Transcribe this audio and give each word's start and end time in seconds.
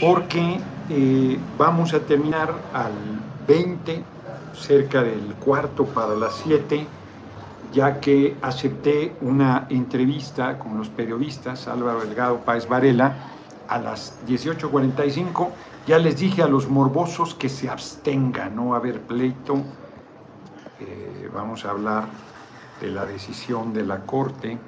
porque 0.00 0.60
eh, 0.90 1.38
vamos 1.58 1.94
a 1.94 2.00
terminar 2.00 2.52
al 2.72 2.92
20, 3.46 4.02
cerca 4.54 5.02
del 5.02 5.34
cuarto 5.34 5.84
para 5.86 6.14
las 6.14 6.34
7, 6.44 6.86
ya 7.72 8.00
que 8.00 8.36
acepté 8.42 9.14
una 9.20 9.66
entrevista 9.68 10.58
con 10.58 10.78
los 10.78 10.88
periodistas 10.88 11.68
Álvaro 11.68 12.00
Delgado 12.00 12.38
Páez 12.38 12.68
Varela 12.68 13.14
a 13.68 13.78
las 13.78 14.18
18.45. 14.26 15.48
Ya 15.86 15.98
les 15.98 16.18
dije 16.18 16.42
a 16.42 16.48
los 16.48 16.68
morbosos 16.68 17.34
que 17.34 17.48
se 17.48 17.68
abstengan, 17.68 18.56
no 18.56 18.68
va 18.68 18.76
a 18.76 18.80
haber 18.80 19.00
pleito. 19.02 19.56
Eh, 20.80 21.30
vamos 21.32 21.64
a 21.64 21.70
hablar 21.70 22.04
de 22.80 22.88
la 22.88 23.04
decisión 23.04 23.72
de 23.72 23.84
la 23.84 24.00
Corte. 24.00 24.58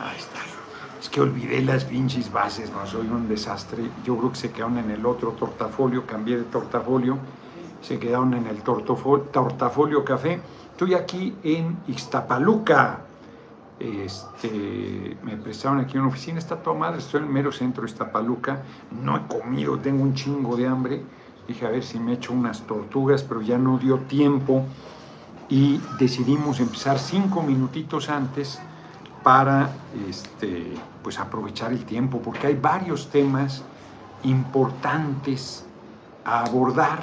Ahí 0.00 0.16
está. 0.16 0.47
Que 1.18 1.22
olvidé 1.22 1.62
las 1.62 1.84
pinches 1.84 2.30
bases, 2.30 2.70
no 2.70 2.86
soy 2.86 3.08
un 3.08 3.28
desastre. 3.28 3.82
Yo 4.04 4.16
creo 4.16 4.30
que 4.30 4.38
se 4.38 4.52
quedaron 4.52 4.78
en 4.78 4.92
el 4.92 5.04
otro 5.04 5.32
tortafolio, 5.32 6.06
cambié 6.06 6.36
de 6.36 6.44
tortafolio, 6.44 7.18
se 7.82 7.98
quedaron 7.98 8.34
en 8.34 8.46
el 8.46 8.62
tortafolio 8.62 10.04
café. 10.04 10.40
Estoy 10.70 10.94
aquí 10.94 11.34
en 11.42 11.76
Ixtapaluca. 11.88 13.00
Este, 13.80 15.16
me 15.24 15.36
prestaron 15.38 15.80
aquí 15.80 15.98
una 15.98 16.06
oficina, 16.06 16.38
está 16.38 16.54
toda 16.54 16.78
madre, 16.78 16.98
estoy 16.98 17.18
en 17.18 17.26
el 17.26 17.32
mero 17.32 17.50
centro 17.50 17.82
de 17.82 17.88
Ixtapaluca. 17.88 18.62
No 19.02 19.16
he 19.16 19.26
comido, 19.26 19.76
tengo 19.76 20.04
un 20.04 20.14
chingo 20.14 20.56
de 20.56 20.68
hambre. 20.68 21.02
Dije 21.48 21.66
a 21.66 21.70
ver 21.70 21.82
si 21.82 21.98
me 21.98 22.12
echo 22.12 22.32
unas 22.32 22.60
tortugas, 22.60 23.24
pero 23.24 23.42
ya 23.42 23.58
no 23.58 23.76
dio 23.76 23.98
tiempo 24.02 24.62
y 25.48 25.80
decidimos 25.98 26.60
empezar 26.60 27.00
cinco 27.00 27.42
minutitos 27.42 28.08
antes 28.08 28.60
para 29.22 29.70
este, 30.08 30.74
pues 31.02 31.18
aprovechar 31.18 31.72
el 31.72 31.84
tiempo, 31.84 32.20
porque 32.20 32.46
hay 32.46 32.54
varios 32.54 33.10
temas 33.10 33.62
importantes 34.24 35.66
a 36.24 36.44
abordar. 36.44 37.02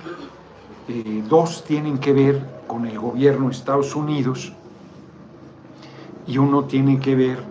Eh, 0.88 1.24
dos 1.28 1.64
tienen 1.64 1.98
que 1.98 2.14
ver 2.14 2.64
con 2.68 2.86
el 2.86 3.00
gobierno 3.00 3.48
de 3.48 3.52
Estados 3.52 3.96
Unidos 3.96 4.54
y 6.28 6.38
uno 6.38 6.66
tiene 6.66 7.00
que 7.00 7.16
ver 7.16 7.44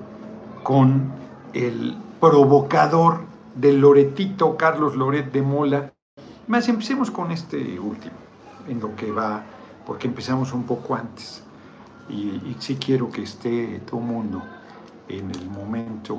con 0.62 1.12
el 1.52 1.96
provocador 2.20 3.20
del 3.54 3.80
Loretito, 3.80 4.56
Carlos 4.56 4.96
Loret 4.96 5.30
de 5.32 5.42
Mola. 5.42 5.92
Más 6.46 6.68
empecemos 6.68 7.10
con 7.10 7.30
este 7.30 7.78
último, 7.78 8.14
en 8.68 8.80
lo 8.80 8.94
que 8.96 9.10
va, 9.12 9.42
porque 9.86 10.08
empezamos 10.08 10.52
un 10.52 10.64
poco 10.64 10.94
antes. 10.94 11.42
Y, 12.08 12.14
y 12.14 12.56
sí 12.58 12.76
quiero 12.76 13.10
que 13.10 13.22
esté 13.22 13.80
todo 13.86 14.00
el 14.00 14.06
mundo 14.06 14.42
en 15.08 15.30
el 15.30 15.48
momento 15.48 16.18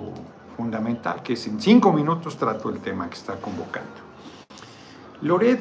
fundamental, 0.56 1.22
que 1.22 1.34
es 1.34 1.48
en 1.48 1.60
cinco 1.60 1.92
minutos 1.92 2.38
trato 2.38 2.70
el 2.70 2.80
tema 2.80 3.10
que 3.10 3.16
está 3.16 3.36
convocando. 3.36 4.06
Loret 5.22 5.60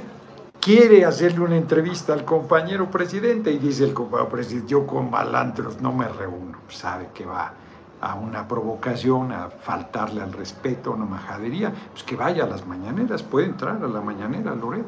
quiere 0.60 1.04
hacerle 1.04 1.40
una 1.40 1.56
entrevista 1.56 2.12
al 2.12 2.24
compañero 2.24 2.90
presidente 2.90 3.50
y 3.50 3.58
dice 3.58 3.84
el 3.84 3.94
compañero 3.94 4.28
presidente, 4.28 4.68
yo 4.68 4.86
con 4.86 5.10
balantros 5.10 5.80
no 5.80 5.92
me 5.92 6.08
reúno, 6.08 6.58
sabe 6.68 7.10
que 7.12 7.26
va 7.26 7.52
a 8.00 8.14
una 8.16 8.46
provocación, 8.46 9.32
a 9.32 9.48
faltarle 9.48 10.20
al 10.22 10.32
respeto, 10.32 10.90
a 10.90 10.94
una 10.94 11.06
majadería, 11.06 11.72
pues 11.92 12.02
que 12.04 12.16
vaya 12.16 12.44
a 12.44 12.46
las 12.46 12.66
mañaneras, 12.66 13.22
puede 13.22 13.46
entrar 13.46 13.82
a 13.82 13.88
la 13.88 14.00
mañanera, 14.00 14.54
Loret, 14.54 14.84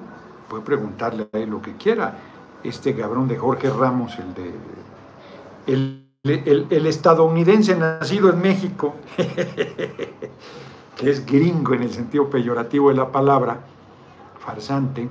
puede 0.48 0.62
preguntarle 0.62 1.28
a 1.32 1.38
él 1.38 1.50
lo 1.50 1.62
que 1.62 1.76
quiera. 1.76 2.14
Este 2.62 2.94
cabrón 2.94 3.28
de 3.28 3.36
Jorge 3.38 3.70
Ramos, 3.70 4.18
el 4.18 4.34
de... 4.34 4.54
El 5.66 6.05
el, 6.30 6.86
estadounidense 6.86 7.76
nacido 7.76 8.30
en 8.30 8.40
México, 8.40 8.94
que 9.16 11.10
es 11.10 11.26
gringo 11.26 11.74
en 11.74 11.82
el 11.82 11.92
sentido 11.92 12.28
peyorativo 12.30 12.90
de 12.90 12.96
la 12.96 13.10
palabra, 13.10 13.60
farsante, 14.38 15.08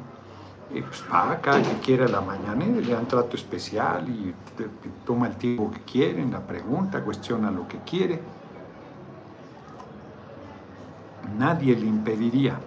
eh, 0.73 0.83
pues 0.85 1.03
va 1.11 1.31
acá 1.31 1.61
que 1.61 1.73
quiera 1.83 2.07
la 2.07 2.21
mañana, 2.21 2.65
le 2.65 2.93
dan 2.93 3.07
trato 3.07 3.35
especial 3.35 4.09
y 4.09 4.33
toma 5.05 5.27
el 5.27 5.35
tiempo 5.35 5.71
que 5.71 5.81
quieren, 5.81 6.31
la 6.31 6.39
pregunta, 6.39 7.03
cuestiona 7.03 7.51
lo 7.51 7.67
que 7.67 7.79
quiere. 7.79 8.19
Nadie 11.37 11.75
le 11.75 11.85
impediría 11.85 12.59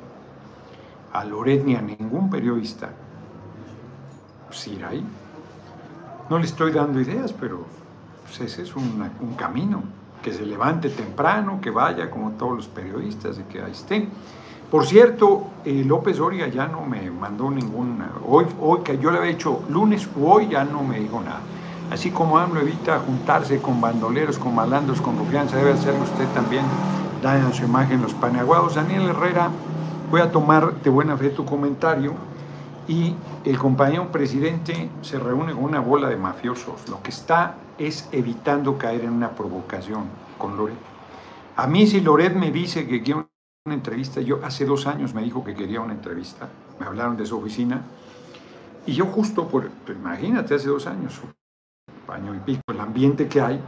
a 1.13 1.25
Loret 1.25 1.65
ni 1.65 1.75
a 1.75 1.81
ningún 1.81 2.29
periodista 2.31 2.91
pues, 4.47 4.67
ir 4.69 4.85
ahí. 4.85 5.05
No 6.29 6.39
le 6.39 6.45
estoy 6.45 6.73
dando 6.73 7.01
ideas, 7.01 7.33
pero 7.33 7.65
pues 8.29 8.53
ese 8.53 8.63
es 8.63 8.77
un, 8.77 9.11
camino, 9.37 9.83
que 10.23 10.33
se 10.33 10.45
levante 10.45 10.91
temprano, 10.91 11.61
que 11.61 11.71
vaya 11.71 12.11
como 12.11 12.33
todos 12.33 12.57
los 12.57 12.69
periodistas 12.69 13.39
y 13.39 13.43
que 13.45 13.63
ahí 13.63 13.73
estén. 13.73 14.09
Por 14.71 14.85
cierto, 14.85 15.47
eh, 15.65 15.83
López 15.87 16.21
Oria 16.21 16.49
ya 16.49 16.67
no 16.67 16.83
me 16.83 17.11
mandó 17.11 17.51
ninguna, 17.51 18.11
hoy, 18.27 18.45
hoy 18.61 18.81
que 18.81 18.99
yo 18.99 19.11
le 19.11 19.19
había 19.19 19.31
hecho 19.31 19.63
lunes 19.71 20.07
o 20.21 20.31
hoy 20.31 20.49
ya 20.49 20.65
no 20.65 20.83
me 20.83 21.01
dijo 21.01 21.21
nada. 21.21 21.41
Así 21.91 22.11
como 22.11 22.37
AMLO 22.37 22.61
evita 22.61 22.99
juntarse 22.99 23.63
con 23.63 23.81
bandoleros, 23.81 24.39
con 24.39 24.55
malandros, 24.55 25.01
con 25.01 25.17
confianza, 25.17 25.57
debe 25.57 25.73
hacerlo 25.73 26.03
usted 26.03 26.27
también, 26.35 26.65
dañan 27.23 27.55
su 27.55 27.65
imagen 27.65 28.03
los 28.03 28.13
paneaguados. 28.13 28.75
Daniel 28.75 29.09
Herrera, 29.09 29.49
voy 30.11 30.21
a 30.21 30.31
tomar 30.31 30.75
de 30.83 30.91
buena 30.91 31.17
fe 31.17 31.31
tu 31.31 31.47
comentario 31.47 32.13
y 32.89 33.15
el 33.45 33.59
compañero 33.59 34.11
presidente 34.11 34.89
se 35.03 35.19
reúne 35.19 35.53
con 35.53 35.65
una 35.65 35.81
bola 35.81 36.09
de 36.09 36.17
mafiosos. 36.17 36.89
Lo 36.89 37.03
que 37.03 37.11
está 37.11 37.57
es 37.77 38.09
evitando 38.11 38.79
caer 38.79 39.05
en 39.05 39.13
una 39.13 39.31
provocación 39.31 40.07
con 40.39 40.57
Loret. 40.57 40.79
A 41.57 41.67
mí 41.67 41.87
si 41.87 42.01
Loret 42.01 42.35
me 42.35 42.51
dice 42.51 42.87
que 42.87 43.03
quiere 43.03 43.27
una 43.67 43.75
entrevista, 43.75 44.23
yo 44.23 44.41
hace 44.43 44.65
dos 44.65 44.87
años 44.87 45.13
me 45.13 45.23
dijo 45.23 45.45
que 45.45 45.55
quería 45.55 45.83
una 45.83 45.93
entrevista, 45.93 46.49
me 46.81 46.87
hablaron 46.87 47.17
de 47.17 47.27
su 47.27 47.37
oficina, 47.37 47.83
y 48.87 48.95
yo 48.95 49.05
justo 49.05 49.49
por, 49.49 49.71
imagínate, 49.87 50.55
hace 50.55 50.69
dos 50.69 50.87
años, 50.87 51.21
año 52.09 52.35
y 52.35 52.39
pico, 52.39 52.63
el 52.69 52.81
ambiente 52.81 53.29
que 53.29 53.43
hay, 53.43 53.61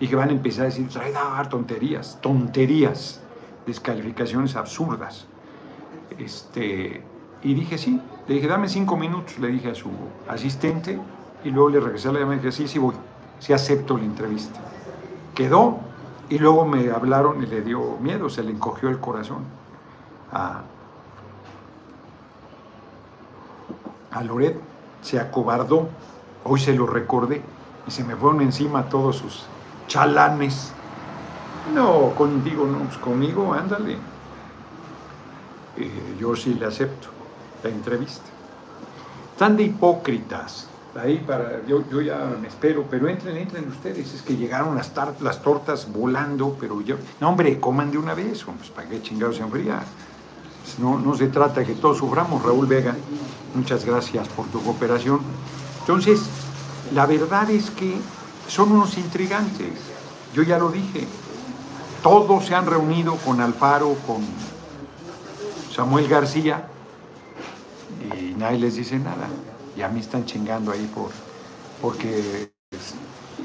y 0.00 0.08
que 0.08 0.16
van 0.16 0.30
a 0.30 0.32
empezar 0.32 0.62
a 0.62 0.64
decir, 0.66 0.88
trae 0.88 1.12
dar 1.12 1.48
tonterías, 1.48 2.18
tonterías, 2.20 3.20
descalificaciones 3.66 4.56
absurdas. 4.56 5.26
Este, 6.18 7.02
y 7.42 7.54
dije, 7.54 7.78
sí, 7.78 8.00
le 8.28 8.34
dije, 8.34 8.46
dame 8.46 8.68
cinco 8.68 8.96
minutos, 8.98 9.38
le 9.38 9.48
dije 9.48 9.70
a 9.70 9.74
su 9.74 9.90
asistente, 10.28 11.00
y 11.44 11.50
luego 11.50 11.70
le 11.70 11.80
regresé 11.80 12.08
a 12.08 12.12
la 12.12 12.20
llamada 12.20 12.36
y 12.36 12.40
dije, 12.40 12.52
sí, 12.52 12.68
sí 12.68 12.78
voy, 12.78 12.94
sí 13.40 13.54
acepto 13.54 13.96
la 13.96 14.04
entrevista. 14.04 14.60
Quedó, 15.34 15.78
y 16.28 16.38
luego 16.38 16.66
me 16.66 16.90
hablaron 16.90 17.42
y 17.42 17.46
le 17.46 17.62
dio 17.62 17.96
miedo, 18.00 18.28
se 18.28 18.42
le 18.42 18.50
encogió 18.50 18.90
el 18.90 19.00
corazón 19.00 19.44
a, 20.30 20.60
a 24.10 24.24
Loret, 24.24 24.60
se 25.00 25.18
acobardó, 25.18 25.88
hoy 26.44 26.60
se 26.60 26.74
lo 26.74 26.86
recordé, 26.86 27.40
y 27.86 27.90
se 27.90 28.04
me 28.04 28.14
fueron 28.14 28.42
encima 28.42 28.90
todos 28.90 29.16
sus 29.16 29.46
chalanes. 29.86 30.74
No, 31.74 32.10
contigo 32.10 32.66
no, 32.66 32.80
pues 32.80 32.98
conmigo, 32.98 33.54
ándale. 33.54 33.96
Eh, 35.78 36.16
yo 36.20 36.36
sí 36.36 36.52
le 36.52 36.66
acepto 36.66 37.17
la 37.62 37.70
entrevista. 37.70 38.24
Están 39.32 39.56
de 39.56 39.64
hipócritas. 39.64 40.66
Ahí 41.00 41.22
para, 41.24 41.64
yo, 41.66 41.84
yo 41.90 42.00
ya 42.00 42.16
me 42.40 42.48
espero, 42.48 42.84
pero 42.90 43.08
entren, 43.08 43.36
entren 43.36 43.68
ustedes. 43.68 44.14
Es 44.14 44.22
que 44.22 44.36
llegaron 44.36 44.74
las, 44.74 44.90
las 45.20 45.42
tortas 45.42 45.92
volando, 45.92 46.56
pero 46.58 46.80
yo. 46.80 46.96
No, 47.20 47.28
hombre, 47.28 47.60
coman 47.60 47.90
de 47.90 47.98
una 47.98 48.14
vez, 48.14 48.44
pues 48.44 48.70
para 48.70 48.88
qué 48.88 49.00
chingados 49.00 49.36
se 49.36 49.42
enfría. 49.42 49.82
No, 50.78 50.98
no 50.98 51.14
se 51.14 51.28
trata 51.28 51.64
que 51.64 51.74
todos 51.74 51.98
suframos. 51.98 52.42
Raúl 52.42 52.66
Vega, 52.66 52.96
muchas 53.54 53.84
gracias 53.84 54.28
por 54.28 54.46
tu 54.46 54.62
cooperación. 54.62 55.20
Entonces, 55.80 56.20
la 56.92 57.06
verdad 57.06 57.48
es 57.50 57.70
que 57.70 57.96
son 58.48 58.72
unos 58.72 58.98
intrigantes. 58.98 59.72
Yo 60.34 60.42
ya 60.42 60.58
lo 60.58 60.70
dije. 60.70 61.06
Todos 62.02 62.46
se 62.46 62.54
han 62.54 62.66
reunido 62.66 63.16
con 63.16 63.40
Alfaro, 63.40 63.94
con 64.06 64.22
Samuel 65.72 66.08
García, 66.08 66.68
y 68.00 68.34
nadie 68.34 68.58
les 68.58 68.76
dice 68.76 68.98
nada. 68.98 69.28
Y 69.76 69.82
a 69.82 69.88
mí 69.88 70.00
están 70.00 70.24
chingando 70.24 70.72
ahí 70.72 70.90
por, 70.94 71.10
porque 71.80 72.50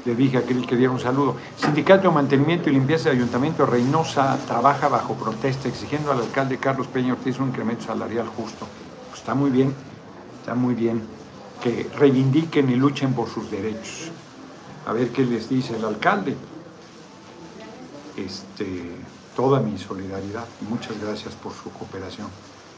le 0.04 0.14
dije 0.14 0.36
a 0.36 0.40
aquel 0.40 0.66
que 0.66 0.76
diera 0.76 0.92
un 0.92 1.00
saludo. 1.00 1.36
Sindicato 1.56 2.08
de 2.08 2.14
Mantenimiento 2.14 2.68
y 2.68 2.72
Limpieza 2.72 3.10
de 3.10 3.16
Ayuntamiento 3.16 3.64
Reynosa 3.64 4.36
trabaja 4.46 4.88
bajo 4.88 5.14
protesta 5.14 5.68
exigiendo 5.68 6.12
al 6.12 6.20
alcalde 6.20 6.58
Carlos 6.58 6.86
Peña 6.88 7.14
Ortiz 7.14 7.38
un 7.38 7.48
incremento 7.48 7.84
salarial 7.84 8.28
justo. 8.28 8.66
Pues 9.08 9.20
está 9.20 9.34
muy 9.34 9.50
bien, 9.50 9.74
está 10.40 10.54
muy 10.54 10.74
bien 10.74 11.02
que 11.62 11.88
reivindiquen 11.96 12.68
y 12.68 12.74
luchen 12.74 13.14
por 13.14 13.28
sus 13.28 13.50
derechos. 13.50 14.10
A 14.86 14.92
ver 14.92 15.10
qué 15.10 15.24
les 15.24 15.48
dice 15.48 15.76
el 15.76 15.84
alcalde. 15.84 16.36
Este, 18.16 18.90
toda 19.34 19.60
mi 19.60 19.78
solidaridad 19.78 20.44
muchas 20.68 21.00
gracias 21.00 21.34
por 21.34 21.52
su 21.52 21.70
cooperación. 21.70 22.28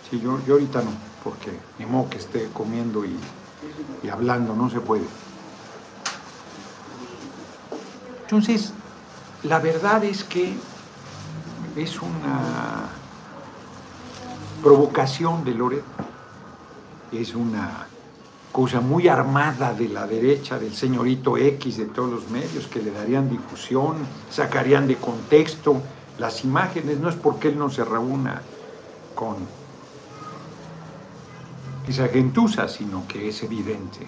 Sí, 0.08 0.20
yo, 0.20 0.38
yo 0.46 0.55
ahorita 0.55 0.82
no, 0.82 0.90
porque 1.26 1.50
ni 1.81 1.87
modo 1.87 2.08
que 2.08 2.19
esté 2.19 2.49
comiendo 2.52 3.05
y, 3.05 3.19
hablando, 4.08 4.55
no 4.55 4.70
se 4.70 4.78
puede. 4.78 5.02
Entonces, 8.23 8.73
la 9.43 9.58
verdad 9.58 10.05
es 10.05 10.23
que 10.23 10.55
es 11.75 12.00
una 12.00 12.90
provocación 14.62 15.43
de 15.44 15.55
Loret. 15.55 15.82
Es 17.11 17.34
una 17.34 17.88
cosa 18.52 18.81
muy 18.81 19.08
armada 19.08 19.75
de 19.75 19.88
la 19.88 20.06
derecha, 20.06 20.61
del 20.61 20.76
señorito 20.76 21.37
X, 21.37 21.79
de 21.79 21.87
todos 21.87 22.08
los 22.08 22.31
medios, 22.31 22.69
que 22.69 22.81
le 22.81 22.93
darían 22.93 23.29
difusión, 23.29 23.96
sacarían 24.31 24.87
de 24.87 24.94
contexto 24.94 25.82
las 26.19 26.44
imágenes. 26.44 27.00
No 27.00 27.08
es 27.08 27.17
porque 27.17 27.49
él 27.49 27.58
no 27.58 27.69
se 27.69 27.84
reúna 27.84 28.43
con 29.17 29.66
esa 31.88 32.09
gentuza, 32.09 32.69
sino 32.69 33.06
que 33.06 33.29
es 33.29 33.43
evidente 33.43 34.06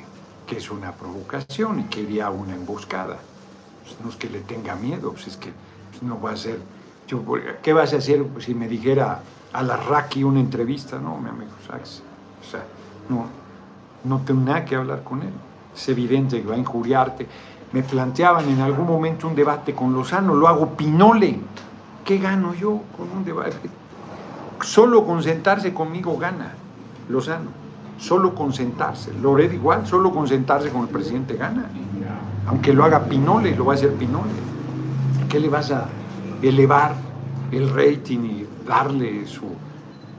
que 0.49 0.57
es 0.57 0.71
una 0.71 0.93
provocación 0.93 1.81
y 1.81 1.85
que 1.85 2.01
iría 2.01 2.31
una 2.31 2.55
emboscada. 2.55 3.19
Pues 3.83 3.97
no 4.03 4.09
es 4.09 4.17
que 4.17 4.31
le 4.31 4.41
tenga 4.41 4.75
miedo, 4.75 5.13
pues 5.13 5.29
es 5.29 5.37
que 5.37 5.53
pues 5.91 6.03
no 6.03 6.21
va 6.21 6.33
a 6.33 6.37
ser... 6.37 6.59
¿Qué 7.63 7.73
vas 7.73 7.93
a 7.93 7.99
hacer 7.99 8.25
si 8.39 8.55
me 8.55 8.67
dijera 8.69 9.21
a 9.53 9.63
la 9.63 9.77
Raki 9.77 10.25
una 10.25 10.41
entrevista? 10.41 10.99
No, 10.99 11.19
mi 11.19 11.29
amigo 11.29 11.53
Sachs. 11.67 12.03
O 12.41 12.51
sea, 12.51 12.65
no, 13.09 13.27
no 14.05 14.21
tengo 14.25 14.43
nada 14.43 14.65
que 14.65 14.75
hablar 14.75 15.03
con 15.05 15.23
él. 15.23 15.33
Es 15.75 15.89
evidente 15.89 16.41
que 16.41 16.49
va 16.49 16.55
a 16.55 16.59
injuriarte. 16.59 17.27
Me 17.73 17.83
planteaban 17.83 18.49
en 18.49 18.61
algún 18.61 18.87
momento 18.87 19.29
un 19.29 19.35
debate 19.35 19.75
con 19.75 19.93
Lozano, 19.93 20.35
lo 20.35 20.49
hago 20.49 20.77
pinole. 20.77 21.41
¿Qué 22.05 22.19
gano 22.19 22.55
yo 22.55 22.83
con 22.97 23.11
un 23.11 23.25
debate? 23.25 23.71
Solo 24.63 25.07
con 25.07 25.23
sentarse 25.23 25.73
conmigo 25.73 26.17
gana 26.19 26.53
Lozano 27.09 27.68
solo 27.99 28.35
con 28.35 28.53
sentarse. 28.53 29.13
Loret 29.21 29.53
igual, 29.53 29.87
solo 29.87 30.13
con 30.13 30.27
sentarse 30.27 30.71
con 30.71 30.83
el 30.83 30.89
presidente 30.89 31.35
gana. 31.35 31.67
Aunque 32.47 32.73
lo 32.73 32.85
haga 32.85 33.05
Pinole, 33.05 33.55
lo 33.55 33.67
va 33.67 33.73
a 33.73 33.77
hacer 33.77 33.93
Pinole. 33.95 34.31
¿Qué 35.29 35.39
le 35.39 35.49
vas 35.49 35.71
a 35.71 35.87
elevar 36.41 36.95
el 37.53 37.69
rating 37.71 38.21
y 38.21 38.47
darle 38.67 39.27
su... 39.27 39.45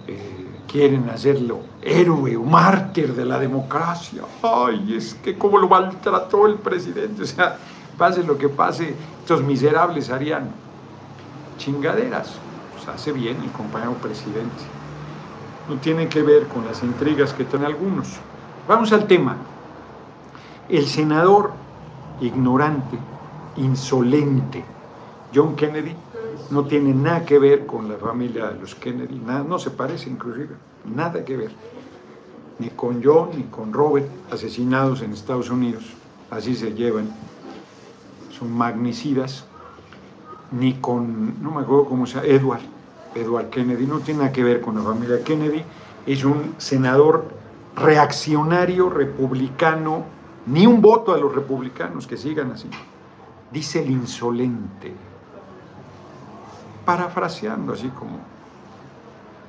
Eh, 0.08 0.46
quieren 0.68 1.10
hacerlo 1.10 1.62
héroe 1.81 2.36
o 2.36 2.44
mártir 2.44 3.16
de 3.16 3.26
la 3.26 3.40
democracia. 3.40 4.22
Ay, 4.44 4.96
es 4.96 5.16
que 5.16 5.38
cómo 5.38 5.58
lo 5.58 5.68
maltrató 5.68 6.46
el 6.46 6.56
presidente. 6.56 7.24
O 7.24 7.26
sea, 7.26 7.58
pase 7.98 8.24
lo 8.24 8.38
que 8.38 8.50
pase, 8.50 8.94
estos 9.22 9.44
miserables 9.44 10.10
harían 10.10 10.52
chingaderas. 11.58 12.36
Pues 12.74 12.88
hace 12.88 13.12
bien 13.12 13.38
el 13.44 13.52
compañero 13.52 13.94
presidente 13.94 14.79
no 15.69 15.75
tiene 15.75 16.10
que 16.10 16.24
ver 16.24 16.48
con 16.48 16.66
las 16.66 16.83
intrigas 16.83 17.33
que 17.33 17.45
tienen 17.45 17.68
algunos. 17.68 18.18
Vamos 18.68 18.92
al 18.92 19.06
tema. 19.07 19.38
El 20.68 20.88
senador 20.88 21.51
ignorante, 22.21 22.98
insolente, 23.57 24.63
John 25.33 25.56
Kennedy, 25.56 25.95
no 26.50 26.66
tiene 26.66 26.94
nada 26.94 27.25
que 27.25 27.38
ver 27.38 27.66
con 27.66 27.88
la 27.88 27.98
familia 27.98 28.48
de 28.48 28.60
los 28.60 28.75
Kennedy, 28.75 29.19
nada, 29.19 29.44
no 29.44 29.60
se 29.60 29.71
parece 29.71 30.10
inclusive, 30.10 30.56
nada 30.86 31.24
que 31.24 31.38
ver. 31.38 31.51
Ni 32.57 32.69
con 32.69 33.01
John 33.04 33.30
ni 33.38 33.44
con 33.44 33.71
Robert, 33.71 34.07
asesinados 34.31 35.01
en 35.01 35.13
Estados 35.13 35.50
Unidos, 35.50 35.83
así 36.30 36.56
se 36.56 36.74
llevan, 36.74 37.10
son 38.38 38.51
magnicidas, 38.51 39.45
ni 40.51 40.74
con, 40.75 41.42
no 41.42 41.51
me 41.51 41.62
acuerdo 41.62 41.86
cómo 41.86 42.06
se 42.06 42.16
llama, 42.16 42.27
Edward, 42.27 42.79
Edward 43.16 43.50
Kennedy, 43.50 43.86
no 43.86 44.00
tiene 44.00 44.22
nada 44.22 44.32
que 44.32 44.44
ver 44.44 44.62
con 44.62 44.76
la 44.76 44.82
familia 44.82 45.24
Kennedy, 45.24 45.64
es 46.06 46.24
un 46.24 46.56
senador 46.58 47.26
reaccionario, 47.76 48.90
republicano, 48.90 50.04
ni 50.46 50.66
un 50.66 50.82
voto 50.82 51.14
a 51.14 51.18
los 51.18 51.34
republicanos 51.34 52.08
que 52.08 52.18
sigan 52.18 52.52
así. 52.52 52.70
Dice 53.52 53.82
el 53.82 53.90
insolente, 53.90 54.94
parafraseando 56.86 57.74
así 57.74 57.90
como, 57.90 58.20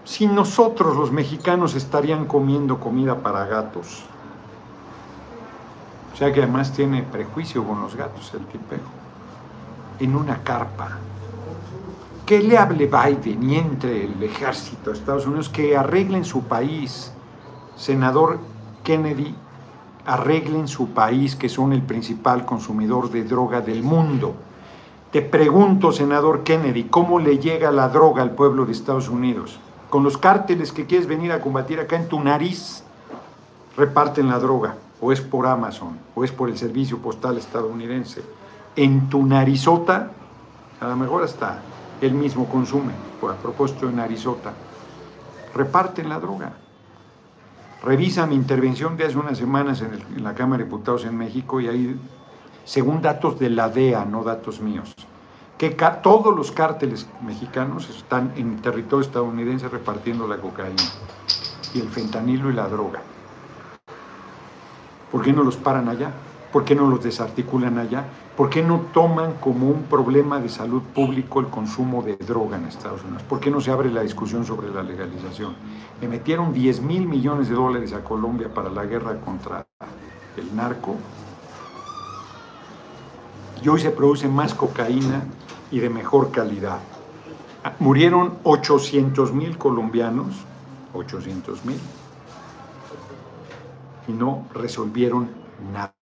si 0.05 0.27
nosotros 0.27 0.97
los 0.97 1.13
mexicanos 1.13 1.75
estarían 1.75 2.27
comiendo 2.27 2.81
comida 2.81 3.19
para 3.19 3.47
gatos, 3.47 4.05
o 6.13 6.17
sea 6.17 6.33
que 6.33 6.43
además 6.43 6.73
tiene 6.73 7.03
prejuicio 7.03 7.65
con 7.65 7.81
los 7.81 7.95
gatos 7.95 8.33
el 8.35 8.45
tipejo, 8.47 8.91
en 9.99 10.17
una 10.17 10.43
carpa, 10.43 10.99
que 12.31 12.39
le 12.39 12.57
hable 12.57 12.87
Biden 12.87 13.51
y 13.51 13.57
entre 13.57 14.05
el 14.05 14.23
ejército 14.23 14.93
de 14.93 14.97
Estados 14.97 15.27
Unidos, 15.27 15.49
que 15.49 15.77
arreglen 15.77 16.25
su 16.25 16.45
país. 16.45 17.13
Senador 17.75 18.39
Kennedy, 18.85 19.35
arreglen 20.07 20.69
su 20.69 20.91
país, 20.91 21.35
que 21.35 21.49
son 21.49 21.73
el 21.73 21.83
principal 21.83 22.47
consumidor 22.47 23.11
de 23.11 23.25
droga 23.25 23.63
del 23.63 23.83
mundo. 23.83 24.37
Te 25.11 25.23
pregunto, 25.23 25.91
senador 25.91 26.45
Kennedy, 26.45 26.85
¿cómo 26.85 27.19
le 27.19 27.39
llega 27.39 27.73
la 27.73 27.89
droga 27.89 28.23
al 28.23 28.31
pueblo 28.31 28.65
de 28.65 28.71
Estados 28.71 29.09
Unidos? 29.09 29.59
Con 29.89 30.05
los 30.05 30.17
cárteles 30.17 30.71
que 30.71 30.87
quieres 30.87 31.09
venir 31.09 31.33
a 31.33 31.41
combatir 31.41 31.81
acá 31.81 31.97
en 31.97 32.07
tu 32.07 32.21
nariz, 32.21 32.85
reparten 33.77 34.29
la 34.29 34.39
droga, 34.39 34.77
o 35.01 35.11
es 35.11 35.21
por 35.21 35.49
Amazon, 35.49 35.99
o 36.15 36.23
es 36.23 36.31
por 36.31 36.49
el 36.49 36.57
servicio 36.57 36.99
postal 36.99 37.39
estadounidense. 37.39 38.23
En 38.77 39.09
tu 39.09 39.27
narizota, 39.27 40.13
a 40.81 40.87
lo 40.87 40.95
mejor 40.95 41.25
hasta 41.25 41.63
él 42.01 42.15
mismo 42.15 42.47
consume. 42.47 42.93
Pues 43.21 43.35
a 43.35 43.37
propósito 43.37 43.89
en 43.89 44.01
Arizona, 44.01 44.53
reparten 45.55 46.09
la 46.09 46.19
droga. 46.19 46.53
Revisa 47.83 48.27
mi 48.27 48.35
intervención 48.35 48.97
de 48.97 49.07
hace 49.07 49.17
unas 49.17 49.39
semanas 49.39 49.83
en, 49.83 50.23
la 50.23 50.35
Cámara 50.35 50.59
de 50.59 50.65
Diputados 50.65 51.05
en 51.05 51.17
México 51.17 51.61
y 51.61 51.69
ahí, 51.69 51.99
según 52.65 53.01
datos 53.01 53.39
de 53.39 53.51
la 53.51 53.71
DEA, 53.71 54.05
no 54.05 54.23
datos 54.23 54.61
míos, 54.61 54.95
que 55.57 55.71
todos 56.03 56.37
los 56.37 56.53
cárteles 56.53 57.09
mexicanos 57.23 57.89
están 57.89 58.33
en 58.37 58.61
territorio 58.61 59.05
estadounidense 59.07 59.69
repartiendo 59.69 60.29
la 60.29 60.37
cocaína 60.37 60.83
y 61.75 61.81
el 61.81 61.89
fentanilo 61.89 62.51
y 62.51 62.55
la 62.55 62.69
droga. 62.69 63.01
¿Por 65.11 65.23
qué 65.23 65.33
no 65.33 65.43
los 65.43 65.57
paran 65.57 65.89
allá? 65.89 66.13
¿Por 66.53 66.65
qué 66.65 66.75
no 66.75 66.89
los 66.89 67.03
desarticulan 67.03 67.79
allá? 67.79 68.05
¿Por 68.41 68.49
qué 68.49 68.63
no 68.63 68.87
toman 68.95 69.35
como 69.35 69.69
un 69.69 69.83
problema 69.83 70.41
de 70.41 70.49
salud 70.49 70.81
público 70.81 71.41
el 71.41 71.49
consumo 71.49 72.03
de 72.03 72.17
droga 72.17 72.57
en 72.57 72.65
Estados 72.65 73.05
Unidos? 73.05 73.23
¿Por 73.25 73.39
qué 73.39 73.51
no 73.51 73.61
se 73.61 73.71
abre 73.71 73.91
la 73.91 74.01
discusión 74.01 74.47
sobre 74.47 74.71
la 74.71 74.83
legalización? 74.83 75.55
Le 76.01 76.09
metieron 76.09 76.51
10 76.51 76.81
mil 76.81 77.07
millones 77.07 77.51
de 77.51 77.55
dólares 77.55 77.93
a 77.93 78.03
Colombia 78.03 78.49
para 78.49 78.71
la 78.71 78.87
guerra 78.87 79.21
contra 79.21 79.67
el 80.39 80.57
narco. 80.57 80.97
Y 83.63 83.69
hoy 83.69 83.79
se 83.79 83.91
produce 83.91 84.27
más 84.27 84.55
cocaína 84.55 85.23
y 85.71 85.81
de 85.81 85.91
mejor 85.91 86.31
calidad. 86.31 86.79
Murieron 87.79 88.39
800 88.45 89.35
mil 89.35 89.59
colombianos, 89.59 90.47
800 90.95 91.63
mil, 91.67 91.79
y 94.09 94.13
no 94.13 94.47
resolvieron 94.55 95.29
nada 95.75 95.93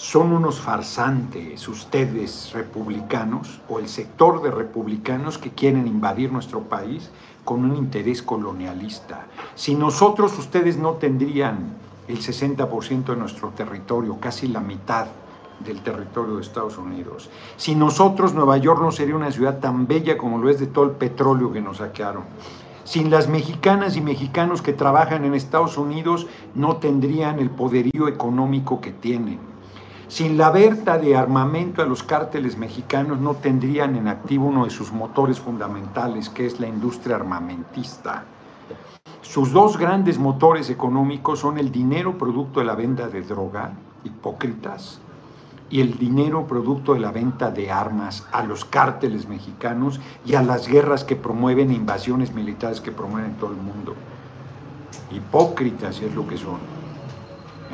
son 0.00 0.32
unos 0.32 0.58
farsantes 0.58 1.68
ustedes 1.68 2.52
republicanos 2.54 3.60
o 3.68 3.78
el 3.78 3.86
sector 3.86 4.40
de 4.40 4.50
republicanos 4.50 5.36
que 5.36 5.50
quieren 5.50 5.86
invadir 5.86 6.32
nuestro 6.32 6.62
país 6.62 7.10
con 7.44 7.66
un 7.66 7.76
interés 7.76 8.22
colonialista. 8.22 9.26
Si 9.54 9.74
nosotros 9.74 10.38
ustedes 10.38 10.78
no 10.78 10.92
tendrían 10.94 11.74
el 12.08 12.18
60% 12.18 13.04
de 13.04 13.16
nuestro 13.16 13.50
territorio, 13.50 14.16
casi 14.18 14.48
la 14.48 14.60
mitad 14.60 15.06
del 15.62 15.82
territorio 15.82 16.36
de 16.36 16.40
Estados 16.40 16.78
Unidos. 16.78 17.28
Si 17.58 17.74
nosotros 17.74 18.32
Nueva 18.32 18.56
York 18.56 18.80
no 18.80 18.92
sería 18.92 19.16
una 19.16 19.30
ciudad 19.30 19.58
tan 19.58 19.86
bella 19.86 20.16
como 20.16 20.38
lo 20.38 20.48
es 20.48 20.58
de 20.58 20.66
todo 20.66 20.86
el 20.86 20.92
petróleo 20.92 21.52
que 21.52 21.60
nos 21.60 21.76
saquearon. 21.76 22.22
Sin 22.84 23.10
las 23.10 23.28
mexicanas 23.28 23.98
y 23.98 24.00
mexicanos 24.00 24.62
que 24.62 24.72
trabajan 24.72 25.26
en 25.26 25.34
Estados 25.34 25.76
Unidos 25.76 26.26
no 26.54 26.78
tendrían 26.78 27.38
el 27.38 27.50
poderío 27.50 28.08
económico 28.08 28.80
que 28.80 28.92
tienen. 28.92 29.49
Sin 30.10 30.36
la 30.36 30.50
venta 30.50 30.98
de 30.98 31.16
armamento 31.16 31.82
a 31.82 31.86
los 31.86 32.02
cárteles 32.02 32.58
mexicanos 32.58 33.20
no 33.20 33.34
tendrían 33.34 33.94
en 33.94 34.08
activo 34.08 34.48
uno 34.48 34.64
de 34.64 34.70
sus 34.70 34.90
motores 34.90 35.38
fundamentales, 35.38 36.28
que 36.28 36.46
es 36.46 36.58
la 36.58 36.66
industria 36.66 37.14
armamentista. 37.14 38.24
Sus 39.22 39.52
dos 39.52 39.76
grandes 39.78 40.18
motores 40.18 40.68
económicos 40.68 41.38
son 41.38 41.58
el 41.58 41.70
dinero 41.70 42.18
producto 42.18 42.58
de 42.58 42.66
la 42.66 42.74
venta 42.74 43.06
de 43.06 43.22
droga, 43.22 43.70
hipócritas, 44.02 45.00
y 45.70 45.80
el 45.80 45.96
dinero 45.96 46.44
producto 46.44 46.94
de 46.94 47.00
la 47.00 47.12
venta 47.12 47.52
de 47.52 47.70
armas 47.70 48.26
a 48.32 48.42
los 48.42 48.64
cárteles 48.64 49.28
mexicanos 49.28 50.00
y 50.26 50.34
a 50.34 50.42
las 50.42 50.66
guerras 50.66 51.04
que 51.04 51.14
promueven, 51.14 51.72
invasiones 51.72 52.34
militares 52.34 52.80
que 52.80 52.90
promueven 52.90 53.30
en 53.30 53.36
todo 53.36 53.52
el 53.52 53.58
mundo. 53.58 53.94
Hipócritas 55.12 56.00
es 56.00 56.12
lo 56.16 56.26
que 56.26 56.36
son. 56.36 56.58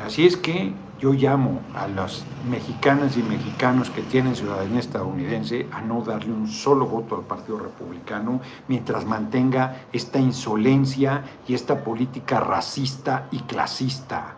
Así 0.05 0.27
es 0.27 0.37
que 0.37 0.75
yo 0.99 1.13
llamo 1.13 1.61
a 1.75 1.87
las 1.87 2.23
mexicanas 2.49 3.17
y 3.17 3.23
mexicanos 3.23 3.89
que 3.89 4.01
tienen 4.01 4.35
ciudadanía 4.35 4.79
estadounidense 4.79 5.67
a 5.71 5.81
no 5.81 6.01
darle 6.01 6.33
un 6.33 6.47
solo 6.47 6.87
voto 6.87 7.15
al 7.15 7.21
Partido 7.21 7.59
Republicano 7.59 8.41
mientras 8.67 9.05
mantenga 9.05 9.83
esta 9.93 10.19
insolencia 10.19 11.23
y 11.47 11.53
esta 11.53 11.83
política 11.83 12.39
racista 12.39 13.27
y 13.31 13.39
clasista 13.41 14.35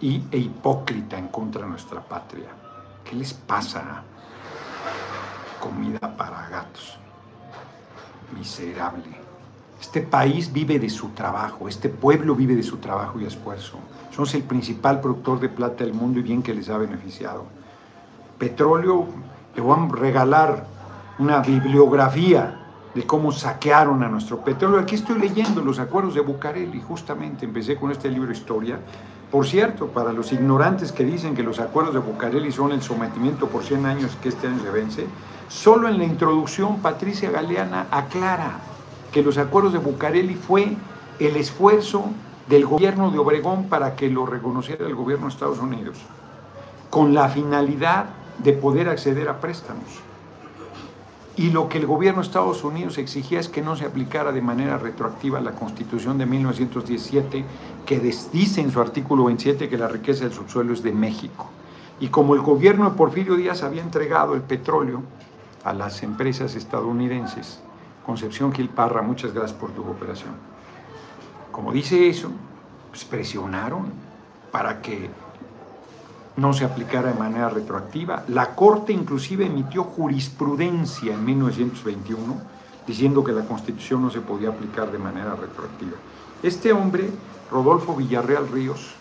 y, 0.00 0.22
e 0.30 0.38
hipócrita 0.38 1.18
en 1.18 1.28
contra 1.28 1.62
de 1.62 1.68
nuestra 1.68 2.00
patria. 2.00 2.48
¿Qué 3.04 3.16
les 3.16 3.34
pasa? 3.34 4.02
Comida 5.60 6.16
para 6.16 6.48
gatos. 6.48 6.98
Miserable. 8.36 9.25
Este 9.80 10.00
país 10.00 10.52
vive 10.52 10.78
de 10.78 10.88
su 10.88 11.10
trabajo, 11.10 11.68
este 11.68 11.88
pueblo 11.90 12.34
vive 12.34 12.56
de 12.56 12.62
su 12.62 12.78
trabajo 12.78 13.20
y 13.20 13.26
esfuerzo. 13.26 13.78
Somos 14.10 14.34
el 14.34 14.42
principal 14.42 15.00
productor 15.00 15.38
de 15.38 15.50
plata 15.50 15.84
del 15.84 15.92
mundo 15.92 16.18
y 16.18 16.22
bien 16.22 16.42
que 16.42 16.54
les 16.54 16.70
ha 16.70 16.78
beneficiado. 16.78 17.44
Petróleo, 18.38 19.06
le 19.54 19.60
voy 19.60 19.78
a 19.78 19.94
regalar 19.94 20.66
una 21.18 21.40
bibliografía 21.40 22.62
de 22.94 23.06
cómo 23.06 23.30
saquearon 23.30 24.02
a 24.02 24.08
nuestro 24.08 24.38
petróleo. 24.42 24.80
Aquí 24.80 24.94
estoy 24.94 25.18
leyendo 25.18 25.60
los 25.60 25.78
acuerdos 25.78 26.14
de 26.14 26.20
Bucareli, 26.20 26.80
justamente 26.80 27.44
empecé 27.44 27.76
con 27.76 27.90
este 27.90 28.08
libro 28.08 28.32
Historia. 28.32 28.80
Por 29.30 29.46
cierto, 29.46 29.88
para 29.88 30.12
los 30.12 30.32
ignorantes 30.32 30.92
que 30.92 31.04
dicen 31.04 31.34
que 31.34 31.42
los 31.42 31.60
acuerdos 31.60 31.92
de 31.92 32.00
Bucareli 32.00 32.50
son 32.50 32.72
el 32.72 32.80
sometimiento 32.80 33.48
por 33.48 33.62
100 33.62 33.84
años 33.84 34.16
que 34.22 34.30
este 34.30 34.46
año 34.46 34.62
se 34.62 34.70
vence, 34.70 35.06
solo 35.48 35.88
en 35.88 35.98
la 35.98 36.04
introducción 36.04 36.78
Patricia 36.78 37.30
Galeana 37.30 37.88
aclara 37.90 38.60
que 39.12 39.22
los 39.22 39.38
acuerdos 39.38 39.72
de 39.72 39.78
Bucareli 39.78 40.34
fue 40.34 40.76
el 41.18 41.36
esfuerzo 41.36 42.04
del 42.48 42.66
gobierno 42.66 43.10
de 43.10 43.18
Obregón 43.18 43.68
para 43.68 43.96
que 43.96 44.08
lo 44.08 44.26
reconociera 44.26 44.86
el 44.86 44.94
gobierno 44.94 45.26
de 45.26 45.32
Estados 45.32 45.58
Unidos, 45.58 45.98
con 46.90 47.14
la 47.14 47.28
finalidad 47.28 48.06
de 48.38 48.52
poder 48.52 48.88
acceder 48.88 49.28
a 49.28 49.40
préstamos. 49.40 50.06
Y 51.38 51.50
lo 51.50 51.68
que 51.68 51.76
el 51.76 51.86
gobierno 51.86 52.22
de 52.22 52.26
Estados 52.26 52.64
Unidos 52.64 52.96
exigía 52.96 53.38
es 53.38 53.48
que 53.48 53.60
no 53.60 53.76
se 53.76 53.84
aplicara 53.84 54.32
de 54.32 54.40
manera 54.40 54.78
retroactiva 54.78 55.38
la 55.40 55.52
Constitución 55.52 56.16
de 56.16 56.24
1917, 56.24 57.44
que 57.84 58.00
dice 58.00 58.62
en 58.62 58.70
su 58.70 58.80
artículo 58.80 59.24
27 59.24 59.68
que 59.68 59.76
la 59.76 59.88
riqueza 59.88 60.24
del 60.24 60.32
subsuelo 60.32 60.72
es 60.72 60.82
de 60.82 60.92
México. 60.92 61.46
Y 62.00 62.08
como 62.08 62.34
el 62.34 62.40
gobierno 62.40 62.88
de 62.88 62.96
Porfirio 62.96 63.36
Díaz 63.36 63.62
había 63.62 63.82
entregado 63.82 64.34
el 64.34 64.42
petróleo 64.42 65.02
a 65.62 65.74
las 65.74 66.02
empresas 66.02 66.54
estadounidenses, 66.54 67.60
Concepción 68.06 68.52
Gil 68.52 68.68
Parra, 68.68 69.02
muchas 69.02 69.34
gracias 69.34 69.58
por 69.58 69.72
tu 69.72 69.82
cooperación. 69.82 70.32
Como 71.50 71.72
dice 71.72 72.08
eso, 72.08 72.30
pues 72.90 73.04
presionaron 73.04 73.86
para 74.52 74.80
que 74.80 75.10
no 76.36 76.52
se 76.52 76.64
aplicara 76.64 77.12
de 77.12 77.18
manera 77.18 77.48
retroactiva. 77.48 78.22
La 78.28 78.54
Corte 78.54 78.92
inclusive 78.92 79.46
emitió 79.46 79.82
jurisprudencia 79.82 81.14
en 81.14 81.24
1921 81.24 82.36
diciendo 82.86 83.24
que 83.24 83.32
la 83.32 83.44
Constitución 83.44 84.02
no 84.02 84.10
se 84.10 84.20
podía 84.20 84.50
aplicar 84.50 84.92
de 84.92 84.98
manera 84.98 85.34
retroactiva. 85.34 85.96
Este 86.42 86.72
hombre, 86.72 87.10
Rodolfo 87.50 87.96
Villarreal 87.96 88.48
Ríos, 88.48 88.94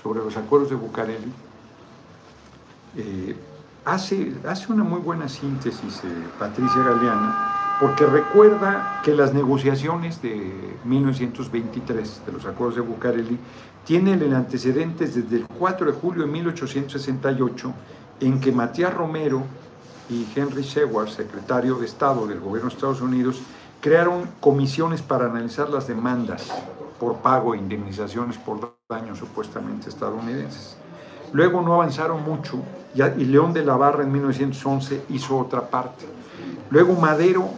sobre 0.00 0.20
los 0.20 0.36
acuerdos 0.36 0.70
de 0.70 0.76
Bucareli, 0.76 1.32
eh, 2.96 3.36
hace, 3.84 4.34
hace 4.46 4.72
una 4.72 4.84
muy 4.84 5.00
buena 5.00 5.28
síntesis, 5.28 6.02
eh, 6.04 6.28
Patricia 6.38 6.82
Galeana, 6.82 7.59
porque 7.80 8.04
recuerda 8.04 9.00
que 9.02 9.14
las 9.14 9.32
negociaciones 9.32 10.20
de 10.20 10.76
1923, 10.84 12.22
de 12.26 12.32
los 12.32 12.44
acuerdos 12.44 12.76
de 12.76 12.82
Bucareli, 12.82 13.38
tienen 13.86 14.20
el 14.20 14.34
antecedentes 14.34 15.14
desde 15.14 15.36
el 15.36 15.46
4 15.48 15.86
de 15.86 15.92
julio 15.92 16.26
de 16.26 16.30
1868, 16.30 17.72
en 18.20 18.38
que 18.38 18.52
Matías 18.52 18.92
Romero 18.92 19.44
y 20.10 20.26
Henry 20.36 20.62
Seward, 20.62 21.08
secretario 21.08 21.76
de 21.76 21.86
Estado 21.86 22.26
del 22.26 22.40
gobierno 22.40 22.68
de 22.68 22.74
Estados 22.74 23.00
Unidos, 23.00 23.40
crearon 23.80 24.28
comisiones 24.40 25.00
para 25.00 25.24
analizar 25.24 25.70
las 25.70 25.88
demandas 25.88 26.52
por 26.98 27.16
pago 27.16 27.54
e 27.54 27.58
indemnizaciones 27.58 28.36
por 28.36 28.76
daños 28.90 29.18
supuestamente 29.18 29.88
estadounidenses. 29.88 30.76
Luego 31.32 31.62
no 31.62 31.74
avanzaron 31.74 32.22
mucho 32.24 32.58
y 32.94 33.24
León 33.24 33.54
de 33.54 33.64
la 33.64 33.76
Barra 33.76 34.02
en 34.02 34.12
1911 34.12 35.04
hizo 35.08 35.38
otra 35.38 35.70
parte. 35.70 36.04
Luego 36.70 36.94
Madero 36.94 37.48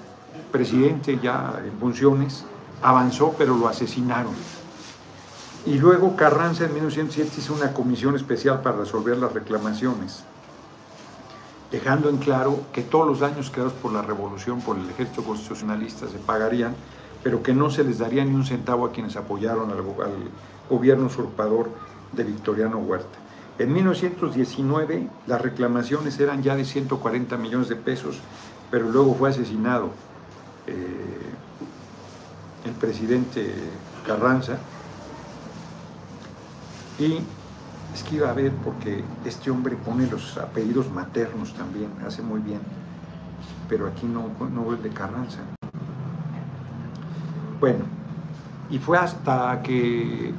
presidente 0.52 1.18
ya 1.20 1.60
en 1.64 1.72
funciones, 1.80 2.44
avanzó, 2.82 3.34
pero 3.36 3.56
lo 3.56 3.66
asesinaron. 3.66 4.34
Y 5.64 5.78
luego 5.78 6.16
Carranza 6.16 6.64
en 6.64 6.74
1907 6.74 7.32
hizo 7.38 7.54
una 7.54 7.72
comisión 7.72 8.14
especial 8.16 8.62
para 8.62 8.76
resolver 8.76 9.16
las 9.16 9.32
reclamaciones, 9.32 10.24
dejando 11.70 12.08
en 12.08 12.18
claro 12.18 12.60
que 12.72 12.82
todos 12.82 13.06
los 13.06 13.20
daños 13.20 13.50
creados 13.50 13.72
por 13.72 13.92
la 13.92 14.02
revolución, 14.02 14.60
por 14.60 14.76
el 14.76 14.90
ejército 14.90 15.22
constitucionalista, 15.22 16.08
se 16.08 16.18
pagarían, 16.18 16.74
pero 17.22 17.42
que 17.42 17.54
no 17.54 17.70
se 17.70 17.84
les 17.84 17.98
daría 17.98 18.24
ni 18.24 18.34
un 18.34 18.44
centavo 18.44 18.86
a 18.86 18.92
quienes 18.92 19.16
apoyaron 19.16 19.70
al, 19.70 19.78
al 19.78 20.30
gobierno 20.68 21.06
usurpador 21.06 21.70
de 22.12 22.24
Victoriano 22.24 22.78
Huerta. 22.78 23.18
En 23.58 23.72
1919 23.72 25.08
las 25.28 25.40
reclamaciones 25.40 26.18
eran 26.18 26.42
ya 26.42 26.56
de 26.56 26.64
140 26.64 27.36
millones 27.36 27.68
de 27.68 27.76
pesos, 27.76 28.18
pero 28.70 28.90
luego 28.90 29.14
fue 29.14 29.30
asesinado 29.30 29.90
eh, 30.66 31.32
el 32.64 32.72
presidente 32.72 33.54
Carranza. 34.06 34.58
Y 36.98 37.18
es 37.94 38.02
que 38.02 38.16
iba 38.16 38.30
a 38.30 38.32
ver, 38.32 38.52
porque 38.64 39.02
este 39.24 39.50
hombre 39.50 39.76
pone 39.76 40.06
los 40.06 40.36
apellidos 40.38 40.90
maternos 40.90 41.52
también, 41.54 41.90
hace 42.06 42.22
muy 42.22 42.40
bien, 42.40 42.60
pero 43.68 43.86
aquí 43.86 44.06
no, 44.06 44.30
no 44.50 44.76
de 44.76 44.88
Carranza. 44.90 45.40
Bueno, 47.60 47.84
y 48.70 48.78
fue 48.78 48.98
hasta 48.98 49.62
que 49.62 50.32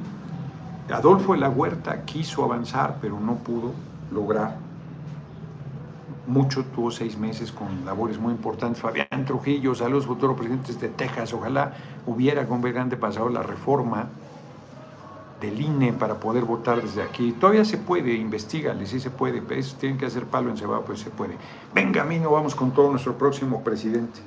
Adolfo 0.92 1.32
de 1.32 1.38
la 1.38 1.48
Huerta 1.48 2.04
quiso 2.04 2.44
avanzar, 2.44 2.98
pero 3.00 3.18
no 3.18 3.36
pudo 3.36 3.72
lograr 4.12 4.63
mucho, 6.26 6.64
tuvo 6.64 6.90
seis 6.90 7.18
meses 7.18 7.52
con 7.52 7.84
labores 7.84 8.18
muy 8.18 8.32
importantes. 8.32 8.80
Fabián 8.80 9.24
Trujillo, 9.26 9.74
saludos 9.74 10.06
futuros 10.06 10.36
presidentes 10.36 10.80
de 10.80 10.88
Texas. 10.88 11.32
Ojalá 11.32 11.74
hubiera 12.06 12.46
con 12.46 12.62
Grande 12.62 12.96
pasado 12.96 13.28
la 13.28 13.42
reforma 13.42 14.08
del 15.40 15.60
INE 15.60 15.92
para 15.92 16.14
poder 16.14 16.44
votar 16.44 16.80
desde 16.80 17.02
aquí. 17.02 17.32
Todavía 17.32 17.64
se 17.64 17.76
puede, 17.76 18.14
investigale, 18.14 18.86
sí 18.86 19.00
se 19.00 19.10
puede, 19.10 19.42
tienen 19.78 19.98
que 19.98 20.06
hacer 20.06 20.24
palo 20.24 20.50
en 20.50 20.56
cebado, 20.56 20.82
pues 20.82 21.00
se 21.00 21.10
puede. 21.10 21.36
Venga, 21.74 22.02
a 22.02 22.04
mí 22.04 22.18
no 22.18 22.30
vamos 22.30 22.54
con 22.54 22.72
todo 22.72 22.90
nuestro 22.90 23.18
próximo 23.18 23.62
presidente. 23.62 24.20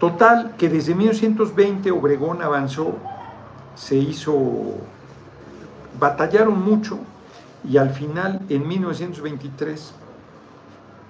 Total, 0.00 0.54
que 0.56 0.68
desde 0.68 0.94
1920 0.94 1.90
Obregón 1.90 2.40
avanzó, 2.40 2.94
se 3.74 3.96
hizo, 3.96 4.34
batallaron 5.98 6.62
mucho 6.62 6.98
y 7.68 7.76
al 7.76 7.90
final, 7.90 8.40
en 8.48 8.66
1923, 8.66 9.92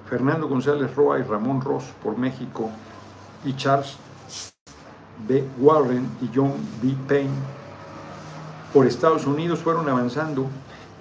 Fernando 0.09 0.49
González 0.49 0.95
Roa 0.95 1.19
y 1.19 1.23
Ramón 1.23 1.61
Ross 1.61 1.85
por 2.03 2.17
México 2.17 2.71
y 3.45 3.55
Charles 3.55 3.99
B. 5.27 5.45
Warren 5.59 6.09
y 6.23 6.31
John 6.35 6.55
B. 6.83 6.95
Payne 7.07 7.29
por 8.73 8.87
Estados 8.87 9.27
Unidos 9.27 9.59
fueron 9.59 9.89
avanzando 9.89 10.47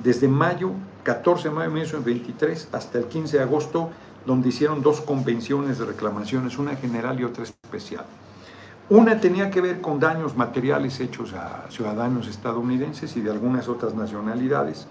desde 0.04 0.28
mayo, 0.28 0.72
14 1.04 1.50
de 1.50 1.56
mayo 1.56 1.70
de 1.70 1.76
1923 1.76 2.70
hasta 2.74 2.98
el 2.98 3.06
15 3.06 3.38
de 3.38 3.44
agosto, 3.44 3.90
donde 4.26 4.50
hicieron 4.50 4.82
dos 4.82 5.00
convenciones 5.00 5.78
de 5.78 5.86
reclamaciones, 5.86 6.58
una 6.58 6.76
general 6.76 7.20
y 7.20 7.24
otra 7.24 7.44
especial. 7.44 8.06
Una 8.90 9.20
tenía 9.22 9.50
que 9.50 9.62
ver 9.62 9.80
con 9.80 10.00
daños 10.00 10.36
materiales 10.36 11.00
hechos 11.00 11.34
a 11.34 11.66
ciudadanos 11.70 12.28
estadounidenses 12.28 13.16
y 13.16 13.22
de 13.22 13.32
algunas 13.32 13.70
otras 13.70 13.94
nacionalidades, 13.96 14.88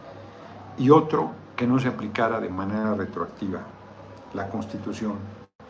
y 0.79 0.91
otro 0.91 1.33
que 1.55 1.67
no 1.67 1.79
se 1.79 1.89
aplicara 1.89 2.41
de 2.41 2.51
manera 2.51 2.95
retroactiva 2.95 3.76
la 4.35 4.49
Constitución 4.49 5.15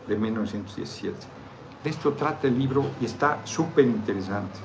de 0.07 0.17
1917. 0.17 1.15
De 1.83 1.89
esto 1.89 2.13
trata 2.13 2.47
el 2.47 2.57
libro 2.57 2.85
y 2.99 3.05
está 3.05 3.39
súper 3.45 3.85
interesante. 3.85 4.59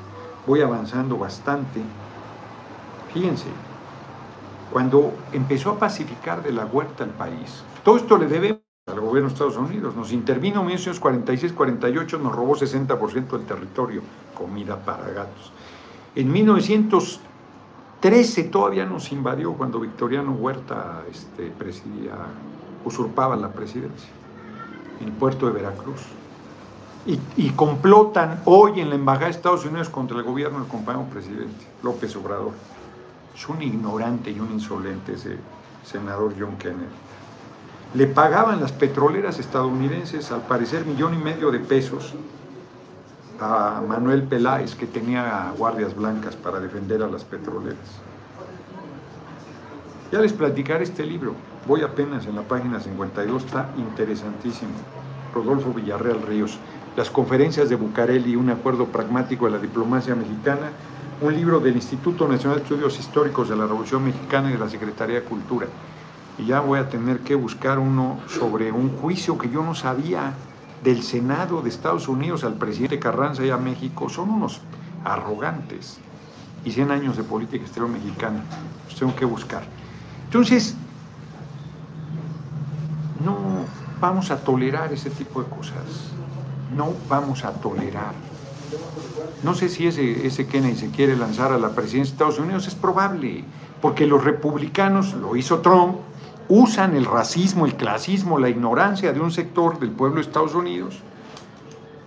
Voy 0.46 0.60
avanzando 0.60 1.16
bastante. 1.16 1.80
Fíjense, 3.12 3.46
cuando 4.72 5.12
empezó 5.32 5.70
a 5.70 5.78
pacificar 5.78 6.42
de 6.42 6.52
la 6.52 6.64
huerta 6.64 7.04
el 7.04 7.10
país, 7.10 7.62
todo 7.84 7.96
esto 7.96 8.16
le 8.16 8.26
debe 8.26 8.62
al 8.86 9.00
gobierno 9.00 9.28
de 9.28 9.34
Estados 9.34 9.56
Unidos. 9.56 9.94
Nos 9.94 10.12
intervino 10.12 10.62
en 10.62 10.78
1946-48, 10.78 12.20
nos 12.20 12.34
robó 12.34 12.56
60% 12.56 13.30
del 13.30 13.46
territorio, 13.46 14.02
comida 14.36 14.76
para 14.76 15.08
gatos. 15.10 15.52
En 16.14 16.32
1913 16.32 18.44
todavía 18.44 18.84
nos 18.84 19.12
invadió 19.12 19.52
cuando 19.52 19.78
Victoriano 19.78 20.32
Huerta 20.32 21.02
este, 21.10 21.50
presidía 21.50 22.14
usurpaban 22.84 23.40
la 23.40 23.48
presidencia 23.48 24.10
en 25.00 25.08
el 25.08 25.12
puerto 25.12 25.46
de 25.46 25.52
Veracruz. 25.52 26.00
Y, 27.04 27.50
complotan 27.50 28.42
hoy 28.44 28.80
en 28.80 28.88
la 28.88 28.94
Embajada 28.94 29.24
de 29.26 29.32
Estados 29.32 29.66
Unidos 29.66 29.88
contra 29.88 30.18
el 30.18 30.22
gobierno 30.22 30.60
del 30.60 30.68
compañero 30.68 31.04
presidente, 31.06 31.66
López 31.82 32.14
Obrador. 32.14 32.52
Es 33.34 33.48
un 33.48 33.60
ignorante 33.60 34.30
y 34.30 34.38
un 34.38 34.52
insolente 34.52 35.14
ese 35.14 35.36
senador 35.84 36.32
John 36.38 36.56
Kennedy. 36.58 36.86
Le 37.94 38.06
pagaban 38.06 38.60
las 38.60 38.70
petroleras 38.70 39.40
estadounidenses, 39.40 40.30
al 40.30 40.42
parecer, 40.42 40.86
millón 40.86 41.14
y 41.14 41.18
medio 41.18 41.50
de 41.50 41.58
pesos 41.58 42.14
a 43.40 43.82
Manuel 43.86 44.22
Peláez, 44.22 44.76
que 44.76 44.86
tenía 44.86 45.52
guardias 45.58 45.96
blancas 45.96 46.36
para 46.36 46.60
defender 46.60 47.02
a 47.02 47.08
las 47.08 47.24
petroleras. 47.24 48.00
Ya 50.12 50.20
les 50.20 50.32
platicaré 50.32 50.84
este 50.84 51.04
libro. 51.04 51.34
Voy 51.66 51.82
apenas 51.82 52.26
en 52.26 52.34
la 52.34 52.42
página 52.42 52.80
52, 52.80 53.44
está 53.44 53.70
interesantísimo. 53.76 54.72
Rodolfo 55.32 55.72
Villarreal 55.72 56.22
Ríos. 56.22 56.58
las 56.96 57.08
conferencias 57.08 57.70
de 57.70 57.76
Bucareli, 57.76 58.36
un 58.36 58.50
acuerdo 58.50 58.86
pragmático 58.86 59.46
de 59.46 59.52
la 59.52 59.58
diplomacia 59.58 60.14
mexicana, 60.14 60.72
un 61.20 61.34
libro 61.34 61.60
del 61.60 61.76
Instituto 61.76 62.26
Nacional 62.26 62.58
de 62.58 62.64
Estudios 62.64 62.98
Históricos 62.98 63.48
de 63.48 63.56
la 63.56 63.64
Revolución 63.64 64.04
Mexicana 64.04 64.50
y 64.50 64.54
de 64.54 64.58
la 64.58 64.68
Secretaría 64.68 65.20
de 65.20 65.22
Cultura. 65.22 65.68
Y 66.36 66.46
ya 66.46 66.60
voy 66.60 66.80
a 66.80 66.88
tener 66.88 67.20
que 67.20 67.36
buscar 67.36 67.78
uno 67.78 68.18
sobre 68.26 68.72
un 68.72 68.90
juicio 68.98 69.38
que 69.38 69.48
yo 69.48 69.62
no 69.62 69.74
sabía 69.74 70.34
del 70.82 71.02
Senado 71.02 71.62
de 71.62 71.68
Estados 71.68 72.08
Unidos 72.08 72.42
al 72.42 72.54
presidente 72.54 72.98
Carranza 72.98 73.46
y 73.46 73.50
a 73.50 73.56
México. 73.56 74.08
Son 74.08 74.30
unos 74.30 74.60
arrogantes. 75.04 75.98
Y 76.64 76.72
100 76.72 76.90
años 76.90 77.16
de 77.16 77.22
política 77.22 77.62
exterior 77.62 77.88
mexicana. 77.88 78.42
Los 78.86 78.98
tengo 78.98 79.14
que 79.14 79.24
buscar. 79.24 79.62
Entonces, 80.24 80.76
no 83.24 83.36
vamos 84.00 84.30
a 84.30 84.38
tolerar 84.38 84.92
ese 84.92 85.10
tipo 85.10 85.42
de 85.42 85.48
cosas. 85.48 86.12
No 86.76 86.92
vamos 87.08 87.44
a 87.44 87.52
tolerar. 87.52 88.14
No 89.42 89.54
sé 89.54 89.68
si 89.68 89.86
ese, 89.86 90.26
ese 90.26 90.46
Kennedy 90.46 90.76
se 90.76 90.90
quiere 90.90 91.16
lanzar 91.16 91.52
a 91.52 91.58
la 91.58 91.70
presidencia 91.70 92.12
de 92.12 92.16
Estados 92.16 92.38
Unidos, 92.38 92.66
es 92.66 92.74
probable, 92.74 93.44
porque 93.80 94.06
los 94.06 94.24
republicanos, 94.24 95.14
lo 95.14 95.36
hizo 95.36 95.60
Trump, 95.60 95.96
usan 96.48 96.96
el 96.96 97.04
racismo, 97.04 97.66
el 97.66 97.76
clasismo, 97.76 98.38
la 98.38 98.48
ignorancia 98.48 99.12
de 99.12 99.20
un 99.20 99.30
sector 99.30 99.78
del 99.78 99.90
pueblo 99.90 100.16
de 100.16 100.22
Estados 100.22 100.54
Unidos, 100.54 101.00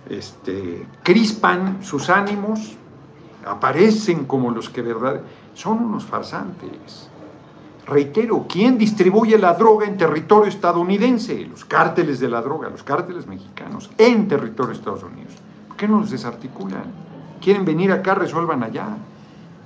este, 0.08 0.86
crispan 1.02 1.78
sus 1.82 2.10
ánimos, 2.10 2.76
aparecen 3.44 4.24
como 4.24 4.50
los 4.50 4.68
que 4.68 4.82
verdad 4.82 5.20
son 5.54 5.84
unos 5.84 6.04
farsantes. 6.04 7.08
Reitero, 7.86 8.46
¿quién 8.48 8.78
distribuye 8.78 9.38
la 9.38 9.54
droga 9.54 9.86
en 9.86 9.96
territorio 9.96 10.48
estadounidense? 10.48 11.46
Los 11.46 11.64
cárteles 11.64 12.18
de 12.18 12.28
la 12.28 12.42
droga, 12.42 12.68
los 12.68 12.82
cárteles 12.82 13.28
mexicanos, 13.28 13.90
en 13.96 14.26
territorio 14.26 14.72
de 14.72 14.78
Estados 14.78 15.04
Unidos. 15.04 15.32
¿Por 15.68 15.76
qué 15.76 15.86
no 15.86 16.00
los 16.00 16.10
desarticulan? 16.10 16.82
Quieren 17.40 17.64
venir 17.64 17.92
acá, 17.92 18.16
resuelvan 18.16 18.64
allá. 18.64 18.88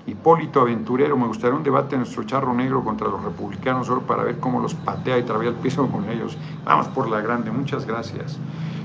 Hipólito 0.07 0.61
Aventurero, 0.61 1.17
me 1.17 1.29
gustaría 1.29 1.57
un 1.57 1.63
debate 1.63 1.95
en 1.95 2.03
nuestro 2.03 2.25
charro 2.25 2.53
negro 2.53 2.85
contra 2.85 3.09
los 3.09 3.25
republicanos 3.25 3.87
solo 3.87 4.03
para 4.03 4.23
ver 4.23 4.39
cómo 4.39 4.61
los 4.61 4.75
patea 4.75 5.17
y 5.17 5.23
trabea 5.23 5.49
el 5.49 5.55
piso 5.55 5.87
con 5.87 6.11
ellos. 6.11 6.37
Vamos 6.67 6.89
por 6.89 7.09
la 7.09 7.23
grande, 7.23 7.51
muchas 7.51 7.87
gracias. 7.87 8.37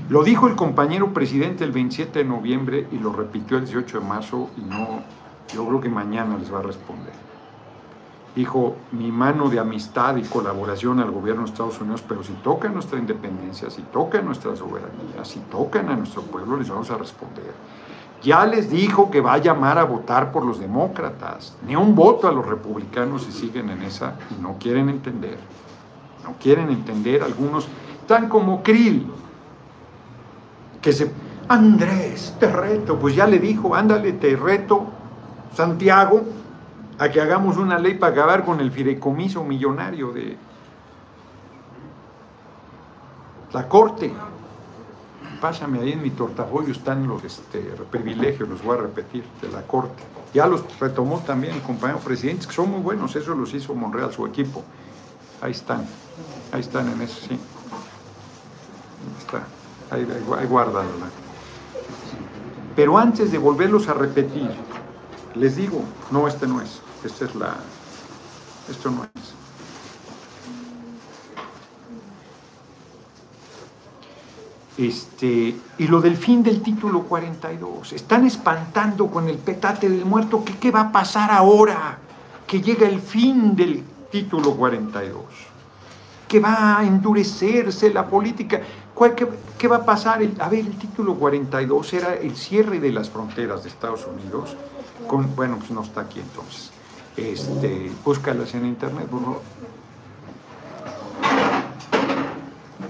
Lo 0.08 0.24
dijo 0.24 0.48
el 0.48 0.56
compañero 0.56 1.12
presidente 1.12 1.62
el 1.62 1.72
27 1.72 2.20
de 2.20 2.24
noviembre 2.24 2.86
y 2.90 2.98
lo 2.98 3.12
repitió 3.12 3.58
el 3.58 3.66
18 3.66 4.00
de 4.00 4.06
marzo 4.06 4.48
y 4.56 4.62
no, 4.62 5.02
yo 5.52 5.66
creo 5.66 5.80
que 5.82 5.90
mañana 5.90 6.38
les 6.38 6.50
va 6.50 6.60
a 6.60 6.62
responder 6.62 7.25
dijo 8.36 8.76
mi 8.92 9.10
mano 9.10 9.48
de 9.48 9.58
amistad 9.58 10.14
y 10.16 10.22
colaboración 10.22 11.00
al 11.00 11.10
gobierno 11.10 11.42
de 11.42 11.48
Estados 11.48 11.80
Unidos, 11.80 12.04
pero 12.06 12.22
si 12.22 12.34
tocan 12.34 12.74
nuestra 12.74 12.98
independencia, 12.98 13.70
si 13.70 13.80
tocan 13.80 14.26
nuestra 14.26 14.54
soberanía, 14.54 15.24
si 15.24 15.40
tocan 15.50 15.88
a 15.88 15.96
nuestro 15.96 16.20
pueblo, 16.20 16.58
les 16.58 16.68
vamos 16.68 16.90
a 16.90 16.98
responder. 16.98 17.54
Ya 18.22 18.44
les 18.44 18.68
dijo 18.68 19.10
que 19.10 19.22
va 19.22 19.34
a 19.34 19.38
llamar 19.38 19.78
a 19.78 19.84
votar 19.84 20.32
por 20.32 20.44
los 20.44 20.60
demócratas, 20.60 21.56
ni 21.66 21.76
un 21.76 21.94
voto 21.94 22.28
a 22.28 22.32
los 22.32 22.44
republicanos 22.44 23.22
si 23.22 23.32
siguen 23.32 23.70
en 23.70 23.82
esa 23.82 24.18
no 24.42 24.56
quieren 24.60 24.90
entender. 24.90 25.38
No 26.22 26.34
quieren 26.38 26.68
entender 26.68 27.22
algunos, 27.22 27.66
tan 28.06 28.28
como 28.28 28.62
Krill, 28.62 29.06
que 30.82 30.92
se... 30.92 31.10
Andrés, 31.48 32.34
te 32.40 32.50
reto, 32.50 32.98
pues 32.98 33.14
ya 33.14 33.26
le 33.26 33.38
dijo, 33.38 33.74
ándale, 33.74 34.12
te 34.14 34.34
reto, 34.34 34.86
Santiago, 35.54 36.22
a 36.98 37.10
que 37.10 37.20
hagamos 37.20 37.56
una 37.56 37.78
ley 37.78 37.94
para 37.94 38.12
acabar 38.12 38.44
con 38.44 38.60
el 38.60 38.70
fideicomiso 38.70 39.44
millonario 39.44 40.12
de 40.12 40.36
la 43.52 43.68
corte. 43.68 44.12
Pásame 45.40 45.80
ahí 45.80 45.92
en 45.92 46.02
mi 46.02 46.10
tortafolio, 46.10 46.72
están 46.72 47.06
los 47.06 47.22
este, 47.22 47.60
privilegios, 47.90 48.48
los 48.48 48.62
voy 48.62 48.78
a 48.78 48.80
repetir, 48.82 49.24
de 49.42 49.48
la 49.50 49.62
corte. 49.62 50.02
Ya 50.32 50.46
los 50.46 50.62
retomó 50.80 51.18
también 51.20 51.54
el 51.54 51.62
compañero 51.62 51.98
presidente, 52.00 52.46
que 52.46 52.52
son 52.52 52.70
muy 52.70 52.80
buenos, 52.80 53.14
eso 53.16 53.34
los 53.34 53.52
hizo 53.52 53.74
Monreal, 53.74 54.12
su 54.12 54.26
equipo. 54.26 54.64
Ahí 55.42 55.52
están, 55.52 55.86
ahí 56.52 56.60
están 56.60 56.88
en 56.88 57.02
eso, 57.02 57.20
sí. 57.20 57.38
Ahí 59.04 59.18
está, 59.18 59.42
ahí, 59.90 60.08
ahí, 60.38 60.48
Pero 62.74 62.96
antes 62.96 63.30
de 63.30 63.38
volverlos 63.38 63.88
a 63.88 63.94
repetir, 63.94 64.50
les 65.34 65.56
digo, 65.56 65.82
no, 66.10 66.26
este 66.26 66.46
no 66.46 66.62
es. 66.62 66.80
Esta 67.06 67.24
es 67.24 67.34
la... 67.36 67.56
Esto 68.68 68.90
no 68.90 69.04
es. 69.04 69.34
Este, 74.76 75.56
y 75.78 75.86
lo 75.86 76.00
del 76.00 76.16
fin 76.16 76.42
del 76.42 76.62
título 76.62 77.04
42. 77.04 77.92
Están 77.92 78.26
espantando 78.26 79.06
con 79.06 79.28
el 79.28 79.38
petate 79.38 79.88
del 79.88 80.04
muerto. 80.04 80.44
¿Qué, 80.44 80.56
¿Qué 80.58 80.72
va 80.72 80.80
a 80.80 80.92
pasar 80.92 81.30
ahora 81.30 81.98
que 82.44 82.60
llega 82.60 82.88
el 82.88 83.00
fin 83.00 83.54
del 83.54 83.84
título 84.10 84.56
42? 84.56 85.22
Que 86.26 86.40
va 86.40 86.78
a 86.78 86.84
endurecerse 86.84 87.94
la 87.94 88.08
política. 88.08 88.60
qué, 89.16 89.28
qué, 89.56 89.68
va 89.68 89.76
a 89.76 89.84
pasar? 89.84 90.20
a 90.40 90.48
ver, 90.48 90.60
el 90.60 90.76
título 90.76 91.14
42 91.14 91.92
era 91.92 92.14
el 92.14 92.36
cierre 92.36 92.80
de 92.80 92.90
las 92.90 93.08
fronteras 93.10 93.62
de 93.62 93.68
Estados 93.68 94.04
Unidos. 94.06 94.56
Bueno, 95.36 95.58
pues 95.58 95.70
no 95.70 95.82
está 95.82 96.00
aquí 96.00 96.18
entonces 96.18 96.75
este, 97.16 97.90
búscalas 98.04 98.54
en 98.54 98.66
internet, 98.66 99.06
por 99.06 99.42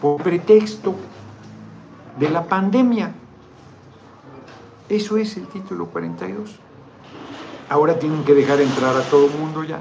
Por 0.01 0.23
pretexto 0.23 0.95
de 2.19 2.29
la 2.29 2.45
pandemia. 2.45 3.13
Eso 4.89 5.17
es 5.17 5.37
el 5.37 5.47
título 5.49 5.87
42. 5.87 6.57
Ahora 7.69 7.99
tienen 7.99 8.25
que 8.25 8.35
dejar 8.35 8.61
entrar 8.61 8.97
a 8.97 9.03
todo 9.03 9.27
el 9.27 9.33
mundo 9.33 9.65
ya. 9.65 9.81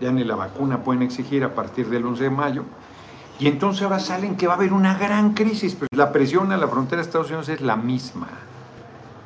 Ya 0.00 0.10
ni 0.10 0.24
la 0.24 0.34
vacuna 0.34 0.82
pueden 0.82 1.02
exigir 1.02 1.44
a 1.44 1.54
partir 1.54 1.88
del 1.88 2.04
11 2.04 2.24
de 2.24 2.30
mayo. 2.30 2.64
Y 3.38 3.46
entonces 3.48 3.82
ahora 3.82 4.00
salen 4.00 4.36
que 4.36 4.46
va 4.46 4.54
a 4.54 4.56
haber 4.56 4.72
una 4.72 4.96
gran 4.96 5.34
crisis, 5.34 5.74
pero 5.74 5.88
la 5.94 6.12
presión 6.12 6.52
a 6.52 6.56
la 6.56 6.68
frontera 6.68 7.02
de 7.02 7.06
Estados 7.06 7.28
Unidos 7.28 7.48
es 7.48 7.60
la 7.60 7.76
misma. 7.76 8.28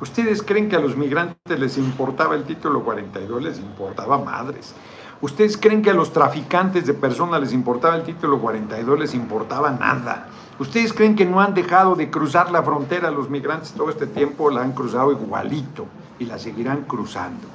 ¿Ustedes 0.01 0.41
creen 0.41 0.69
que 0.69 0.77
a 0.77 0.79
los 0.79 0.95
migrantes 0.95 1.59
les 1.59 1.77
importaba 1.77 2.33
el 2.35 2.45
título 2.45 2.83
42? 2.85 3.43
Les 3.43 3.59
importaba 3.59 4.17
madres. 4.17 4.73
¿Ustedes 5.19 5.57
creen 5.57 5.81
que 5.81 5.89
a 5.89 5.93
los 5.93 6.13
traficantes 6.13 6.85
de 6.85 6.93
personas 6.93 7.41
les 7.41 7.51
importaba 7.51 7.97
el 7.97 8.03
título 8.03 8.39
42? 8.39 8.97
Les 8.97 9.13
importaba 9.13 9.71
nada. 9.71 10.27
¿Ustedes 10.57 10.93
creen 10.93 11.17
que 11.17 11.25
no 11.25 11.41
han 11.41 11.53
dejado 11.53 11.95
de 11.95 12.09
cruzar 12.09 12.49
la 12.49 12.63
frontera 12.63 13.11
los 13.11 13.29
migrantes 13.29 13.73
todo 13.73 13.89
este 13.89 14.07
tiempo? 14.07 14.49
La 14.49 14.61
han 14.61 14.71
cruzado 14.71 15.11
igualito 15.11 15.85
y 16.17 16.25
la 16.25 16.39
seguirán 16.39 16.83
cruzando. 16.83 17.47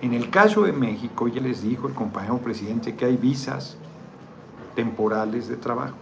En 0.00 0.14
el 0.14 0.30
caso 0.30 0.62
de 0.62 0.72
México, 0.72 1.26
ya 1.26 1.40
les 1.40 1.62
dijo 1.62 1.88
el 1.88 1.94
compañero 1.94 2.38
presidente 2.38 2.94
que 2.94 3.04
hay 3.04 3.16
visas 3.16 3.76
temporales 4.76 5.48
de 5.48 5.56
trabajo. 5.56 5.96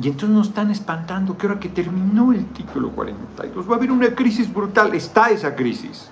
Y 0.00 0.08
entonces 0.08 0.30
nos 0.30 0.48
están 0.48 0.70
espantando 0.70 1.36
que 1.36 1.48
ahora 1.48 1.58
que 1.58 1.68
terminó 1.68 2.32
el 2.32 2.46
título 2.46 2.90
42 2.90 3.68
va 3.68 3.74
a 3.74 3.76
haber 3.76 3.90
una 3.90 4.14
crisis 4.14 4.52
brutal. 4.52 4.94
Está 4.94 5.30
esa 5.30 5.56
crisis. 5.56 6.10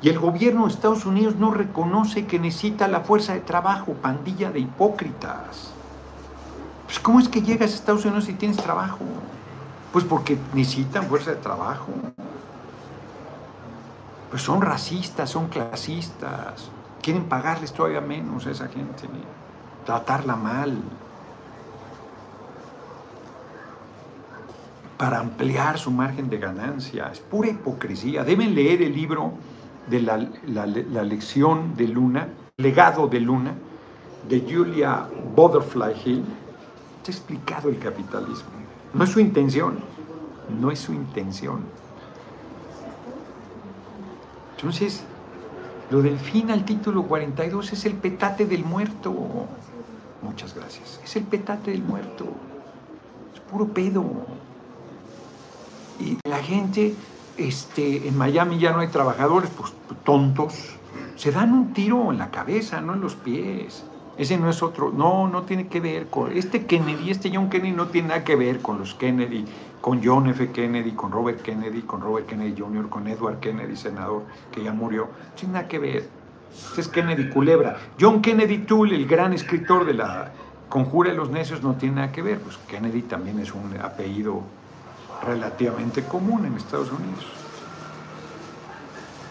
Y 0.00 0.10
el 0.10 0.18
gobierno 0.18 0.66
de 0.66 0.72
Estados 0.72 1.04
Unidos 1.04 1.36
no 1.36 1.50
reconoce 1.50 2.26
que 2.26 2.38
necesita 2.38 2.86
la 2.88 3.00
fuerza 3.00 3.32
de 3.32 3.40
trabajo, 3.40 3.94
pandilla 3.94 4.50
de 4.50 4.60
hipócritas. 4.60 5.72
Pues 6.84 7.00
¿cómo 7.00 7.18
es 7.18 7.28
que 7.28 7.42
llegas 7.42 7.72
a 7.72 7.74
Estados 7.74 8.04
Unidos 8.04 8.28
y 8.28 8.34
tienes 8.34 8.58
trabajo? 8.58 9.00
Pues 9.92 10.04
porque 10.04 10.38
necesitan 10.52 11.06
fuerza 11.06 11.30
de 11.30 11.36
trabajo. 11.36 11.88
Pues 14.30 14.42
son 14.42 14.60
racistas, 14.60 15.30
son 15.30 15.48
clasistas. 15.48 16.70
Quieren 17.02 17.24
pagarles 17.24 17.72
todavía 17.72 18.00
menos 18.00 18.46
a 18.46 18.50
esa 18.50 18.68
gente. 18.68 19.08
Tratarla 19.84 20.36
mal. 20.36 20.78
Para 25.04 25.20
ampliar 25.20 25.78
su 25.78 25.90
margen 25.90 26.30
de 26.30 26.38
ganancia. 26.38 27.10
Es 27.12 27.20
pura 27.20 27.50
hipocresía. 27.50 28.24
Deben 28.24 28.54
leer 28.54 28.80
el 28.80 28.94
libro 28.94 29.34
de 29.86 30.00
la, 30.00 31.04
lección 31.04 31.76
de 31.76 31.88
Luna, 31.88 32.28
legado 32.56 33.06
de 33.06 33.20
Luna, 33.20 33.52
de 34.26 34.40
Julia 34.40 35.06
Butterfly 35.36 35.92
Hill. 36.02 36.24
Está 36.96 37.12
explicado 37.12 37.68
el 37.68 37.78
capitalismo. 37.78 38.48
No 38.94 39.04
es 39.04 39.10
su 39.10 39.20
intención. 39.20 39.76
No 40.58 40.70
es 40.70 40.78
su 40.78 40.94
intención. 40.94 41.60
Entonces, 44.56 45.04
lo 45.90 46.00
del 46.00 46.18
fin 46.18 46.50
al 46.50 46.64
título 46.64 47.02
42 47.02 47.74
es 47.74 47.84
el 47.84 47.92
petate 47.92 48.46
del 48.46 48.64
muerto. 48.64 49.12
Muchas 50.22 50.54
gracias. 50.54 50.98
Es 51.04 51.14
el 51.16 51.24
petate 51.24 51.72
del 51.72 51.82
muerto. 51.82 52.24
Es 53.34 53.40
puro 53.40 53.66
pedo. 53.66 54.42
Y 56.00 56.18
la 56.28 56.42
gente, 56.42 56.94
este, 57.36 58.08
en 58.08 58.16
Miami 58.16 58.58
ya 58.58 58.72
no 58.72 58.80
hay 58.80 58.88
trabajadores, 58.88 59.50
pues 59.56 59.72
tontos, 60.04 60.76
se 61.16 61.30
dan 61.30 61.52
un 61.52 61.72
tiro 61.72 62.10
en 62.10 62.18
la 62.18 62.30
cabeza, 62.30 62.80
no 62.80 62.94
en 62.94 63.00
los 63.00 63.14
pies. 63.14 63.84
Ese 64.16 64.38
no 64.38 64.48
es 64.48 64.62
otro, 64.62 64.92
no, 64.92 65.28
no 65.28 65.42
tiene 65.42 65.66
que 65.66 65.80
ver 65.80 66.06
con, 66.06 66.30
este 66.36 66.66
Kennedy, 66.66 67.10
este 67.10 67.32
John 67.34 67.50
Kennedy 67.50 67.72
no 67.72 67.88
tiene 67.88 68.08
nada 68.08 68.24
que 68.24 68.36
ver 68.36 68.60
con 68.60 68.78
los 68.78 68.94
Kennedy 68.94 69.44
con 69.84 70.02
John 70.02 70.26
F. 70.28 70.50
Kennedy, 70.50 70.92
con 70.92 71.12
Robert 71.12 71.42
Kennedy, 71.42 71.82
con 71.82 72.00
Robert 72.00 72.26
Kennedy 72.26 72.54
Jr., 72.58 72.88
con 72.88 73.06
Edward 73.06 73.38
Kennedy, 73.38 73.76
senador, 73.76 74.22
que 74.50 74.64
ya 74.64 74.72
murió. 74.72 75.10
Sin 75.36 75.52
nada 75.52 75.68
que 75.68 75.78
ver. 75.78 76.08
Este 76.70 76.80
es 76.80 76.88
Kennedy 76.88 77.28
Culebra. 77.28 77.76
John 78.00 78.22
Kennedy 78.22 78.60
Toole, 78.60 78.96
el 78.96 79.06
gran 79.06 79.34
escritor 79.34 79.84
de 79.84 79.92
la 79.92 80.32
Conjura 80.70 81.10
de 81.10 81.16
los 81.18 81.28
Necios, 81.28 81.62
no 81.62 81.74
tiene 81.74 81.96
nada 81.96 82.12
que 82.12 82.22
ver. 82.22 82.38
Pues 82.40 82.56
Kennedy 82.66 83.02
también 83.02 83.38
es 83.40 83.52
un 83.52 83.76
apellido 83.78 84.40
relativamente 85.22 86.04
común 86.04 86.46
en 86.46 86.54
Estados 86.54 86.90
Unidos. 86.90 87.26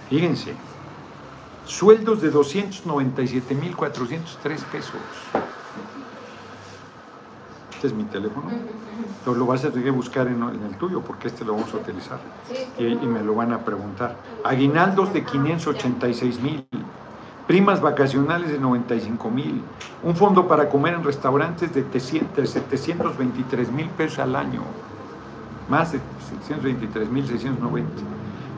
Fíjense, 0.09 0.53
sueldos 1.65 2.21
de 2.21 2.31
297.403 2.31 4.63
pesos. 4.65 4.93
Este 7.73 7.87
es 7.87 7.93
mi 7.93 8.03
teléfono. 8.05 8.49
Entonces 8.49 9.39
lo 9.39 9.45
vas 9.45 9.65
a 9.65 9.69
tener 9.69 9.85
que 9.85 9.91
buscar 9.91 10.27
en, 10.27 10.43
el 10.43 10.77
tuyo 10.77 11.01
porque 11.01 11.29
este 11.29 11.43
lo 11.43 11.53
vamos 11.53 11.73
a 11.73 11.77
utilizar. 11.77 12.19
Y, 12.77 12.85
y, 12.85 13.07
me 13.07 13.23
lo 13.23 13.33
van 13.35 13.51
a 13.53 13.65
preguntar. 13.65 14.15
Aguinaldos 14.43 15.11
de 15.13 15.23
586 15.23 16.41
mil. 16.41 16.67
Primas 17.47 17.81
vacacionales 17.81 18.51
de 18.51 18.59
95 18.59 19.29
mil. 19.29 19.63
Un 20.03 20.15
fondo 20.15 20.47
para 20.47 20.69
comer 20.69 20.93
en 20.93 21.03
restaurantes 21.03 21.73
de 21.73 21.99
723 21.99 23.71
mil 23.71 23.89
pesos 23.89 24.19
al 24.19 24.35
año. 24.35 24.61
Más 25.69 25.91
de 25.91 25.99
723 26.29 27.09
mil 27.09 27.25
690. 27.25 27.89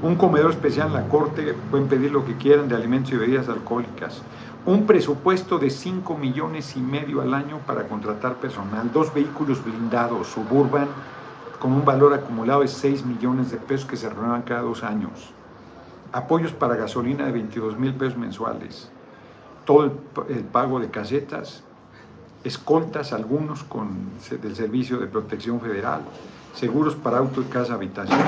Un 0.01 0.15
comedor 0.15 0.51
especial 0.51 0.87
en 0.87 0.93
la 0.93 1.07
corte. 1.07 1.55
Pueden 1.71 1.87
pedir 1.87 2.11
lo 2.11 2.25
que 2.25 2.35
quieran 2.35 2.67
de 2.67 2.75
alimentos 2.75 3.11
y 3.13 3.17
bebidas 3.17 3.49
alcohólicas 3.49 4.21
un 4.65 4.87
presupuesto 4.87 5.59
de 5.59 5.69
5 5.69 6.17
millones 6.17 6.75
y 6.75 6.79
medio 6.79 7.21
al 7.21 7.33
año 7.33 7.59
para 7.67 7.87
contratar 7.87 8.35
personal, 8.35 8.91
dos 8.91 9.13
vehículos 9.13 9.63
blindados 9.63 10.27
suburban 10.27 10.87
con 11.59 11.71
un 11.71 11.85
valor 11.85 12.13
acumulado 12.13 12.61
de 12.61 12.67
6 12.67 13.05
millones 13.05 13.51
de 13.51 13.57
pesos 13.57 13.87
que 13.87 13.95
se 13.95 14.09
renuevan 14.09 14.41
cada 14.41 14.61
dos 14.61 14.83
años, 14.83 15.31
apoyos 16.11 16.51
para 16.51 16.75
gasolina 16.75 17.25
de 17.27 17.31
22 17.31 17.77
mil 17.77 17.93
pesos 17.93 18.17
mensuales, 18.17 18.89
todo 19.65 19.83
el, 19.83 20.43
pago 20.45 20.79
de 20.79 20.89
casetas, 20.89 21.63
escoltas 22.43 23.13
algunos 23.13 23.63
con, 23.63 24.09
del 24.29 24.55
Servicio 24.55 24.97
de 24.97 25.05
Protección 25.05 25.61
Federal, 25.61 26.01
seguros 26.55 26.95
para 26.95 27.17
auto 27.17 27.41
y 27.41 27.45
casa 27.45 27.73
habitación. 27.73 28.19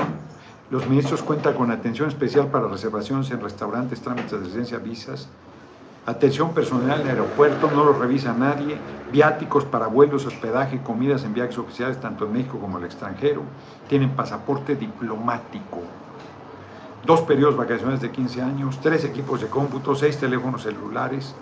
Los 0.70 0.86
ministros 0.86 1.22
cuentan 1.22 1.54
con 1.54 1.70
atención 1.70 2.08
especial 2.08 2.48
para 2.48 2.68
reservaciones 2.68 3.30
en 3.30 3.40
restaurantes, 3.40 4.02
trámites 4.02 4.32
de 4.32 4.40
licencia, 4.40 4.78
visas, 4.78 5.28
atención 6.04 6.52
personal 6.52 7.00
en 7.00 7.06
el 7.06 7.12
aeropuerto, 7.12 7.70
no 7.70 7.84
lo 7.84 7.94
revisa 7.94 8.34
nadie, 8.34 8.76
viáticos 9.10 9.64
para 9.64 9.86
vuelos, 9.86 10.26
hospedaje, 10.26 10.82
comidas 10.82 11.24
en 11.24 11.32
viajes 11.32 11.56
oficiales 11.56 12.00
tanto 12.00 12.26
en 12.26 12.34
México 12.34 12.58
como 12.58 12.76
en 12.76 12.84
el 12.84 12.90
extranjero, 12.90 13.42
tienen 13.88 14.10
pasaporte 14.10 14.76
diplomático, 14.76 15.80
dos 17.06 17.22
periodos 17.22 17.56
vacacionales 17.56 18.02
de 18.02 18.10
15 18.10 18.42
años, 18.42 18.78
tres 18.82 19.04
equipos 19.04 19.40
de 19.40 19.46
cómputo, 19.46 19.94
seis 19.94 20.18
teléfonos 20.18 20.62
celulares 20.62 21.34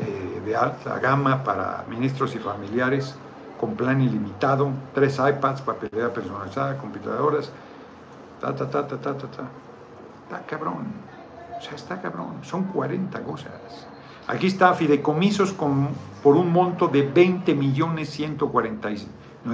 eh, 0.00 0.40
de 0.46 0.56
alta 0.56 0.98
gama 0.98 1.44
para 1.44 1.84
ministros 1.90 2.34
y 2.34 2.38
familiares 2.38 3.16
con 3.62 3.76
plan 3.76 4.00
ilimitado, 4.00 4.72
tres 4.92 5.20
iPads, 5.20 5.62
papelera 5.62 6.12
personalizada, 6.12 6.76
computadoras, 6.76 7.52
ta, 8.40 8.52
ta, 8.56 8.68
ta, 8.68 8.88
ta, 8.88 9.00
ta, 9.00 9.16
ta, 9.16 9.28
ta. 9.28 9.44
Está 10.24 10.44
cabrón. 10.44 10.86
O 11.56 11.62
sea, 11.62 11.76
está 11.76 12.02
cabrón. 12.02 12.38
Son 12.42 12.64
40 12.64 13.22
cosas. 13.22 13.52
Aquí 14.26 14.48
está 14.48 14.74
fideicomisos 14.74 15.52
con, 15.52 15.90
por 16.24 16.34
un 16.34 16.50
monto 16.50 16.88
de 16.88 17.02
20 17.02 17.54
millones 17.54 18.18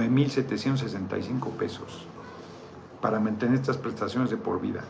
mil 0.09 0.31
765 0.31 1.51
pesos 1.51 2.07
para 3.01 3.19
mantener 3.19 3.59
estas 3.59 3.77
prestaciones 3.77 4.31
de 4.31 4.37
por 4.37 4.59
vida. 4.59 4.81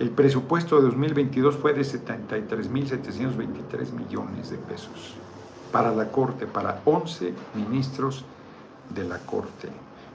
El 0.00 0.10
presupuesto 0.10 0.74
de 0.74 0.82
2022 0.82 1.54
fue 1.54 1.72
de 1.72 1.82
73.723 1.82 3.92
millones 3.92 4.50
de 4.50 4.58
pesos 4.58 5.14
para 5.72 5.92
la 5.92 6.10
Corte, 6.10 6.46
para 6.46 6.80
11 6.84 7.34
ministros 7.54 8.24
de 8.94 9.04
la 9.04 9.18
Corte. 9.18 9.68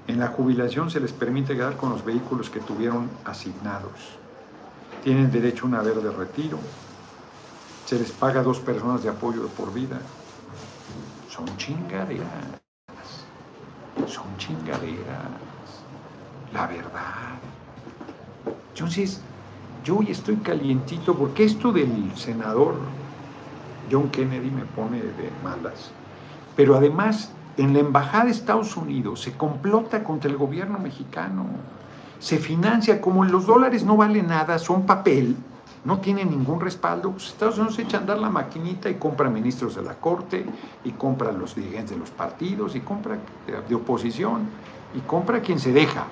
En 0.08 0.20
la 0.20 0.28
jubilación 0.28 0.90
se 0.90 1.00
les 1.00 1.12
permite 1.12 1.56
quedar 1.56 1.78
con 1.78 1.90
los 1.90 2.04
vehículos 2.04 2.50
que 2.50 2.60
tuvieron 2.60 3.10
asignados. 3.26 4.18
Tienen 5.04 5.32
derecho 5.32 5.66
a 5.66 5.70
una 5.70 5.82
verde 5.82 6.12
retiro, 6.12 6.58
se 7.86 8.00
les 8.00 8.12
paga 8.12 8.42
dos 8.42 8.60
personas 8.60 9.04
de 9.04 9.10
apoyo 9.10 9.44
de 9.44 9.50
por 9.50 9.74
vida. 9.74 10.00
Son 11.30 11.46
chingaderas. 11.58 12.62
Son 14.08 14.26
chingaderas. 14.38 15.28
La 16.54 16.68
verdad. 16.68 17.40
Entonces, 18.74 19.22
yo 19.84 19.98
hoy 19.98 20.12
estoy 20.12 20.38
calientito 20.38 21.16
porque 21.16 21.44
esto 21.44 21.72
del 21.72 22.14
senador 22.16 22.76
John 23.92 24.10
Kennedy 24.10 24.50
me 24.50 24.64
pone 24.64 24.98
de 24.98 25.30
malas. 25.44 25.92
Pero 26.56 26.76
además, 26.76 27.32
en 27.58 27.74
la 27.74 27.80
embajada 27.80 28.26
de 28.26 28.32
Estados 28.32 28.78
Unidos 28.78 29.22
se 29.22 29.34
complota 29.34 30.04
contra 30.04 30.30
el 30.30 30.38
gobierno 30.38 30.80
mexicano. 30.80 31.46
Se 32.20 32.38
financia 32.38 33.02
como 33.02 33.26
los 33.26 33.46
dólares 33.46 33.84
no 33.84 33.98
valen 33.98 34.28
nada, 34.28 34.60
son 34.60 34.86
papel 34.86 35.36
no 35.84 36.00
tiene 36.00 36.24
ningún 36.24 36.60
respaldo, 36.60 37.12
pues 37.12 37.28
Estados 37.28 37.58
Unidos 37.58 37.80
echa 37.80 37.98
a 37.98 38.02
andar 38.02 38.20
la 38.20 38.30
maquinita 38.30 38.90
y 38.90 38.96
compra 38.96 39.30
ministros 39.30 39.76
de 39.76 39.82
la 39.82 39.96
Corte, 39.96 40.46
y 40.84 40.92
compra 40.92 41.32
los 41.32 41.56
dirigentes 41.56 41.92
de 41.92 41.98
los 41.98 42.12
partidos, 42.12 42.76
y 42.76 42.82
compra 42.82 43.18
de 43.68 43.76
oposición, 43.76 44.48
y 44.94 45.00
compra 45.00 45.38
a 45.38 45.42
quien 45.42 45.60
se 45.60 45.74
deja. 45.74 46.06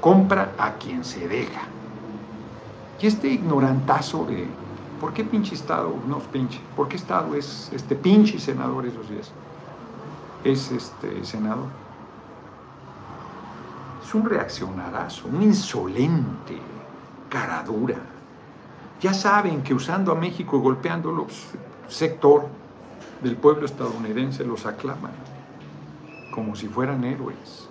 Compra 0.00 0.52
a 0.58 0.74
quien 0.74 1.04
se 1.04 1.26
deja. 1.26 1.62
Y 3.00 3.06
este 3.06 3.28
ignorantazo 3.28 4.24
de, 4.26 4.46
¿por 5.00 5.12
qué 5.12 5.24
pinche 5.24 5.54
Estado? 5.54 5.94
No 6.06 6.18
pinche, 6.18 6.60
¿por 6.76 6.88
qué 6.88 6.96
Estado 6.96 7.34
es 7.34 7.70
este 7.72 7.96
pinche 7.96 8.38
senador 8.38 8.86
esos 8.86 9.08
días? 9.08 9.32
Es 10.44 10.70
este 10.70 11.24
senador. 11.24 11.68
Es 14.04 14.14
un 14.14 14.24
reaccionarazo, 14.24 15.28
un 15.28 15.42
insolente, 15.42 16.58
cara 17.28 17.62
dura 17.62 17.96
ya 19.00 19.14
saben 19.14 19.62
que 19.62 19.72
usando 19.72 20.12
a 20.12 20.14
México 20.14 20.58
y 20.58 20.60
golpeándolo, 20.60 21.24
pues, 21.24 21.46
sector 21.88 22.46
del 23.22 23.36
pueblo 23.36 23.66
estadounidense 23.66 24.44
los 24.44 24.66
aclaman 24.66 25.12
como 26.34 26.54
si 26.54 26.68
fueran 26.68 27.02
héroes. 27.04 27.68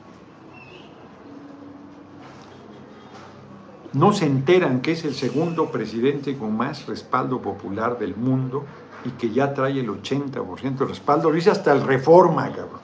No 3.94 4.14
se 4.14 4.26
enteran 4.26 4.82
que 4.82 4.92
es 4.92 5.04
el 5.04 5.16
segundo 5.16 5.72
presidente 5.72 6.38
con 6.38 6.56
más 6.56 6.86
respaldo 6.86 7.42
popular 7.42 7.98
del 7.98 8.16
mundo 8.16 8.66
y 9.04 9.12
que 9.12 9.32
ya 9.32 9.54
trae 9.54 9.80
el 9.80 9.90
80% 9.90 10.78
de 10.78 10.86
respaldo. 10.86 11.30
Lo 11.30 11.36
dice 11.36 11.50
hasta 11.50 11.72
el 11.72 11.82
Reforma, 11.82 12.46
cabrón. 12.50 12.80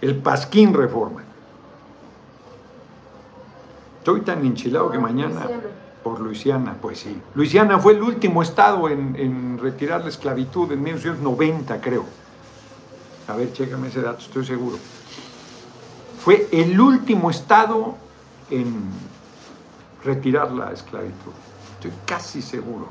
El 0.00 0.16
Pasquín 0.16 0.74
Reforma. 0.74 1.22
Estoy 3.98 4.20
tan 4.20 4.44
enchilado 4.44 4.90
que 4.90 4.98
mañana 4.98 5.48
por 6.02 6.20
Luisiana, 6.20 6.76
pues 6.80 6.98
sí. 7.00 7.18
Luisiana 7.34 7.78
fue 7.78 7.94
el 7.94 8.02
último 8.02 8.42
estado 8.42 8.90
en, 8.90 9.58
retirar 9.58 10.02
la 10.02 10.10
esclavitud 10.10 10.70
en 10.70 10.82
1990, 10.82 11.80
creo. 11.80 12.04
A 13.26 13.34
ver, 13.34 13.52
chécame 13.54 13.88
ese 13.88 14.02
dato, 14.02 14.18
estoy 14.18 14.44
seguro. 14.44 14.76
Fue 16.22 16.46
el 16.52 16.78
último 16.78 17.30
estado 17.30 17.96
en 18.50 18.84
retirar 20.04 20.52
la 20.52 20.72
esclavitud. 20.72 21.32
Estoy 21.74 21.92
casi 22.06 22.42
seguro. 22.42 22.88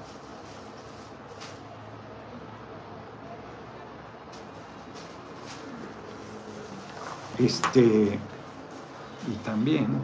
Este, 7.37 8.19
y 9.27 9.35
también 9.43 10.01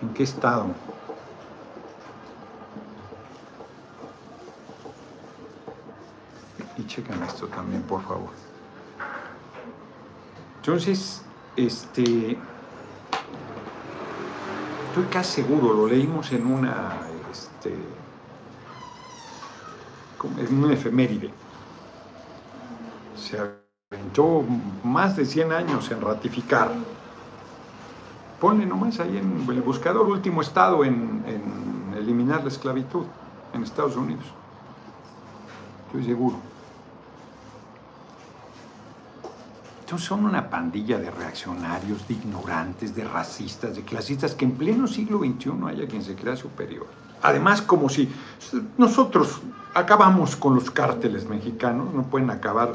¿En 0.00 0.14
qué 0.14 0.22
estado? 0.22 0.66
Y 6.76 6.86
chequen 6.86 7.20
esto 7.24 7.48
también, 7.48 7.82
por 7.82 8.02
favor. 8.02 8.30
Entonces, 10.58 11.22
este, 11.56 12.38
estoy 14.98 15.12
casi 15.12 15.42
seguro, 15.42 15.72
lo 15.74 15.86
leímos 15.86 16.32
en 16.32 16.46
una, 16.46 16.98
este, 17.30 17.74
en 20.38 20.64
una 20.64 20.74
efeméride. 20.74 21.30
Se 23.16 23.38
aventó 23.90 24.44
más 24.82 25.16
de 25.16 25.24
100 25.24 25.52
años 25.52 25.90
en 25.90 26.00
ratificar 26.00 26.72
Ponle 28.40 28.66
nomás 28.66 29.00
ahí 29.00 29.16
en 29.18 29.44
el 29.48 29.62
buscador 29.62 30.06
último 30.06 30.42
estado 30.42 30.84
en, 30.84 31.24
eliminar 31.96 32.42
la 32.42 32.48
esclavitud 32.48 33.04
en 33.52 33.64
Estados 33.64 33.96
Unidos. 33.96 34.24
Estoy 35.86 36.04
seguro. 36.04 36.36
Entonces 39.88 40.06
son 40.06 40.26
una 40.26 40.50
pandilla 40.50 40.98
de 40.98 41.10
reaccionarios, 41.10 42.06
de 42.06 42.12
ignorantes, 42.12 42.94
de 42.94 43.04
racistas, 43.04 43.74
de 43.74 43.80
clasistas, 43.80 44.34
que 44.34 44.44
en 44.44 44.50
pleno 44.50 44.86
siglo 44.86 45.20
XXI 45.20 45.50
haya 45.66 45.88
quien 45.88 46.04
se 46.04 46.14
crea 46.14 46.36
superior. 46.36 46.86
Además, 47.22 47.62
como 47.62 47.88
si 47.88 48.06
nosotros 48.76 49.40
acabamos 49.72 50.36
con 50.36 50.54
los 50.54 50.70
cárteles 50.70 51.26
mexicanos, 51.26 51.94
no 51.94 52.02
pueden 52.02 52.28
acabar 52.28 52.74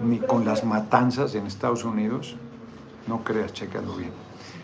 ni 0.00 0.20
con 0.20 0.44
las 0.44 0.62
matanzas 0.62 1.34
en 1.34 1.48
Estados 1.48 1.82
Unidos. 1.82 2.36
No 3.08 3.24
creas, 3.24 3.52
chécalo 3.52 3.96
bien. 3.96 4.12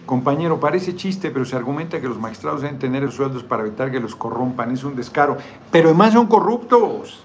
Compañero, 0.06 0.60
parece 0.60 0.94
chiste, 0.94 1.32
pero 1.32 1.44
se 1.44 1.56
argumenta 1.56 2.00
que 2.00 2.06
los 2.06 2.20
magistrados 2.20 2.62
deben 2.62 2.78
tener 2.78 3.10
sueldos 3.10 3.42
para 3.42 3.64
evitar 3.64 3.90
que 3.90 3.98
los 3.98 4.14
corrompan. 4.14 4.70
Es 4.70 4.84
un 4.84 4.94
descaro. 4.94 5.36
Pero 5.72 5.88
además 5.88 6.12
son 6.12 6.28
corruptos. 6.28 7.24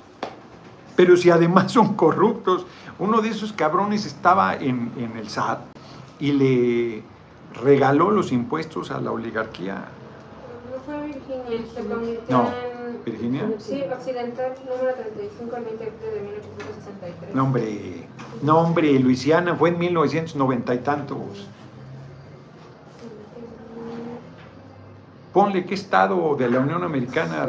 Pero 0.99 1.15
si 1.15 1.29
además 1.29 1.71
son 1.71 1.93
corruptos, 1.93 2.65
uno 2.99 3.21
de 3.21 3.29
esos 3.29 3.53
cabrones 3.53 4.05
estaba 4.05 4.53
en, 4.53 4.91
el 5.15 5.29
SAT 5.29 5.59
y 6.19 6.33
le 6.33 7.03
regaló 7.63 8.12
los 8.12 8.33
impuestos 8.33 8.91
a 8.91 8.99
la 8.99 9.09
oligarquía. 9.09 9.85
No 10.69 10.81
fue 10.85 11.05
Virginia, 11.05 11.71
se 11.73 11.85
convirtió 11.85 12.38
no. 12.38 12.49
¿Virginia? 13.05 13.49
Sí, 13.59 13.81
Occidental, 13.89 14.53
número 14.69 14.93
35 14.93 15.55
al 15.55 15.63
20 15.63 15.85
de 15.85 16.21
1863. 16.21 17.33
No, 17.33 17.43
hombre, 17.45 18.07
no, 18.41 18.59
hombre, 18.59 18.99
Luisiana 18.99 19.55
fue 19.55 19.69
en 19.69 19.79
1990 19.79 20.75
y 20.75 20.77
tantos. 20.79 21.47
Ponle 25.31 25.65
qué 25.65 25.75
estado 25.75 26.35
de 26.35 26.49
la 26.49 26.59
Unión 26.59 26.83
Americana 26.83 27.47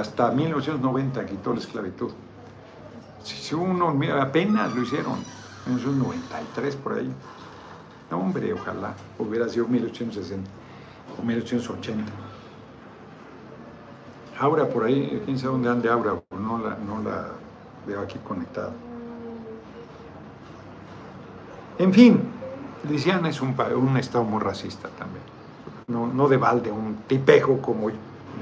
hasta 0.00 0.32
1990 0.32 1.24
quitó 1.26 1.52
la 1.52 1.60
esclavitud. 1.60 2.10
Si 3.22 3.54
uno, 3.54 3.94
apenas 4.20 4.74
lo 4.74 4.82
hicieron, 4.82 5.18
en 5.66 5.78
esos 5.78 5.94
93 5.94 6.76
por 6.76 6.94
ahí. 6.94 7.12
No, 8.10 8.18
hombre, 8.18 8.52
ojalá 8.52 8.94
hubiera 9.18 9.48
sido 9.48 9.68
1860 9.68 10.50
o 11.18 11.22
1880. 11.22 12.12
Aura 14.40 14.66
por 14.68 14.84
ahí, 14.84 15.22
quién 15.24 15.38
sabe 15.38 15.52
dónde 15.52 15.68
ande 15.68 15.90
Aura, 15.90 16.22
no 16.30 16.58
la, 16.58 16.76
no 16.76 17.02
la 17.02 17.28
veo 17.86 18.00
aquí 18.00 18.18
conectada. 18.26 18.72
En 21.78 21.92
fin, 21.92 22.20
Luisiana 22.88 23.28
es 23.28 23.40
un, 23.40 23.54
un 23.76 23.96
estado 23.96 24.24
muy 24.24 24.40
racista 24.40 24.88
también. 24.88 25.22
No, 25.88 26.06
no 26.06 26.28
de 26.28 26.36
balde, 26.36 26.70
un 26.70 26.96
tipejo 27.06 27.60
como 27.60 27.90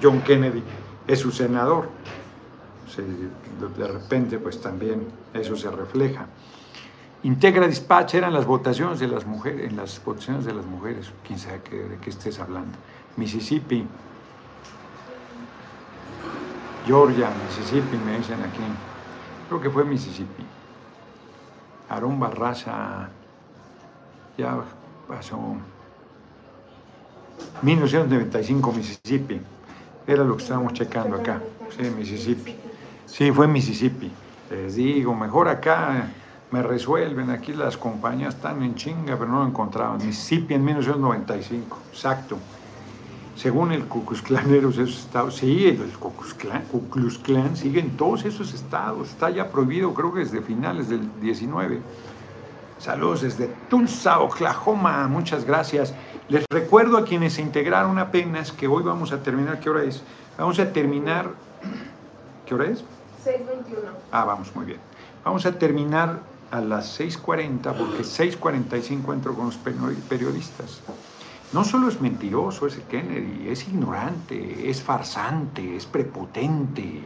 John 0.02 0.20
Kennedy 0.22 0.62
es 1.06 1.18
su 1.18 1.30
senador 1.30 1.88
de 2.96 3.88
repente 3.88 4.38
pues 4.38 4.60
también 4.60 5.06
eso 5.34 5.56
se 5.56 5.70
refleja. 5.70 6.26
Integra 7.24 7.66
dispatch 7.66 8.14
eran 8.14 8.32
las 8.32 8.46
votaciones 8.46 9.00
de 9.00 9.08
las 9.08 9.26
mujeres, 9.26 9.70
en 9.70 9.76
las 9.76 10.02
votaciones 10.04 10.44
de 10.44 10.54
las 10.54 10.64
mujeres, 10.64 11.10
quién 11.26 11.38
sabe 11.38 11.58
de 11.58 11.98
qué 12.00 12.10
estés 12.10 12.38
hablando. 12.38 12.78
Mississippi, 13.16 13.84
Georgia, 16.86 17.28
Mississippi, 17.46 17.96
me 17.98 18.16
dicen 18.16 18.40
aquí. 18.40 18.62
Creo 19.48 19.60
que 19.60 19.68
fue 19.68 19.84
Mississippi. 19.84 20.44
Aarón 21.88 22.18
Barraza, 22.20 23.08
ya 24.36 24.58
pasó. 25.08 25.38
1995, 27.62 28.72
Mississippi. 28.72 29.40
Era 30.06 30.24
lo 30.24 30.36
que 30.36 30.42
estábamos 30.42 30.72
checando 30.72 31.16
acá. 31.16 31.42
Sí, 31.76 31.82
Mississippi. 31.90 32.67
Sí, 33.08 33.32
fue 33.32 33.48
Mississippi. 33.48 34.10
Les 34.50 34.76
digo, 34.76 35.14
mejor 35.14 35.48
acá 35.48 36.08
me 36.50 36.62
resuelven, 36.62 37.30
aquí 37.30 37.52
las 37.52 37.76
compañías 37.76 38.34
están 38.34 38.62
en 38.62 38.74
chinga, 38.74 39.16
pero 39.16 39.26
no 39.30 39.40
lo 39.40 39.46
encontraban. 39.48 39.98
Mississippi 39.98 40.54
en 40.54 40.64
1995, 40.64 41.78
exacto. 41.90 42.38
Según 43.34 43.72
el 43.72 43.84
Ku 43.84 44.04
Klux 44.04 44.22
esos 44.30 45.04
estados, 45.04 45.36
sí, 45.36 45.68
el 45.68 45.92
Ku 45.98 46.12
Klux 46.90 47.18
Klan, 47.18 47.56
sigue 47.56 47.80
en 47.80 47.96
todos 47.96 48.24
esos 48.24 48.52
estados, 48.52 49.10
está 49.10 49.30
ya 49.30 49.48
prohibido, 49.48 49.94
creo 49.94 50.12
que 50.12 50.20
desde 50.20 50.40
finales 50.42 50.88
del 50.88 51.08
19. 51.20 51.80
Saludos 52.78 53.22
desde 53.22 53.48
Tulsa, 53.68 54.20
Oklahoma, 54.20 55.06
muchas 55.08 55.44
gracias. 55.44 55.94
Les 56.28 56.44
recuerdo 56.50 56.96
a 56.98 57.04
quienes 57.04 57.34
se 57.34 57.42
integraron 57.42 57.98
apenas 57.98 58.52
que 58.52 58.68
hoy 58.68 58.82
vamos 58.82 59.12
a 59.12 59.22
terminar, 59.22 59.60
¿qué 59.60 59.70
hora 59.70 59.84
es? 59.84 60.02
Vamos 60.36 60.58
a 60.58 60.72
terminar, 60.72 61.30
¿qué 62.46 62.54
hora 62.54 62.66
es? 62.66 62.84
6.21. 63.28 63.90
Ah, 64.10 64.24
vamos, 64.24 64.54
muy 64.54 64.64
bien. 64.64 64.78
Vamos 65.24 65.44
a 65.44 65.58
terminar 65.58 66.20
a 66.50 66.60
las 66.60 66.98
6.40 66.98 67.74
porque 67.76 68.02
6.45 68.02 69.12
entro 69.12 69.34
con 69.34 69.46
los 69.46 69.56
periodistas. 69.56 70.80
No 71.52 71.64
solo 71.64 71.88
es 71.88 72.00
mentiroso 72.00 72.66
ese 72.66 72.82
Kennedy, 72.82 73.48
es 73.48 73.66
ignorante, 73.68 74.68
es 74.68 74.82
farsante, 74.82 75.76
es 75.76 75.86
prepotente. 75.86 77.02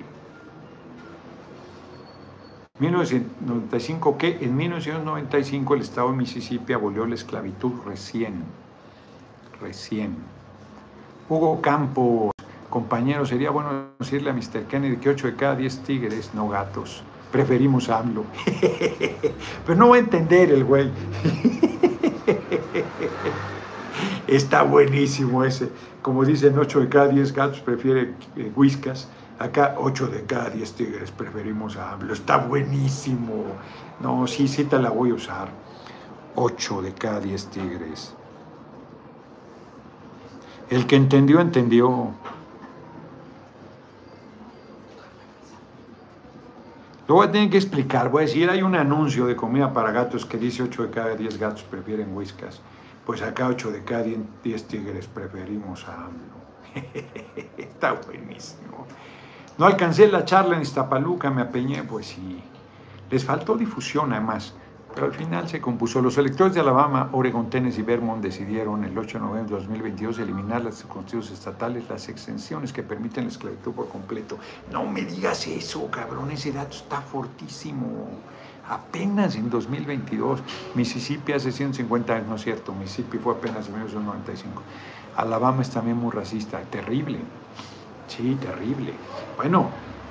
1995, 2.81 4.19
que 4.19 4.39
en 4.41 4.57
1995 4.57 5.75
el 5.75 5.81
estado 5.83 6.11
de 6.11 6.17
Mississippi 6.17 6.73
abolió 6.73 7.07
la 7.07 7.15
esclavitud 7.15 7.73
recién, 7.87 8.43
recién. 9.61 10.17
Hugo 11.29 11.61
Campos, 11.63 12.32
Compañero, 12.73 13.27
sería 13.27 13.51
bueno 13.51 13.89
decirle 13.99 14.31
a 14.31 14.33
Mr. 14.33 14.65
Kennedy 14.67 14.97
que 14.97 15.11
8 15.11 15.27
de 15.27 15.37
cada 15.37 15.57
10 15.57 15.81
tigres, 15.81 16.31
no 16.33 16.49
gatos. 16.49 17.03
Preferimos 17.31 17.91
AMLO. 17.91 18.25
Pero 19.67 19.79
no 19.79 19.91
va 19.91 19.97
a 19.97 19.99
entender 19.99 20.51
el 20.51 20.65
güey. 20.65 20.91
Está 24.27 24.63
buenísimo 24.63 25.45
ese. 25.45 25.69
Como 26.01 26.25
dicen, 26.25 26.59
8 26.59 26.81
de 26.81 26.89
cada 26.89 27.09
10 27.09 27.35
gatos 27.35 27.61
prefiere 27.61 28.15
eh, 28.37 28.51
whiskas. 28.57 29.07
Acá 29.39 29.75
8 29.77 30.07
de 30.07 30.23
cada 30.23 30.49
10 30.49 30.73
tigres 30.73 31.11
preferimos 31.11 31.77
a 31.77 31.93
AMLO. 31.93 32.15
Está 32.15 32.39
buenísimo. 32.39 33.45
No, 34.01 34.27
sí, 34.27 34.49
sí 34.49 34.65
te 34.65 34.79
la 34.79 34.89
voy 34.89 35.11
a 35.11 35.15
usar. 35.15 35.49
8 36.37 36.81
de 36.81 36.95
cada 36.95 37.21
10 37.21 37.47
tigres. 37.49 38.15
El 40.71 40.87
que 40.87 40.97
entendió, 40.97 41.39
entendió. 41.39 42.15
Lo 47.13 47.17
voy 47.17 47.29
a 47.29 47.31
tener 47.31 47.51
que 47.51 47.59
explicar, 47.59 48.09
voy 48.09 48.23
a 48.23 48.27
decir, 48.27 48.49
hay 48.49 48.63
un 48.63 48.75
anuncio 48.75 49.27
de 49.27 49.37
comida 49.37 49.71
para 49.75 49.93
gatos 49.93 50.25
que 50.25 50.39
dice 50.39 50.63
8 50.63 50.85
de 50.85 50.91
cada 50.91 51.15
10 51.15 51.39
gatos 51.39 51.63
prefieren 51.63 52.17
whiskas. 52.17 52.63
Pues 53.05 53.21
acá 53.21 53.49
8 53.49 53.71
de 53.71 53.85
cada 53.85 54.05
10 54.43 54.67
tigres 54.67 55.09
preferimos 55.09 55.87
a 55.87 56.07
AMLO. 56.07 56.73
Está 57.59 57.93
buenísimo. 57.93 58.87
No 59.59 59.67
alcancé 59.67 60.11
la 60.11 60.25
charla 60.25 60.57
en 60.57 60.63
Iztapaluca, 60.63 61.29
me 61.29 61.43
apeñé, 61.43 61.83
pues 61.83 62.07
sí. 62.07 62.43
Les 63.11 63.23
faltó 63.23 63.57
difusión 63.57 64.15
además. 64.15 64.55
Pero 64.95 65.07
al 65.07 65.15
final 65.15 65.49
se 65.49 65.61
compuso. 65.61 66.03
Los 66.03 66.19
electores 66.19 66.55
de 66.55 66.61
Alabama, 66.61 67.09
Oregon, 67.13 67.49
Tennessee 67.49 67.81
y 67.81 67.85
Vermont 67.85 68.23
decidieron 68.23 68.85
el 68.85 68.97
8 68.97 69.19
de 69.19 69.25
noviembre 69.25 69.55
de 69.55 69.61
2022 69.63 70.19
eliminar 70.19 70.65
las 70.65 70.83
constituciones 70.83 71.31
estatales, 71.31 71.85
las 71.89 72.09
exenciones 72.09 72.73
que 72.73 72.83
permiten 72.83 73.25
la 73.25 73.31
esclavitud 73.31 73.73
por 73.73 73.89
completo. 73.89 74.39
No 74.71 74.85
me 74.85 75.03
digas 75.03 75.47
eso, 75.47 75.91
cabrón, 75.91 76.31
ese 76.31 76.53
dato 76.53 76.77
está 76.77 77.01
fortísimo. 77.01 78.09
Apenas 78.69 79.35
en 79.35 79.51
2022, 79.51 80.41
Mississippi 80.75 81.33
hace 81.33 81.51
150 81.51 82.15
años, 82.15 82.29
no 82.29 82.37
es 82.37 82.43
cierto, 82.43 82.73
Mississippi 82.73 83.19
fue 83.19 83.35
apenas 83.35 83.67
en 83.67 83.75
1995. 83.75 84.63
Alabama 85.17 85.63
es 85.63 85.71
también 85.71 85.97
muy 85.97 86.11
racista, 86.11 86.61
terrible. 86.71 87.19
Sí, 88.07 88.37
terrible. 88.41 88.93
Bueno, 89.37 89.69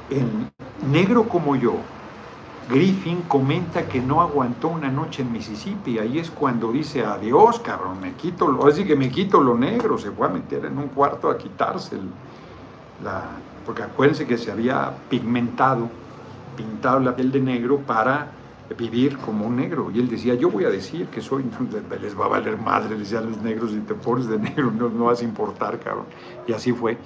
el 0.10 0.52
negro 0.92 1.28
como 1.30 1.56
yo, 1.56 1.76
Griffin 2.72 3.24
comenta 3.24 3.88
que 3.88 4.00
no 4.00 4.22
aguantó 4.22 4.70
una 4.70 4.90
noche 4.90 5.22
en 5.22 5.32
Mississippi. 5.32 6.00
Ahí 6.00 6.20
es 6.20 6.32
cuando 6.32 6.72
dice, 6.72 7.06
adiós, 7.06 7.60
cabrón, 7.60 8.00
me 8.00 8.14
quito 8.14 8.48
lo, 8.48 8.66
así 8.66 8.86
que 8.86 8.96
me 8.96 9.10
quito 9.10 9.42
lo 9.42 9.58
negro. 9.58 9.98
Se 9.98 10.12
fue 10.12 10.28
a 10.28 10.30
meter 10.30 10.66
en 10.66 10.78
un 10.78 10.88
cuarto 10.88 11.30
a 11.30 11.38
quitarse 11.38 11.98
la... 13.04 13.24
Porque 13.66 13.84
acuérdense 13.84 14.26
que 14.26 14.38
se 14.38 14.52
había 14.52 14.92
pigmentado, 15.10 15.90
pintado 16.56 17.00
la 17.00 17.16
piel 17.16 17.32
de 17.32 17.42
negro 17.42 17.78
para 17.80 18.32
vivir 18.78 19.18
como 19.18 19.46
un 19.48 19.58
negro. 19.58 19.92
Y 19.94 20.00
él 20.00 20.08
decía, 20.08 20.34
yo 20.36 20.50
voy 20.50 20.64
a 20.64 20.70
decir 20.70 21.08
que 21.08 21.22
soy, 21.22 21.44
les 22.02 22.20
va 22.20 22.26
a 22.26 22.30
valer 22.30 22.58
madre, 22.58 22.96
decían 22.96 23.30
los 23.30 23.42
negros, 23.42 23.72
y 23.74 23.80
te 23.80 23.94
pones 23.94 24.28
de 24.28 24.40
negro, 24.40 24.72
no, 24.72 24.90
no 24.90 25.06
vas 25.06 25.22
a 25.22 25.26
importar, 25.26 25.78
cabrón. 25.80 26.06
Y 26.48 26.54
así 26.54 26.72
fue. 26.72 26.98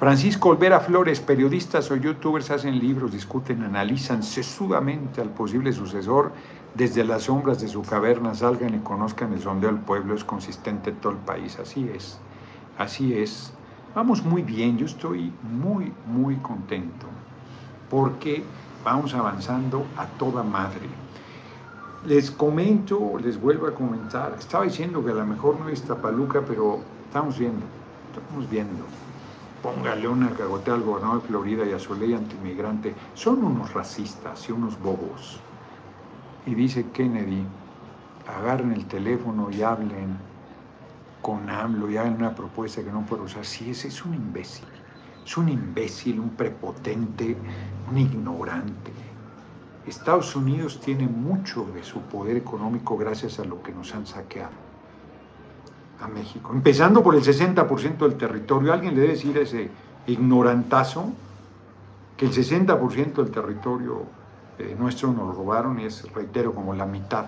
Francisco 0.00 0.48
Olvera 0.48 0.80
Flores, 0.80 1.20
periodistas 1.20 1.90
o 1.90 1.94
youtubers 1.94 2.50
hacen 2.50 2.78
libros, 2.78 3.12
discuten, 3.12 3.62
analizan 3.62 4.22
sesudamente 4.22 5.20
al 5.20 5.28
posible 5.28 5.74
sucesor 5.74 6.32
desde 6.74 7.04
las 7.04 7.24
sombras 7.24 7.60
de 7.60 7.68
su 7.68 7.82
caverna, 7.82 8.34
salgan 8.34 8.74
y 8.74 8.78
conozcan 8.78 9.34
el 9.34 9.42
sondeo 9.42 9.70
del 9.70 9.82
pueblo, 9.82 10.14
es 10.14 10.24
consistente 10.24 10.88
en 10.88 10.96
todo 10.96 11.12
el 11.12 11.18
país, 11.18 11.58
así 11.58 11.86
es, 11.94 12.18
así 12.78 13.12
es. 13.12 13.52
Vamos 13.94 14.24
muy 14.24 14.40
bien, 14.40 14.78
yo 14.78 14.86
estoy 14.86 15.34
muy, 15.42 15.92
muy 16.06 16.36
contento, 16.36 17.06
porque 17.90 18.42
vamos 18.82 19.12
avanzando 19.12 19.84
a 19.98 20.06
toda 20.06 20.42
madre. 20.42 20.88
les 22.06 22.30
comento, 22.30 23.18
les 23.22 23.38
vuelvo 23.38 23.66
a 23.66 23.74
comentar. 23.74 24.34
Estaba 24.38 24.64
diciendo 24.64 25.04
que 25.04 25.10
a 25.10 25.14
lo 25.14 25.26
mejor 25.26 25.60
no 25.60 25.68
es 25.68 25.82
Tapaluca, 25.82 26.40
pero 26.40 26.80
estamos 27.06 27.38
viendo, 27.38 27.66
estamos 28.14 28.48
viendo. 28.48 29.09
Póngale 29.62 30.08
una 30.08 30.30
cagotea 30.30 30.72
al 30.72 30.82
gobernador 30.82 31.20
de 31.20 31.28
Florida 31.28 31.66
y 31.66 31.72
a 31.72 31.78
su 31.78 31.94
ley 31.94 32.14
antimigrante. 32.14 32.94
Son 33.12 33.44
unos 33.44 33.74
racistas 33.74 34.48
y 34.48 34.52
unos 34.52 34.80
bobos. 34.80 35.38
Y 36.46 36.54
dice 36.54 36.86
Kennedy, 36.92 37.44
agarren 38.26 38.72
el 38.72 38.86
teléfono 38.86 39.50
y 39.50 39.60
hablen 39.60 40.16
con 41.20 41.50
AMLO 41.50 41.90
y 41.90 41.98
hagan 41.98 42.14
una 42.14 42.34
propuesta 42.34 42.82
que 42.82 42.90
no 42.90 43.04
puede 43.04 43.22
usar. 43.22 43.44
Sí, 43.44 43.70
ese 43.70 43.88
es 43.88 44.02
un 44.02 44.14
imbécil. 44.14 44.68
Es 45.26 45.36
un 45.36 45.50
imbécil, 45.50 46.20
un 46.20 46.30
prepotente, 46.30 47.36
un 47.90 47.98
ignorante. 47.98 48.92
Estados 49.86 50.34
Unidos 50.36 50.80
tiene 50.80 51.06
mucho 51.06 51.66
de 51.74 51.84
su 51.84 52.00
poder 52.00 52.38
económico 52.38 52.96
gracias 52.96 53.38
a 53.38 53.44
lo 53.44 53.62
que 53.62 53.72
nos 53.72 53.94
han 53.94 54.06
saqueado 54.06 54.69
a 56.00 56.08
México. 56.08 56.50
Empezando 56.52 57.02
por 57.02 57.14
el 57.14 57.22
60% 57.22 57.98
del 57.98 58.16
territorio. 58.16 58.72
Alguien 58.72 58.94
le 58.94 59.02
debe 59.02 59.12
decir 59.14 59.36
a 59.38 59.42
ese 59.42 59.70
ignorantazo 60.06 61.12
que 62.16 62.26
el 62.26 62.32
60% 62.32 63.14
del 63.14 63.30
territorio 63.30 64.04
eh, 64.58 64.76
nuestro 64.78 65.12
nos 65.12 65.34
robaron 65.34 65.78
y 65.80 65.84
es, 65.84 66.10
reitero, 66.12 66.54
como 66.54 66.74
la 66.74 66.86
mitad. 66.86 67.26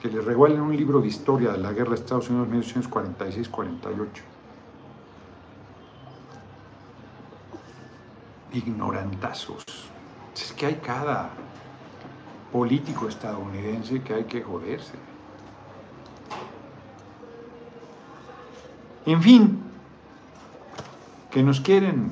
Que 0.00 0.08
le 0.08 0.20
regalen 0.20 0.60
un 0.60 0.76
libro 0.76 1.00
de 1.00 1.08
historia 1.08 1.52
de 1.52 1.58
la 1.58 1.72
guerra 1.72 1.90
de 1.90 1.96
Estados 1.96 2.28
Unidos 2.28 2.74
en 2.74 2.82
1946-48. 2.82 4.06
Ignorantazos. 8.52 9.64
Es 10.34 10.52
que 10.52 10.66
hay 10.66 10.74
cada 10.76 11.30
político 12.52 13.08
estadounidense 13.08 14.00
que 14.02 14.14
hay 14.14 14.24
que 14.24 14.42
joderse. 14.42 15.03
En 19.06 19.20
fin, 19.20 19.60
que 21.30 21.42
nos 21.42 21.60
quieren, 21.60 22.10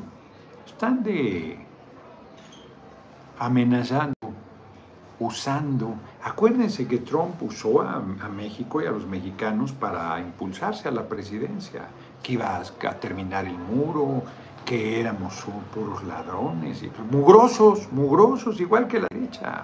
están 0.66 1.02
de 1.02 1.58
amenazando, 3.38 4.14
usando. 5.18 5.94
Acuérdense 6.22 6.86
que 6.86 6.98
Trump 6.98 7.42
usó 7.42 7.80
a, 7.80 7.98
México 8.28 8.82
y 8.82 8.86
a 8.86 8.90
los 8.90 9.06
mexicanos 9.06 9.72
para 9.72 10.20
impulsarse 10.20 10.86
a 10.86 10.90
la 10.90 11.08
presidencia, 11.08 11.88
que 12.22 12.34
iba 12.34 12.56
a, 12.56 12.94
terminar 13.00 13.46
el 13.46 13.56
muro, 13.56 14.22
que 14.66 15.00
éramos 15.00 15.46
puros 15.74 16.04
ladrones, 16.04 16.82
y, 16.82 16.90
mugrosos, 17.10 17.90
mugrosos, 17.90 18.60
igual 18.60 18.86
que 18.86 19.00
la 19.00 19.08
derecha. 19.10 19.62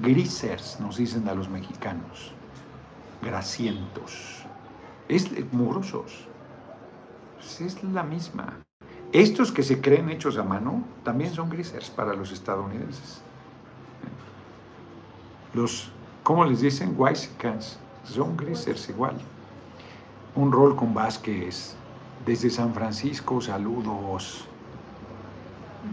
Grisers, 0.00 0.78
nos 0.78 0.98
dicen 0.98 1.28
a 1.28 1.34
los 1.34 1.48
mexicanos, 1.48 2.32
grasientos, 3.22 4.44
es 5.08 5.28
mugrosos. 5.52 6.29
Pues, 7.40 7.60
es 7.62 7.82
la 7.82 8.02
misma. 8.02 8.60
Estos 9.12 9.50
que 9.50 9.62
se 9.62 9.80
creen 9.80 10.10
hechos 10.10 10.36
a 10.36 10.44
mano 10.44 10.84
también 11.02 11.32
son 11.32 11.48
grisers 11.48 11.88
para 11.88 12.12
los 12.14 12.30
estadounidenses. 12.32 13.22
Los, 15.54 15.90
¿cómo 16.22 16.44
les 16.44 16.60
dicen? 16.60 16.94
Wisecans. 16.96 17.78
Son 18.04 18.36
grisers 18.36 18.88
igual. 18.90 19.16
Un 20.34 20.52
rol 20.52 20.76
con 20.76 20.92
Vázquez. 20.92 21.74
Desde 22.26 22.50
San 22.50 22.74
Francisco, 22.74 23.40
saludos. 23.40 24.46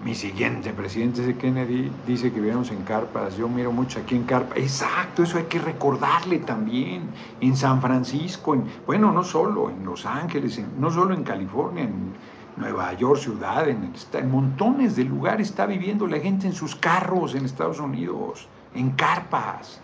Mi 0.04 0.16
siguiente 0.16 0.74
presidente 0.74 1.22
de 1.22 1.38
Kennedy 1.38 1.90
dice 2.06 2.32
que 2.34 2.42
vivimos 2.42 2.72
en 2.72 2.84
carpas. 2.84 3.38
Yo 3.38 3.48
miro 3.48 3.72
mucho 3.72 4.00
aquí 4.00 4.16
en 4.16 4.24
carpas. 4.24 4.58
Exacto, 4.58 5.24
eso 5.24 5.38
hay 5.38 5.46
que 5.46 5.60
recordarle 5.60 6.40
también. 6.40 7.10
En 7.40 7.56
San 7.56 7.82
Francisco, 7.82 8.54
en, 8.54 8.66
bueno, 8.86 9.12
no 9.14 9.24
solo 9.24 9.70
en 9.70 9.86
Los 9.86 10.06
Ángeles, 10.06 10.62
no 10.78 10.92
solo 10.92 11.14
en 11.14 11.24
California, 11.24 11.84
en 11.84 12.14
Nueva 12.58 12.94
York, 12.94 13.22
ciudad, 13.22 13.70
en, 13.70 13.94
en 14.14 14.32
montones 14.32 14.96
de 14.96 15.06
lugares 15.06 15.50
está 15.50 15.66
viviendo 15.66 16.06
la 16.08 16.20
gente 16.20 16.48
en 16.48 16.54
sus 16.54 16.76
carros 16.76 17.36
en 17.36 17.46
Estados 17.46 17.80
Unidos, 17.80 18.48
en 18.74 18.92
carpas, 18.92 19.80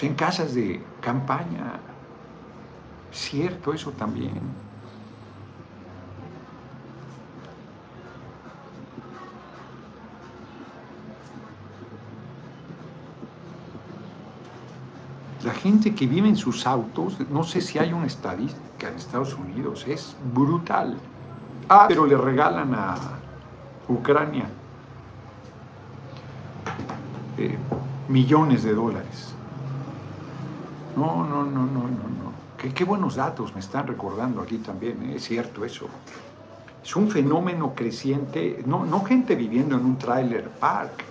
en 0.00 0.14
casas 0.14 0.54
de 0.54 0.80
campaña. 1.00 1.80
Cierto, 3.10 3.72
eso 3.72 3.90
también. 3.92 4.65
La 15.46 15.54
gente 15.54 15.94
que 15.94 16.08
vive 16.08 16.28
en 16.28 16.34
sus 16.34 16.66
autos, 16.66 17.18
no 17.30 17.44
sé 17.44 17.60
si 17.60 17.78
hay 17.78 17.92
una 17.92 18.06
estadística 18.06 18.88
en 18.88 18.96
Estados 18.96 19.32
Unidos, 19.34 19.84
es 19.86 20.16
brutal. 20.34 20.98
Ah, 21.68 21.84
pero 21.86 22.04
le 22.04 22.16
regalan 22.16 22.74
a 22.74 22.96
Ucrania 23.86 24.46
eh, 27.38 27.56
millones 28.08 28.64
de 28.64 28.74
dólares. 28.74 29.34
No, 30.96 31.22
no, 31.22 31.44
no, 31.44 31.64
no, 31.64 31.82
no, 31.82 32.08
no. 32.08 32.32
Qué, 32.74 32.82
buenos 32.82 33.14
datos 33.14 33.54
me 33.54 33.60
están 33.60 33.86
recordando 33.86 34.42
aquí 34.42 34.58
también, 34.58 35.00
¿eh? 35.04 35.14
es 35.14 35.26
cierto 35.26 35.64
eso. 35.64 35.86
Es 36.82 36.96
un 36.96 37.08
fenómeno 37.08 37.72
creciente, 37.72 38.64
no, 38.66 38.84
no 38.84 39.04
gente 39.04 39.36
viviendo 39.36 39.76
en 39.76 39.84
un 39.84 39.96
trailer 39.96 40.48
park, 40.48 41.04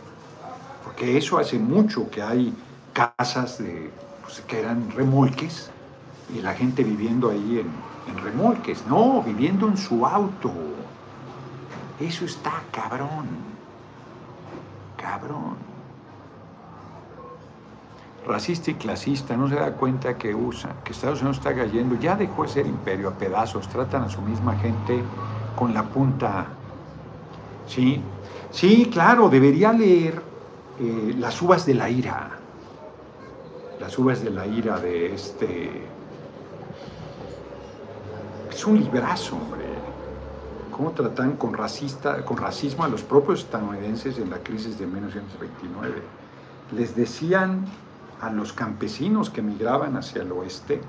porque 0.83 1.17
eso 1.17 1.37
hace 1.37 1.57
mucho 1.57 2.09
que 2.09 2.21
hay 2.21 2.53
casas 2.91 3.59
de 3.59 3.91
pues, 4.25 4.41
que 4.41 4.59
eran 4.59 4.89
remolques 4.91 5.69
y 6.35 6.41
la 6.41 6.53
gente 6.53 6.83
viviendo 6.83 7.29
ahí 7.29 7.59
en, 7.59 8.17
remolques, 8.17 8.85
no, 8.87 9.21
viviendo 9.21 9.67
en 9.67 9.77
su 9.77 10.05
auto. 10.05 10.51
Eso 11.99 12.25
está 12.25 12.63
cabrón, 12.71 13.27
cabrón. 14.97 15.55
Racista 18.27 18.71
y 18.71 18.73
clasista, 18.73 19.37
no 19.37 19.47
se 19.47 19.55
da 19.55 19.73
cuenta 19.73 20.17
que 20.17 20.33
usa, 20.33 20.77
que 20.83 20.93
Estados 20.93 21.21
Unidos 21.21 21.37
está 21.37 21.55
cayendo, 21.55 21.95
ya 21.95 22.15
dejó 22.15 22.43
de 22.43 22.49
ser 22.49 22.65
imperio 22.65 23.09
a 23.09 23.11
pedazos, 23.11 23.67
tratan 23.69 24.03
a 24.03 24.09
su 24.09 24.21
misma 24.21 24.55
gente 24.57 25.03
con 25.55 25.73
la 25.73 25.83
punta. 25.83 26.47
Sí, 27.67 28.01
sí, 28.49 28.89
claro, 28.91 29.29
debería 29.29 29.71
leer 29.71 30.21
eh, 30.79 31.15
Las 31.17 31.41
uvas 31.41 31.65
de 31.65 31.75
la 31.75 31.89
ira 31.89 32.44
las 33.79 33.97
uvas 33.97 34.23
de 34.23 34.29
la 34.29 34.45
ira 34.45 34.79
de 34.79 35.13
este... 35.13 35.83
Es 38.49 38.65
un 38.65 38.79
librazo, 38.79 39.35
hombre. 39.35 39.65
¿Cómo 40.71 40.91
tratan 40.91 41.37
con, 41.37 41.53
racista, 41.53 42.23
con 42.25 42.37
racismo 42.37 42.83
a 42.83 42.87
los 42.87 43.01
propios 43.01 43.41
estadounidenses 43.41 44.17
en 44.17 44.29
la 44.29 44.37
crisis 44.39 44.77
de 44.77 44.85
1929? 44.87 46.01
Les 46.75 46.95
decían 46.95 47.65
a 48.21 48.29
los 48.29 48.53
campesinos 48.53 49.29
que 49.29 49.41
migraban 49.41 49.97
hacia 49.97 50.21
el 50.21 50.31
oeste, 50.31 50.81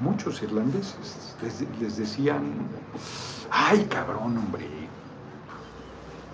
muchos 0.00 0.42
irlandeses, 0.42 1.36
les, 1.80 1.96
decían, 1.96 2.54
ay 3.50 3.86
cabrón, 3.86 4.36
hombre, 4.36 4.66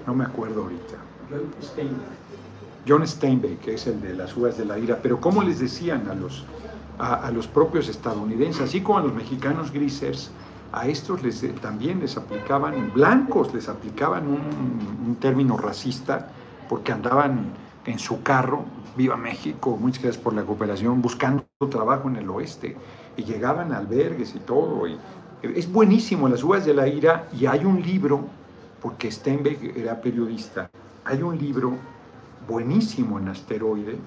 no 0.06 0.14
me 0.14 0.24
acuerdo 0.24 0.62
ahorita. 0.62 0.96
John 2.86 3.06
Steinbeck, 3.06 3.60
que 3.60 3.74
es 3.74 3.86
el 3.86 4.00
de 4.00 4.14
las 4.14 4.36
uvas 4.36 4.58
de 4.58 4.64
la 4.64 4.78
ira, 4.78 4.98
pero 5.02 5.20
¿cómo 5.20 5.42
les 5.42 5.60
decían 5.60 6.08
a 6.08 6.14
los, 6.14 6.44
a, 6.98 7.30
los 7.30 7.46
propios 7.46 7.88
estadounidenses, 7.88 8.62
así 8.62 8.80
como 8.80 8.98
a 8.98 9.02
los 9.02 9.14
mexicanos 9.14 9.72
grisers, 9.72 10.30
a 10.72 10.88
estos 10.88 11.22
les, 11.22 11.42
eh, 11.42 11.54
también 11.60 12.00
les 12.00 12.16
aplicaban, 12.16 12.92
blancos 12.94 13.52
les 13.52 13.68
aplicaban 13.68 14.26
un, 14.26 15.16
término 15.20 15.56
racista 15.56 16.30
porque 16.68 16.90
andaban 16.90 17.52
en 17.84 17.98
su 17.98 18.22
carro, 18.22 18.64
viva 18.96 19.16
México, 19.16 19.76
muchas 19.78 20.02
gracias 20.02 20.22
por 20.22 20.32
la 20.32 20.42
cooperación, 20.42 21.02
buscando 21.02 21.44
trabajo 21.70 22.08
en 22.08 22.16
el 22.16 22.28
oeste 22.30 22.76
y 23.16 23.22
llegaban 23.22 23.72
a 23.72 23.78
albergues 23.78 24.34
y 24.34 24.40
todo. 24.40 24.86
Y, 24.88 24.98
es 25.42 25.70
buenísimo 25.70 26.28
las 26.28 26.42
uvas 26.42 26.64
de 26.64 26.72
la 26.72 26.88
ira 26.88 27.28
y 27.38 27.46
hay 27.46 27.64
un 27.64 27.82
libro, 27.82 28.26
porque 28.80 29.10
Steinbeck 29.10 29.76
era 29.76 30.00
periodista, 30.00 30.70
hay 31.04 31.22
un 31.22 31.36
libro 31.36 31.76
buenísimo 32.48 33.18
en 33.18 33.28
asteroide, 33.28 33.98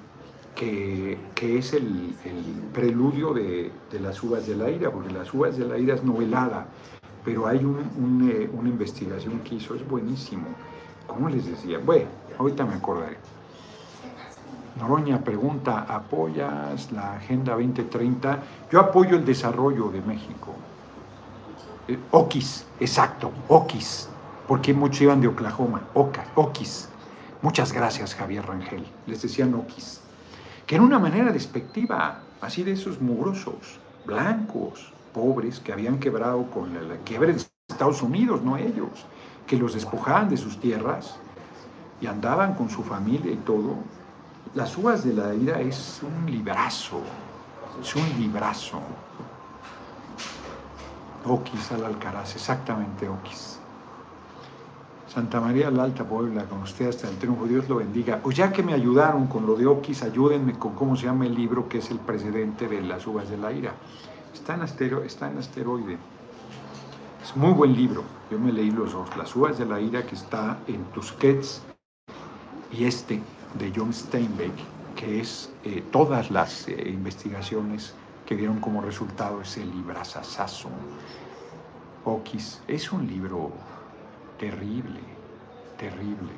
que, 0.55 1.17
es 1.41 1.73
el, 1.73 2.15
preludio 2.73 3.33
de, 3.33 3.71
las 3.99 4.23
uvas 4.23 4.47
de 4.47 4.55
la 4.55 4.69
ira, 4.69 4.91
porque 4.91 5.11
las 5.11 5.33
uvas 5.33 5.57
de 5.57 5.65
la 5.65 5.77
ira 5.77 5.95
es 5.95 6.03
novelada, 6.03 6.67
pero 7.23 7.47
hay 7.47 7.57
eh, 7.57 8.49
una 8.53 8.69
investigación 8.69 9.39
que 9.39 9.55
hizo, 9.55 9.75
es 9.75 9.87
buenísimo. 9.87 10.47
¿Cómo 11.07 11.29
les 11.29 11.45
decía? 11.45 11.79
Bueno, 11.79 12.07
ahorita 12.37 12.65
me 12.65 12.75
acordaré. 12.75 13.17
Noroña 14.79 15.23
pregunta, 15.23 15.85
¿apoyas 15.87 16.91
la 16.91 17.15
Agenda 17.15 17.53
2030? 17.53 18.39
Yo 18.71 18.79
apoyo 18.79 19.15
el 19.15 19.25
desarrollo 19.25 19.89
de 19.89 20.01
México. 20.01 20.53
Eh, 21.87 21.97
Oquis, 22.11 22.65
exacto, 22.79 23.31
Oquis, 23.47 24.09
porque 24.47 24.73
muchos 24.73 25.01
iban 25.01 25.21
de 25.21 25.27
Oklahoma, 25.27 25.81
Oca, 25.93 26.25
Oquis. 26.35 26.89
Muchas 27.45 27.71
gracias, 27.73 28.15
Javier 28.15 28.43
Rangel. 28.43 28.83
Les 29.05 29.21
decía 29.21 29.45
Noquis. 29.45 30.01
que 30.65 30.73
era 30.73 30.83
una 30.83 30.97
manera 30.97 31.31
despectiva, 31.31 32.21
así 32.41 32.63
de 32.63 32.71
esos 32.71 32.99
mugrosos, 32.99 33.79
blancos, 34.03 34.91
pobres, 35.13 35.59
que 35.59 35.71
habían 35.71 35.99
quebrado 35.99 36.49
con 36.49 36.73
la, 36.73 36.81
la 36.81 36.97
quiebre 37.03 37.33
de 37.33 37.45
Estados 37.69 38.01
Unidos, 38.01 38.41
no 38.41 38.57
ellos, 38.57 39.05
que 39.45 39.57
los 39.57 39.75
despojaban 39.75 40.27
de 40.27 40.37
sus 40.37 40.59
tierras 40.59 41.17
y 42.01 42.07
andaban 42.07 42.55
con 42.55 42.67
su 42.67 42.81
familia 42.81 43.31
y 43.31 43.37
todo. 43.37 43.75
Las 44.55 44.75
uvas 44.75 45.03
de 45.03 45.13
la 45.13 45.35
ira 45.35 45.61
es 45.61 46.01
un 46.01 46.25
librazo, 46.25 46.99
es 47.79 47.95
un 47.95 48.09
librazo. 48.19 48.81
Oquis 51.25 51.71
al 51.73 51.85
Alcaraz, 51.85 52.33
exactamente 52.35 53.07
Oquis. 53.07 53.54
Santa 55.07 55.39
María 55.39 55.69
la 55.69 55.83
Alta 55.83 56.03
Puebla, 56.03 56.45
con 56.45 56.63
usted 56.63 56.89
hasta 56.89 57.07
el 57.07 57.17
triunfo, 57.17 57.45
Dios 57.45 57.69
lo 57.69 57.77
bendiga. 57.77 58.19
Pues 58.21 58.35
ya 58.35 58.51
que 58.51 58.63
me 58.63 58.73
ayudaron 58.73 59.27
con 59.27 59.45
lo 59.45 59.55
de 59.55 59.65
Oquis, 59.67 60.01
ayúdenme 60.03 60.53
con 60.53 60.73
cómo 60.73 60.95
se 60.95 61.05
llama 61.05 61.25
el 61.25 61.35
libro 61.35 61.69
que 61.69 61.77
es 61.77 61.91
el 61.91 61.99
precedente 61.99 62.67
de 62.67 62.81
las 62.81 63.05
uvas 63.05 63.29
de 63.29 63.37
la 63.37 63.51
ira. 63.51 63.73
Está 64.33 64.55
en, 64.55 64.61
astero, 64.63 65.03
está 65.03 65.29
en 65.29 65.37
asteroide. 65.37 65.97
Es 67.23 67.35
muy 67.35 67.53
buen 67.53 67.73
libro. 67.73 68.03
Yo 68.31 68.39
me 68.39 68.51
leí 68.51 68.71
los 68.71 68.93
dos, 68.93 69.15
Las 69.15 69.35
uvas 69.35 69.57
de 69.57 69.65
la 69.65 69.79
ira, 69.79 70.05
que 70.05 70.15
está 70.15 70.57
en 70.67 70.83
Tusquets, 70.85 71.61
y 72.71 72.85
este 72.85 73.21
de 73.57 73.71
John 73.75 73.93
Steinbeck, 73.93 74.53
que 74.95 75.21
es 75.21 75.51
eh, 75.63 75.83
todas 75.91 76.31
las 76.31 76.67
eh, 76.67 76.89
investigaciones 76.89 77.93
que 78.25 78.35
dieron 78.35 78.59
como 78.59 78.81
resultado 78.81 79.41
ese 79.41 79.63
librazazazo. 79.63 80.69
Oquis 82.03 82.61
es 82.67 82.91
un 82.91 83.07
libro 83.07 83.51
terrible, 84.37 84.99
terrible. 85.77 86.33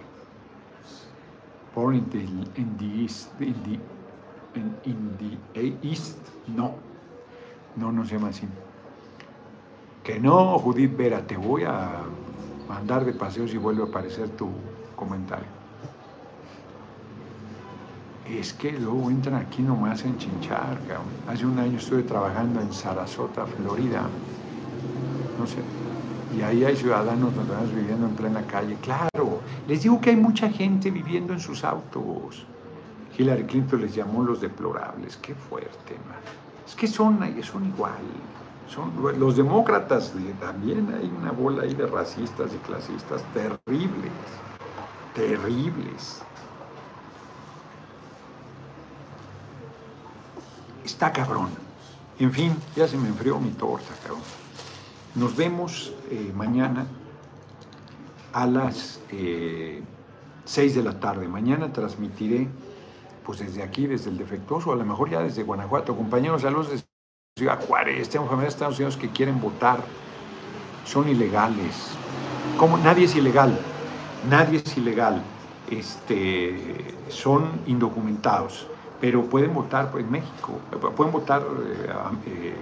Born 1.74 1.96
in 1.96 2.10
the, 2.10 2.86
East, 2.86 3.30
in 3.40 3.54
the, 3.64 5.38
the 5.54 5.88
East, 5.88 6.18
no, 6.48 6.76
no, 7.76 7.92
no 7.92 8.04
se 8.04 8.16
llama 8.16 8.30
así. 8.30 8.48
Que 10.04 10.20
no, 10.20 10.58
Judith 10.58 10.98
Vera, 10.98 11.22
te 11.22 11.38
voy 11.38 11.64
a 11.66 12.02
mandar 12.68 13.06
de 13.06 13.14
paseo 13.14 13.48
si 13.48 13.58
vuelve 13.58 13.84
a 13.84 13.86
aparecer 13.86 14.30
tu 14.30 14.50
comentario. 14.96 15.58
Es 18.28 18.54
que 18.54 18.72
luego 18.74 19.10
entran 19.10 19.36
aquí 19.36 19.62
nomás 19.62 20.04
en 20.04 20.18
chinchar, 20.18 20.80
cabrón. 20.88 21.06
Hace 21.28 21.46
un 21.46 21.60
año 21.60 21.78
estuve 21.78 22.04
trabajando 22.04 22.60
en 22.60 22.74
Sarasota, 22.74 23.46
Florida. 23.46 24.04
No 25.40 25.46
sé. 25.48 25.77
Y 26.38 26.44
ahí 26.44 26.64
hay 26.64 26.76
ciudadanos 26.76 27.34
norteamericanos 27.34 27.74
viviendo 27.74 28.06
en 28.06 28.16
plena 28.16 28.44
calle. 28.46 28.78
Claro, 28.84 29.40
les 29.68 29.82
digo 29.82 30.00
que 30.00 30.12
hay 30.12 30.16
mucha 30.16 30.50
gente 30.50 30.92
viviendo 30.92 31.34
en 31.34 31.40
sus 31.40 31.64
autos. 31.64 32.46
Hillary 33.18 33.46
Clinton 33.46 33.82
les 33.82 33.96
llamó 33.96 34.22
los 34.22 34.40
deplorables. 34.40 35.18
Qué 35.18 35.34
fuerte, 35.34 35.96
man. 36.08 36.20
Es 36.68 36.76
que 36.76 36.86
son, 36.86 37.20
son 37.42 37.66
igual. 37.66 37.94
Son, 38.70 38.92
los 39.18 39.36
demócratas 39.36 40.14
también 40.40 40.94
hay 40.94 41.12
una 41.20 41.32
bola 41.32 41.64
ahí 41.64 41.74
de 41.74 41.88
racistas 41.88 42.54
y 42.54 42.58
clasistas 42.58 43.24
terribles. 43.34 44.12
Terribles. 45.16 46.22
Está 50.86 51.12
cabrón. 51.12 51.50
En 52.20 52.32
fin, 52.32 52.56
ya 52.76 52.88
se 52.88 52.96
me 52.96 53.08
enfrió 53.08 53.40
mi 53.40 53.50
torta, 53.52 53.96
cabrón. 54.04 54.37
Nos 55.16 55.36
vemos 55.36 55.94
eh, 56.12 56.32
mañana 56.36 56.86
a 58.34 58.46
las 58.46 59.00
eh, 59.12 59.82
6 60.46 60.76
de 60.76 60.84
la 60.84 61.00
tarde. 61.00 61.28
Mañana 61.28 61.72
transmitiré, 61.74 62.48
pues 63.26 63.40
desde 63.40 63.64
aquí, 63.64 63.88
desde 63.88 64.10
el 64.10 64.18
defectuoso, 64.18 64.72
a 64.72 64.76
lo 64.76 64.86
mejor 64.86 65.10
ya 65.10 65.22
desde 65.22 65.44
Guanajuato. 65.44 65.96
Compañeros, 65.96 66.42
saludos 66.42 66.72
desde 66.72 66.86
Ciudad 67.38 67.60
Juárez. 67.66 68.10
Tengo 68.10 68.26
familia 68.26 68.44
de 68.44 68.50
Estados 68.50 68.78
Unidos 68.78 68.98
que 68.98 69.10
quieren 69.10 69.42
votar. 69.42 69.84
Son 70.86 71.10
ilegales. 71.10 71.90
¿Cómo? 72.58 72.78
Nadie 72.78 73.06
es 73.06 73.16
ilegal. 73.16 73.60
Nadie 74.30 74.62
es 74.64 74.78
ilegal. 74.78 75.22
Este, 75.70 76.96
son 77.10 77.62
indocumentados 77.66 78.68
pero 79.00 79.24
pueden 79.24 79.54
votar 79.54 79.92
en 79.98 80.12
México, 80.12 80.54
pueden 80.96 81.12
votar, 81.12 81.42
eh, 81.42 81.90
eh, 82.26 82.56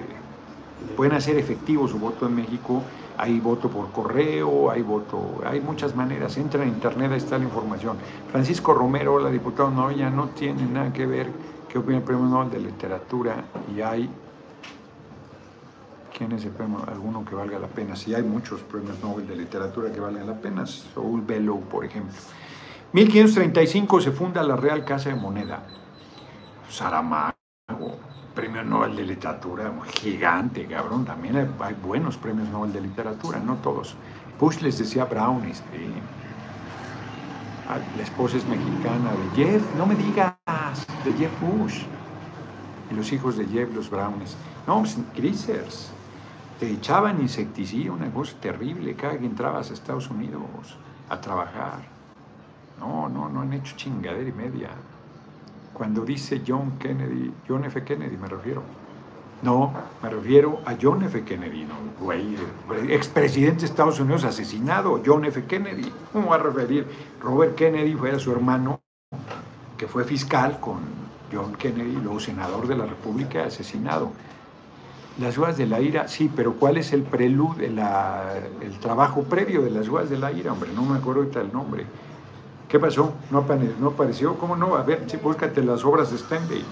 pueden 0.96 1.14
hacer 1.14 1.38
efectivo 1.38 1.88
su 1.88 2.00
voto 2.00 2.26
en 2.28 2.36
México. 2.36 2.82
Hay 3.18 3.40
voto 3.40 3.70
por 3.70 3.92
correo, 3.92 4.70
hay 4.70 4.82
voto, 4.82 5.42
hay 5.46 5.62
muchas 5.62 5.96
maneras. 5.96 6.36
Entra 6.38 6.64
en 6.64 6.70
internet, 6.70 7.12
ahí 7.12 7.18
está 7.18 7.38
la 7.38 7.46
información. 7.46 7.98
Francisco 8.32 8.74
Romero, 8.74 9.20
la 9.20 9.30
diputada 9.30 9.70
Noroña, 9.70 10.10
no 10.10 10.30
tiene 10.30 10.66
nada 10.66 10.92
que 10.92 11.06
ver 11.06 11.30
qué 11.70 11.78
opina 11.78 11.98
el 11.98 12.04
premio 12.04 12.26
Nobel 12.26 12.52
de 12.52 12.60
Literatura 12.60 13.46
y 13.76 13.82
hay. 13.82 14.10
¿Quién 16.18 16.32
es 16.32 16.46
el 16.46 16.52
premio? 16.52 16.80
Alguno 16.88 17.26
que 17.26 17.36
valga 17.36 17.60
la 17.60 17.68
pena. 17.68 17.96
Sí, 17.96 18.14
hay 18.14 18.24
muchos 18.24 18.62
premios 18.62 19.02
Nobel 19.02 19.28
de 19.28 19.36
Literatura 19.36 19.92
que 19.92 20.00
valen 20.00 20.26
la 20.28 20.36
pena. 20.36 20.66
Saul 20.66 21.22
Bellow, 21.22 21.62
por 21.62 21.84
ejemplo. 21.84 22.16
1535 22.94 24.02
se 24.02 24.12
funda 24.12 24.42
la 24.44 24.56
Real 24.56 24.86
Casa 24.86 25.10
de 25.10 25.16
Moneda. 25.16 25.64
Saramago, 26.70 27.35
premio 28.36 28.64
Nobel 28.64 28.96
de 28.96 29.04
Literatura, 29.04 29.72
gigante, 30.02 30.66
cabrón. 30.68 31.06
También 31.06 31.38
hay, 31.38 31.74
buenos 31.74 32.18
premios 32.18 32.50
Nobel 32.50 32.74
de 32.74 32.82
Literatura, 32.82 33.40
no 33.40 33.56
todos. 33.56 33.96
Bush 34.40 34.60
les 34.62 34.78
decía 34.78 35.06
Brown, 35.06 35.46
este, 35.46 35.88
la 37.98 38.04
esposa 38.04 38.38
es 38.38 38.46
mexicana 38.46 39.12
de 39.12 39.44
Jeff, 39.44 39.64
no 39.78 39.86
me 39.86 39.96
digas, 39.96 40.36
de 41.04 41.14
Jeff 41.14 41.32
Bush. 41.42 41.84
Y 42.92 42.94
los 42.94 43.12
hijos 43.12 43.38
de 43.38 43.48
Jeff, 43.48 43.74
los 43.74 43.90
Browns. 43.90 44.36
No, 44.68 44.84
Grisers. 45.16 45.92
Te 46.60 46.70
echaban 46.70 47.22
insecticida, 47.22 47.92
una 47.92 48.12
cosa 48.12 48.34
terrible, 48.40 48.96
cada 48.96 49.18
que 49.18 49.26
entrabas 49.26 49.72
a 49.72 49.74
Estados 49.74 50.10
Unidos 50.10 50.44
a 51.10 51.20
trabajar. 51.20 51.80
No, 52.80 53.10
no, 53.10 53.30
no 53.30 53.42
han 53.42 53.54
hecho 53.54 53.76
chingadera 53.76 54.30
y 54.30 54.34
media 54.34 54.70
cuando 55.76 56.06
dice 56.06 56.42
John 56.48 56.80
Kennedy, 56.80 57.32
John 57.48 57.66
F. 57.66 57.84
Kennedy 57.84 58.18
me 58.18 58.28
refiero. 58.28 58.64
No, 59.42 59.74
me 60.02 60.10
refiero 60.10 60.62
a 60.66 60.76
John 60.82 61.04
F. 61.04 61.24
Kennedy, 61.24 61.66
no, 61.66 61.76
güey, 62.00 62.36
expresidente 62.90 63.62
de 63.62 63.66
Estados 63.66 64.00
Unidos 64.00 64.24
asesinado, 64.24 65.02
John 65.06 65.26
F. 65.26 65.44
Kennedy. 65.46 65.92
¿Cómo 66.14 66.30
va 66.30 66.38
a 66.38 66.40
referir? 66.40 66.88
Robert 67.22 67.56
Kennedy 67.56 67.94
fue 67.94 68.12
a 68.12 68.20
su 68.20 68.32
hermano, 68.32 68.80
que 69.78 69.88
fue 69.88 70.06
fiscal 70.06 70.60
con 70.60 70.80
John 71.32 71.54
Kennedy, 71.56 71.98
luego 72.02 72.20
senador 72.20 72.66
de 72.68 72.78
la 72.78 72.86
República, 72.86 73.44
asesinado. 73.44 74.12
Las 75.20 75.38
uvas 75.38 75.58
de 75.58 75.68
la 75.68 75.82
ira, 75.82 76.08
sí, 76.08 76.32
pero 76.34 76.54
¿cuál 76.54 76.78
es 76.78 76.94
el 76.94 77.04
preludio, 77.04 77.66
el 77.66 78.80
trabajo 78.80 79.24
previo 79.24 79.62
de 79.62 79.72
las 79.72 79.88
uvas 79.88 80.10
de 80.10 80.18
la 80.18 80.32
ira? 80.32 80.54
Hombre, 80.54 80.72
no 80.74 80.84
me 80.84 80.98
acuerdo 80.98 81.22
ahorita 81.22 81.42
el 81.42 81.52
nombre 81.52 81.86
¿Qué 82.76 82.80
pasó? 82.82 83.14
¿No, 83.32 83.38
apareció? 83.88 84.38
¿Cómo 84.38 84.58
no? 84.58 84.76
A 84.76 84.84
ver, 84.84 85.08
búscate 85.24 85.64
las 85.64 85.86
obras 85.86 86.12
de 86.12 86.18
Steinbeck. 86.18 86.66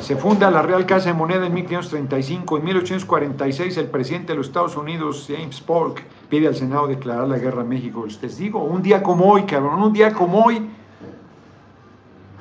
Se 0.00 0.16
funda 0.16 0.50
la 0.50 0.62
Real 0.62 0.86
Casa 0.86 1.10
de 1.10 1.12
Moneda 1.12 1.44
en 1.44 1.52
1535. 1.52 2.56
En 2.56 2.64
1846 2.64 3.76
el 3.76 3.88
presidente 3.88 4.32
de 4.32 4.38
los 4.38 4.46
Estados 4.46 4.78
Unidos, 4.78 5.26
James 5.28 5.60
Polk, 5.60 6.02
pide 6.30 6.46
al 6.46 6.54
Senado 6.54 6.86
declarar 6.86 7.28
la 7.28 7.36
guerra 7.36 7.60
a 7.60 7.64
México. 7.66 8.06
Les 8.22 8.38
digo, 8.38 8.64
un 8.64 8.80
día 8.80 9.02
como 9.02 9.30
hoy, 9.30 9.42
cabrón, 9.42 9.82
un 9.82 9.92
día 9.92 10.10
como 10.14 10.42
hoy, 10.42 10.66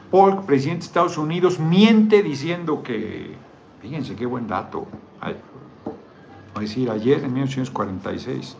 Polk, 0.10 0.46
presidente 0.46 0.84
de 0.84 0.86
Estados 0.86 1.18
Unidos, 1.18 1.60
miente 1.60 2.24
diciendo 2.24 2.82
que, 2.82 3.36
fíjense 3.82 4.16
qué 4.16 4.26
buen 4.26 4.48
dato, 4.48 4.88
a 5.20 6.60
decir, 6.62 6.90
ayer 6.90 7.26
en 7.26 7.34
1846, 7.34 8.56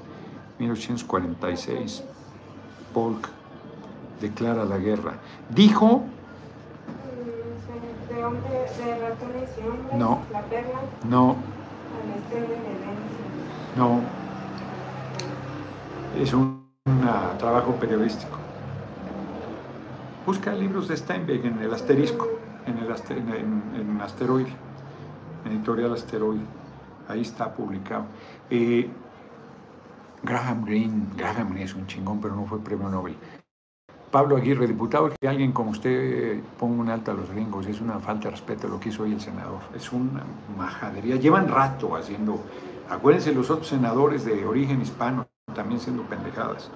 1846, 0.60 2.04
Polk 2.94 3.37
declara 4.20 4.66
la 4.66 4.78
guerra. 4.78 5.14
Dijo... 5.50 6.04
De, 8.10 8.24
hombre, 8.24 8.50
de 8.50 9.00
ratones 9.00 9.50
y 9.58 9.68
hombres, 9.68 9.96
no, 9.96 10.22
la 10.32 10.42
perla, 10.44 10.80
no, 11.08 11.36
no, 13.76 14.00
es 16.20 16.34
un, 16.34 16.66
un 16.86 17.02
trabajo 17.38 17.74
periodístico. 17.74 18.38
Busca 20.26 20.52
libros 20.54 20.88
de 20.88 20.98
Steinbeck 20.98 21.46
en 21.46 21.62
el 21.62 21.74
asterisco, 21.74 22.28
en 22.66 22.78
el 22.80 22.92
aster, 22.92 23.18
en, 23.18 23.30
en, 23.30 23.64
en 23.76 24.02
asteroide, 24.02 24.52
en 25.46 25.52
editorial 25.52 25.94
asteroide. 25.94 26.46
Ahí 27.08 27.22
está 27.22 27.54
publicado. 27.54 28.06
Eh, 28.50 28.90
Graham 30.24 30.66
Greene, 30.66 31.08
Graham 31.16 31.50
Greene 31.50 31.66
es 31.66 31.76
un 31.76 31.86
chingón, 31.86 32.20
pero 32.20 32.36
no 32.36 32.46
fue 32.46 32.60
premio 32.60 32.90
Nobel. 32.90 33.16
Pablo 34.12 34.38
Aguirre, 34.38 34.68
diputado, 34.68 35.10
que 35.20 35.28
alguien 35.28 35.52
como 35.52 35.72
usted 35.72 36.40
ponga 36.58 36.82
un 36.82 36.90
alto 36.90 37.12
a 37.12 37.14
los 37.14 37.30
gringos, 37.30 37.68
es 37.68 37.82
una 37.82 38.00
falta 38.00 38.26
de 38.26 38.32
respeto 38.32 38.68
lo 38.68 38.80
que 38.80 38.90
hizo 38.90 39.04
hoy 39.04 39.12
el 39.12 39.20
senador, 39.20 39.60
es 39.76 39.92
una 39.92 40.24
majadería. 40.58 41.18
Llevan 41.18 41.50
rato 41.50 41.96
haciendo, 41.96 42.42
acuérdense 42.90 43.34
los 43.34 43.50
otros 43.50 43.68
senadores 43.68 44.24
de 44.24 44.46
origen 44.46 44.82
hispano 44.82 45.28
también 45.54 45.82
siendo 45.82 46.04
pendejadas. 46.04 46.70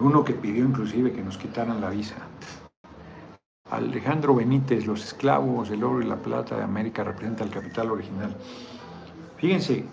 Uno 0.00 0.24
que 0.24 0.32
pidió 0.32 0.64
inclusive 0.64 1.12
que 1.12 1.22
nos 1.22 1.36
quitaran 1.36 1.80
la 1.80 1.90
visa. 1.90 2.16
Alejandro 3.70 4.34
Benítez, 4.34 4.86
los 4.86 5.04
esclavos, 5.04 5.70
el 5.70 5.84
oro 5.84 6.02
y 6.02 6.06
la 6.06 6.16
plata 6.16 6.56
de 6.56 6.64
América 6.64 7.04
representa 7.04 7.44
el 7.44 7.50
capital 7.50 7.90
original. 7.90 8.34
Fíjense, 9.36 9.84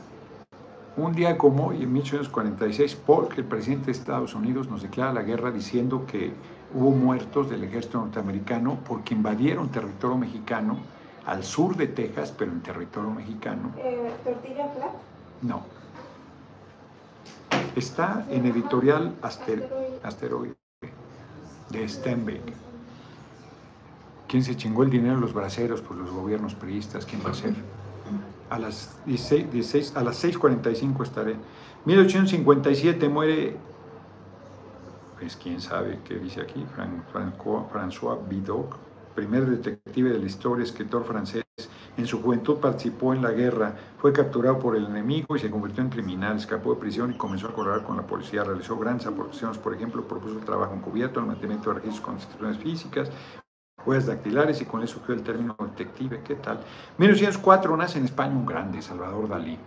un 0.98 1.14
día 1.14 1.38
como 1.38 1.68
hoy, 1.68 1.84
en 1.84 1.93
1846, 1.93 2.95
Polk, 2.95 3.38
el 3.38 3.45
presidente 3.45 3.88
de 3.88 3.91
Estados 3.91 4.34
Unidos, 4.34 4.68
nos 4.68 4.82
declara 4.82 5.14
la 5.14 5.22
guerra 5.22 5.52
diciendo 5.52 6.06
que 6.08 6.34
hubo 6.74 6.89
muertos 6.91 7.50
del 7.50 7.64
ejército 7.64 8.00
norteamericano 8.00 8.80
porque 8.86 9.14
invadieron 9.14 9.70
territorio 9.70 10.18
mexicano 10.18 10.78
al 11.26 11.43
sur 11.43 11.76
de 11.76 11.88
Texas, 11.88 12.34
pero 12.36 12.52
en 12.52 12.62
territorio 12.62 13.12
mexicano. 13.12 13.72
Eh, 13.78 14.12
¿Tortilla 14.24 14.70
flat? 14.76 14.91
No. 15.43 15.62
Está 17.76 18.26
en 18.30 18.48
editorial 18.48 19.14
Aster 19.22 19.70
Asteroide 20.04 20.56
de 21.70 21.88
Stenbeck. 21.88 22.41
¿Quién 24.28 24.43
se 24.43 24.58
chingó 24.58 24.84
el 24.84 24.89
dinero 24.89 25.16
de 25.16 25.22
los 25.22 25.34
braceros? 25.34 25.82
Pues 25.82 26.00
los 26.00 26.10
gobiernos 26.10 26.56
priistas, 26.56 27.06
¿quién 27.06 27.22
va 27.24 27.30
a 27.30 27.34
ser? 27.36 27.54
A 28.50 28.60
las, 28.60 28.98
16, 29.06 29.95
a 29.95 30.04
las 30.04 30.24
6.45 30.24 31.04
estaré. 31.04 31.36
1857 31.86 33.10
muere, 33.10 33.58
pues 35.20 35.36
quién 35.36 35.60
sabe 35.62 36.00
qué 36.06 36.16
dice 36.16 36.41
aquí, 36.41 36.66
François 37.14 38.28
Vidocq, 38.28 38.76
primer 39.16 39.45
detective 39.45 40.12
de 40.12 40.20
la 40.20 40.26
historia, 40.26 40.64
escritor 40.64 41.04
francés. 41.04 41.43
En 41.98 42.06
su 42.06 42.22
juventud 42.22 42.58
participó 42.58 43.14
en 43.16 43.24
la 43.24 43.32
guerra, 43.32 43.74
fue 43.98 44.14
capturado 44.14 44.60
por 44.60 44.76
el 44.76 44.86
enemigo 44.86 45.36
y 45.36 45.39
se 45.39 45.50
convirtió 45.50 45.82
en 45.82 45.89
criminal, 45.89 46.38
escapó 46.38 46.76
de 46.76 46.80
prisión 46.80 47.12
y 47.12 47.18
comenzó 47.18 47.48
a 47.48 47.54
colaborar 47.54 47.84
con 47.84 47.98
la 47.98 48.06
policía. 48.06 48.43
Realizó 48.43 48.78
grandes 48.78 49.08
aportaciones, 49.08 49.58
por 49.58 49.74
ejemplo, 49.74 50.08
propuso 50.08 50.38
trabajo 50.38 50.76
encubierto, 50.76 51.20
el 51.20 51.26
mantenimiento 51.26 51.72
de 51.72 51.80
registros 51.80 52.06
con 52.06 52.16
inscripciones 52.16 52.58
físicas, 52.60 53.10
huellas 53.86 54.07
dactilares 54.07 54.61
y 54.61 54.65
con 54.65 54.84
eso 54.84 54.95
surgió 54.95 55.13
el 55.13 55.23
término 55.23 55.55
detective. 55.59 56.21
¿Qué 56.23 56.36
tal? 56.36 56.59
1904 56.97 57.78
nace 57.78 57.99
en 57.99 58.05
España 58.05 58.36
un 58.36 58.45
grande, 58.45 58.82
Salvador 58.82 59.30
Dalí. 59.30 59.57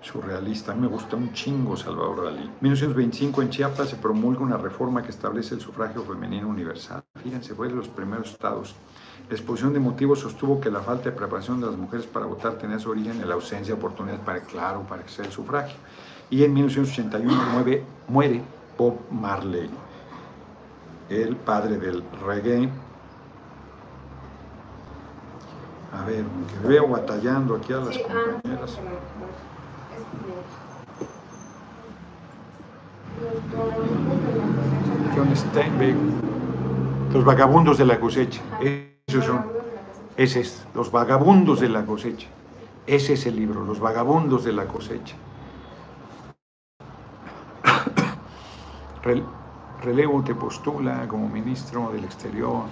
Surrealista, 0.00 0.72
a 0.72 0.74
mí 0.74 0.80
me 0.80 0.86
gusta 0.88 1.16
un 1.16 1.32
chingo 1.32 1.76
Salvador 1.76 2.24
Dalí. 2.24 2.50
1925 2.60 3.42
en 3.42 3.50
Chiapas 3.50 3.90
se 3.90 3.96
promulga 3.96 4.40
una 4.40 4.56
reforma 4.56 5.02
que 5.02 5.10
establece 5.10 5.54
el 5.54 5.60
sufragio 5.60 6.02
femenino 6.02 6.48
universal. 6.48 7.04
Fíjense, 7.22 7.54
fue 7.54 7.68
de 7.68 7.74
los 7.74 7.88
primeros 7.88 8.30
estados. 8.30 8.74
La 9.28 9.36
exposición 9.36 9.72
de 9.72 9.78
motivos 9.78 10.20
sostuvo 10.20 10.60
que 10.60 10.70
la 10.70 10.80
falta 10.80 11.10
de 11.10 11.12
preparación 11.12 11.60
de 11.60 11.66
las 11.66 11.76
mujeres 11.76 12.06
para 12.06 12.26
votar 12.26 12.54
tenía 12.54 12.78
su 12.78 12.90
origen 12.90 13.20
en 13.20 13.28
la 13.28 13.34
ausencia 13.34 13.74
de 13.74 13.78
oportunidades 13.78 14.24
para, 14.24 14.40
claro, 14.40 14.82
para 14.88 15.02
ejercer 15.02 15.26
el 15.26 15.32
sufragio. 15.32 15.76
Y 16.30 16.42
en 16.42 16.54
1981 16.54 17.84
muere 18.08 18.42
Bob 18.76 18.96
Marley 19.10 19.70
el 21.10 21.36
padre 21.36 21.76
del 21.76 22.04
reggae. 22.24 22.70
A 25.92 26.04
ver, 26.04 26.24
que 26.24 26.68
veo 26.68 26.88
batallando 26.88 27.56
aquí 27.56 27.72
a 27.72 27.78
las 27.78 27.94
Sí, 27.96 28.02
ah, 28.08 28.12
compañeras. 28.32 28.78
John 35.16 35.36
Steinbeck, 35.36 35.96
Los 37.12 37.24
vagabundos 37.24 37.76
de 37.76 37.86
la 37.86 37.98
cosecha. 37.98 38.40
Esos 39.06 39.24
son. 39.24 39.44
Ese 40.16 40.40
es, 40.40 40.64
Los 40.74 40.92
vagabundos 40.92 41.58
de 41.60 41.68
la 41.68 41.84
cosecha. 41.84 42.28
Ese 42.86 43.14
es 43.14 43.26
el 43.26 43.34
libro, 43.36 43.64
Los 43.64 43.80
vagabundos 43.80 44.44
de 44.44 44.52
la 44.52 44.66
cosecha. 44.66 45.16
Rel- 49.80 49.90
Relevo 49.90 50.22
te 50.22 50.34
postula 50.34 51.06
como 51.08 51.28
ministro 51.28 51.90
del 51.92 52.04
Exterior. 52.04 52.62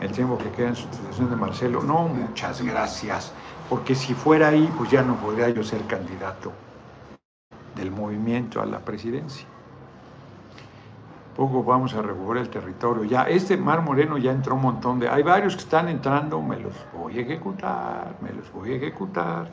El 0.00 0.10
tiempo 0.10 0.36
que 0.36 0.50
queda 0.50 0.68
en 0.68 0.76
sustitución 0.76 1.30
de 1.30 1.36
Marcelo. 1.36 1.82
No, 1.82 2.08
muchas 2.08 2.60
gracias. 2.62 3.32
Porque 3.68 3.94
si 3.94 4.14
fuera 4.14 4.48
ahí, 4.48 4.70
pues 4.76 4.90
ya 4.90 5.02
no 5.02 5.14
podría 5.16 5.48
yo 5.50 5.62
ser 5.62 5.86
candidato 5.86 6.52
del 7.76 7.90
movimiento 7.90 8.60
a 8.60 8.66
la 8.66 8.80
presidencia. 8.80 9.46
Poco 11.36 11.62
vamos 11.64 11.94
a 11.94 12.02
recuperar 12.02 12.42
el 12.42 12.50
territorio. 12.50 13.04
Ya, 13.04 13.22
este 13.22 13.56
Mar 13.56 13.80
Moreno 13.80 14.18
ya 14.18 14.32
entró 14.32 14.54
un 14.56 14.62
montón 14.62 14.98
de... 14.98 15.08
Hay 15.08 15.22
varios 15.22 15.54
que 15.54 15.62
están 15.62 15.88
entrando, 15.88 16.42
me 16.42 16.58
los 16.58 16.74
voy 16.92 17.18
a 17.18 17.22
ejecutar, 17.22 18.16
me 18.20 18.30
los 18.32 18.52
voy 18.52 18.72
a 18.72 18.76
ejecutar. 18.76 19.48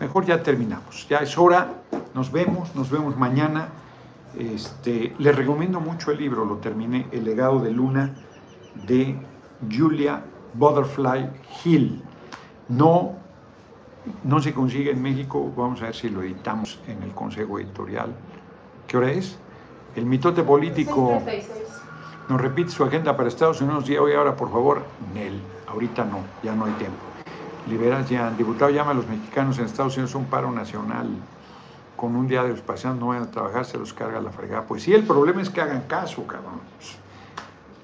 Mejor 0.00 0.24
ya 0.24 0.42
terminamos. 0.42 1.06
Ya 1.08 1.18
es 1.18 1.36
hora. 1.36 1.68
Nos 2.14 2.32
vemos, 2.32 2.74
nos 2.74 2.88
vemos 2.90 3.16
mañana. 3.16 3.68
Este, 4.36 5.14
les 5.18 5.34
recomiendo 5.34 5.80
mucho 5.80 6.10
el 6.10 6.18
libro, 6.18 6.44
lo 6.44 6.56
terminé, 6.56 7.06
El 7.12 7.24
legado 7.24 7.60
de 7.60 7.70
Luna, 7.70 8.14
de 8.86 9.16
Julia 9.70 10.22
Butterfly 10.54 11.30
Hill. 11.64 12.02
No, 12.68 13.14
no 14.24 14.40
se 14.40 14.52
consigue 14.52 14.90
en 14.90 15.02
México, 15.02 15.52
vamos 15.56 15.80
a 15.82 15.86
ver 15.86 15.94
si 15.94 16.10
lo 16.10 16.22
editamos 16.22 16.80
en 16.86 17.02
el 17.02 17.12
Consejo 17.12 17.58
Editorial. 17.58 18.14
¿Qué 18.86 18.96
hora 18.96 19.10
es? 19.10 19.38
El 19.96 20.06
mitote 20.06 20.42
político 20.42 21.20
6:36. 21.24 21.42
nos 22.28 22.40
repite 22.40 22.70
su 22.70 22.84
agenda 22.84 23.16
para 23.16 23.28
Estados 23.28 23.60
Unidos 23.60 23.88
y 23.88 23.96
hoy 23.96 24.12
ahora, 24.12 24.36
por 24.36 24.50
favor, 24.50 24.82
Nel, 25.14 25.40
ahorita 25.66 26.04
no, 26.04 26.20
ya 26.42 26.54
no 26.54 26.66
hay 26.66 26.72
tiempo. 26.72 26.98
Liberas 27.68 28.08
ya, 28.08 28.30
diputado 28.30 28.70
llama 28.70 28.92
a 28.92 28.94
los 28.94 29.06
mexicanos 29.08 29.58
en 29.58 29.64
Estados 29.64 29.96
Unidos 29.96 30.14
un 30.14 30.26
paro 30.26 30.50
nacional 30.52 31.08
con 31.98 32.14
un 32.14 32.28
día 32.28 32.44
de 32.44 32.50
los 32.50 32.60
paseantes 32.60 33.00
no 33.00 33.08
vayan 33.08 33.24
a 33.24 33.30
trabajar, 33.32 33.64
se 33.64 33.76
los 33.76 33.92
carga 33.92 34.20
la 34.20 34.30
fregada. 34.30 34.64
Pues 34.64 34.84
sí, 34.84 34.94
el 34.94 35.02
problema 35.02 35.42
es 35.42 35.50
que 35.50 35.60
hagan 35.60 35.82
caso, 35.82 36.24
cabrón. 36.28 36.60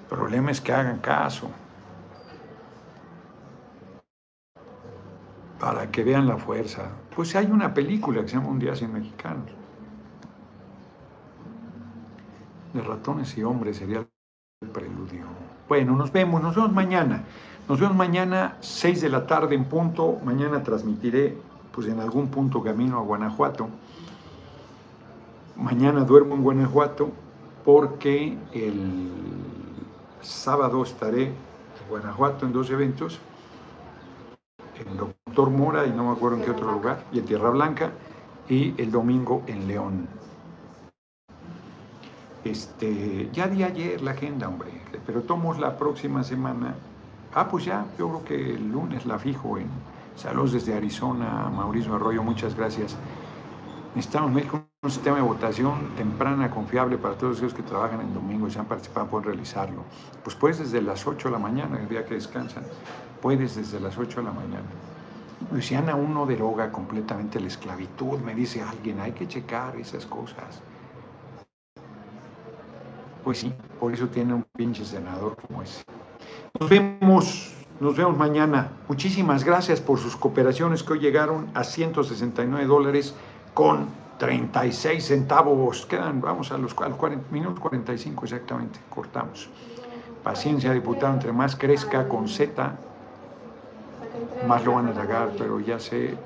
El 0.02 0.16
problema 0.16 0.52
es 0.52 0.60
que 0.60 0.72
hagan 0.72 0.98
caso. 0.98 1.50
Para 5.58 5.90
que 5.90 6.04
vean 6.04 6.28
la 6.28 6.36
fuerza. 6.36 6.90
Pues 7.16 7.34
hay 7.34 7.46
una 7.46 7.74
película 7.74 8.22
que 8.22 8.28
se 8.28 8.36
llama 8.36 8.50
Un 8.50 8.60
día 8.60 8.76
sin 8.76 8.92
mexicanos. 8.92 9.50
De 12.72 12.82
ratones 12.82 13.36
y 13.36 13.42
hombres 13.42 13.78
sería 13.78 14.06
el 14.60 14.68
preludio. 14.68 15.24
Bueno, 15.68 15.96
nos 15.96 16.12
vemos, 16.12 16.40
nos 16.40 16.54
vemos 16.54 16.72
mañana. 16.72 17.24
Nos 17.68 17.80
vemos 17.80 17.96
mañana, 17.96 18.58
6 18.60 19.00
de 19.00 19.08
la 19.08 19.26
tarde 19.26 19.56
en 19.56 19.64
punto. 19.64 20.20
Mañana 20.24 20.62
transmitiré, 20.62 21.36
pues 21.72 21.88
en 21.88 21.98
algún 21.98 22.28
punto 22.28 22.62
camino 22.62 22.98
a 22.98 23.02
Guanajuato. 23.02 23.68
Mañana 25.56 26.04
duermo 26.04 26.34
en 26.34 26.42
Guanajuato 26.42 27.10
porque 27.64 28.36
el 28.52 29.10
sábado 30.20 30.82
estaré 30.82 31.26
en 31.26 31.88
Guanajuato 31.88 32.46
en 32.46 32.52
dos 32.52 32.70
eventos, 32.70 33.20
en 34.78 34.96
Doctor 34.96 35.50
Mora 35.50 35.86
y 35.86 35.90
no 35.90 36.04
me 36.04 36.12
acuerdo 36.12 36.38
en 36.38 36.44
qué 36.44 36.50
otro 36.50 36.72
lugar, 36.72 37.04
y 37.12 37.20
en 37.20 37.24
Tierra 37.24 37.50
Blanca, 37.50 37.92
y 38.48 38.74
el 38.80 38.90
domingo 38.90 39.42
en 39.46 39.68
León. 39.68 40.08
Este, 42.44 43.30
ya 43.32 43.48
di 43.48 43.62
ayer 43.62 44.02
la 44.02 44.10
agenda, 44.10 44.48
hombre, 44.48 44.70
pero 45.06 45.22
tomos 45.22 45.58
la 45.58 45.76
próxima 45.76 46.24
semana. 46.24 46.74
Ah, 47.34 47.48
pues 47.48 47.64
ya, 47.64 47.86
yo 47.98 48.08
creo 48.08 48.24
que 48.24 48.54
el 48.54 48.70
lunes 48.70 49.06
la 49.06 49.18
fijo 49.18 49.56
en 49.58 49.68
Saludos 50.16 50.52
desde 50.52 50.74
Arizona, 50.74 51.50
Mauricio 51.54 51.94
Arroyo, 51.94 52.22
muchas 52.22 52.54
gracias. 52.54 52.96
Necesitamos 53.96 54.30
México 54.30 54.64
un 54.84 54.90
sistema 54.90 55.16
de 55.16 55.22
votación 55.22 55.94
temprana, 55.96 56.50
confiable 56.50 56.98
para 56.98 57.14
todos 57.14 57.38
aquellos 57.38 57.54
que 57.54 57.62
trabajan 57.62 58.02
en 58.02 58.12
domingo 58.12 58.46
y 58.46 58.50
se 58.50 58.58
han 58.58 58.66
participado, 58.66 59.06
pueden 59.06 59.28
realizarlo. 59.28 59.82
Pues 60.22 60.36
puedes 60.36 60.58
desde 60.58 60.82
las 60.82 61.06
8 61.06 61.28
de 61.28 61.32
la 61.32 61.38
mañana, 61.38 61.80
el 61.80 61.88
día 61.88 62.04
que 62.04 62.14
descansan, 62.14 62.64
puedes 63.22 63.56
desde 63.56 63.80
las 63.80 63.96
8 63.96 64.20
de 64.20 64.26
la 64.26 64.32
mañana. 64.32 64.66
Luisiana 65.50 65.94
uno 65.94 66.26
deroga 66.26 66.70
completamente 66.70 67.40
la 67.40 67.46
esclavitud, 67.46 68.18
me 68.18 68.34
dice 68.34 68.60
alguien, 68.60 69.00
hay 69.00 69.12
que 69.12 69.26
checar 69.26 69.74
esas 69.76 70.04
cosas. 70.04 70.60
Pues 73.24 73.38
sí, 73.38 73.54
por 73.80 73.94
eso 73.94 74.08
tiene 74.08 74.34
un 74.34 74.44
pinche 74.54 74.84
senador 74.84 75.36
como 75.36 75.62
ese. 75.62 75.82
Nos 76.60 76.68
vemos, 76.68 77.54
nos 77.80 77.96
vemos 77.96 78.18
mañana. 78.18 78.72
Muchísimas 78.86 79.44
gracias 79.44 79.80
por 79.80 79.98
sus 79.98 80.14
cooperaciones 80.14 80.82
que 80.82 80.92
hoy 80.92 80.98
llegaron 80.98 81.48
a 81.54 81.64
169 81.64 82.66
dólares 82.66 83.14
con 83.54 84.03
36 84.18 85.04
centavos. 85.04 85.86
Quedan, 85.86 86.20
vamos 86.20 86.52
a 86.52 86.58
los 86.58 86.74
40, 86.74 87.16
minutos 87.30 87.60
45 87.60 88.24
exactamente, 88.24 88.80
cortamos. 88.90 89.48
Paciencia, 90.22 90.72
diputado, 90.72 91.12
entre 91.14 91.32
más 91.32 91.56
crezca 91.56 92.08
con 92.08 92.28
Z, 92.28 92.76
más 94.48 94.64
lo 94.64 94.74
van 94.74 94.88
a 94.88 94.94
sacar, 94.94 95.32
pero 95.36 95.60
ya 95.60 95.78
se, 95.78 96.16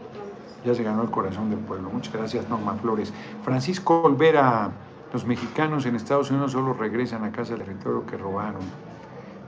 ya 0.64 0.74
se 0.74 0.82
ganó 0.82 1.02
el 1.02 1.10
corazón 1.10 1.50
del 1.50 1.58
pueblo. 1.58 1.90
Muchas 1.90 2.12
gracias, 2.12 2.48
Norma 2.48 2.74
Flores. 2.74 3.12
Francisco 3.42 4.02
Olvera, 4.02 4.70
los 5.12 5.24
mexicanos 5.24 5.86
en 5.86 5.96
Estados 5.96 6.30
Unidos 6.30 6.52
solo 6.52 6.74
regresan 6.74 7.24
a 7.24 7.32
casa 7.32 7.54
del 7.54 7.64
territorio 7.64 8.06
que 8.06 8.16
robaron. 8.16 8.62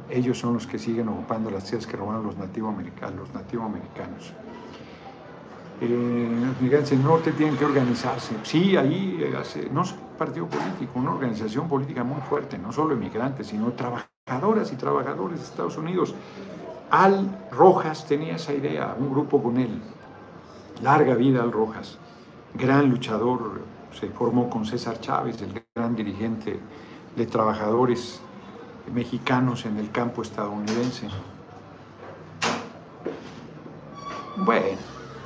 Ellos 0.08 0.38
son 0.38 0.54
los 0.54 0.66
que 0.66 0.78
siguen 0.78 1.08
ocupando 1.08 1.50
las 1.50 1.64
tierras 1.64 1.86
que 1.86 1.96
robaron 1.96 2.24
los 2.24 2.36
nativoamericanos. 2.36 3.28
Los. 3.28 4.34
Eh, 5.80 6.28
los 6.46 6.60
migrantes 6.60 6.90
del 6.90 7.02
norte 7.02 7.32
tienen 7.32 7.56
que 7.56 7.64
organizarse. 7.64 8.34
Sí, 8.42 8.76
ahí 8.76 9.32
hace, 9.38 9.70
no 9.70 9.82
es 9.82 9.92
un 9.92 10.16
partido 10.18 10.46
político, 10.46 10.98
una 10.98 11.12
organización 11.12 11.68
política 11.68 12.04
muy 12.04 12.20
fuerte, 12.20 12.58
no 12.58 12.70
solo 12.70 12.94
inmigrantes, 12.94 13.46
sino 13.46 13.72
trabajadoras 13.72 14.72
y 14.72 14.76
trabajadores 14.76 15.38
de 15.38 15.44
Estados 15.44 15.78
Unidos. 15.78 16.14
Al 16.90 17.48
Rojas 17.50 18.06
tenía 18.06 18.36
esa 18.36 18.52
idea, 18.52 18.94
un 18.98 19.10
grupo 19.10 19.42
con 19.42 19.56
él. 19.56 19.80
Larga 20.82 21.14
vida 21.14 21.42
Al 21.42 21.52
Rojas, 21.52 21.98
gran 22.54 22.90
luchador, 22.90 23.62
se 23.92 24.08
formó 24.08 24.50
con 24.50 24.66
César 24.66 25.00
Chávez, 25.00 25.40
el 25.40 25.64
gran 25.74 25.96
dirigente 25.96 26.60
de 27.16 27.26
trabajadores 27.26 28.20
mexicanos 28.92 29.64
en 29.64 29.78
el 29.78 29.90
campo 29.90 30.22
estadounidense. 30.22 31.08
Bueno, 34.36 34.78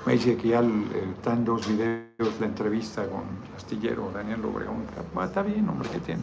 me 0.07 0.13
dice 0.13 0.37
que 0.37 0.49
ya 0.49 0.63
están 1.17 1.45
dos 1.45 1.67
videos 1.67 2.39
de 2.39 2.47
entrevista 2.47 3.07
con 3.07 3.23
Astillero, 3.57 4.11
Daniel 4.13 4.45
Obregón. 4.45 4.85
Está 5.25 5.43
bien, 5.43 5.69
hombre, 5.69 5.89
¿qué 5.91 5.99
tiene? 6.01 6.23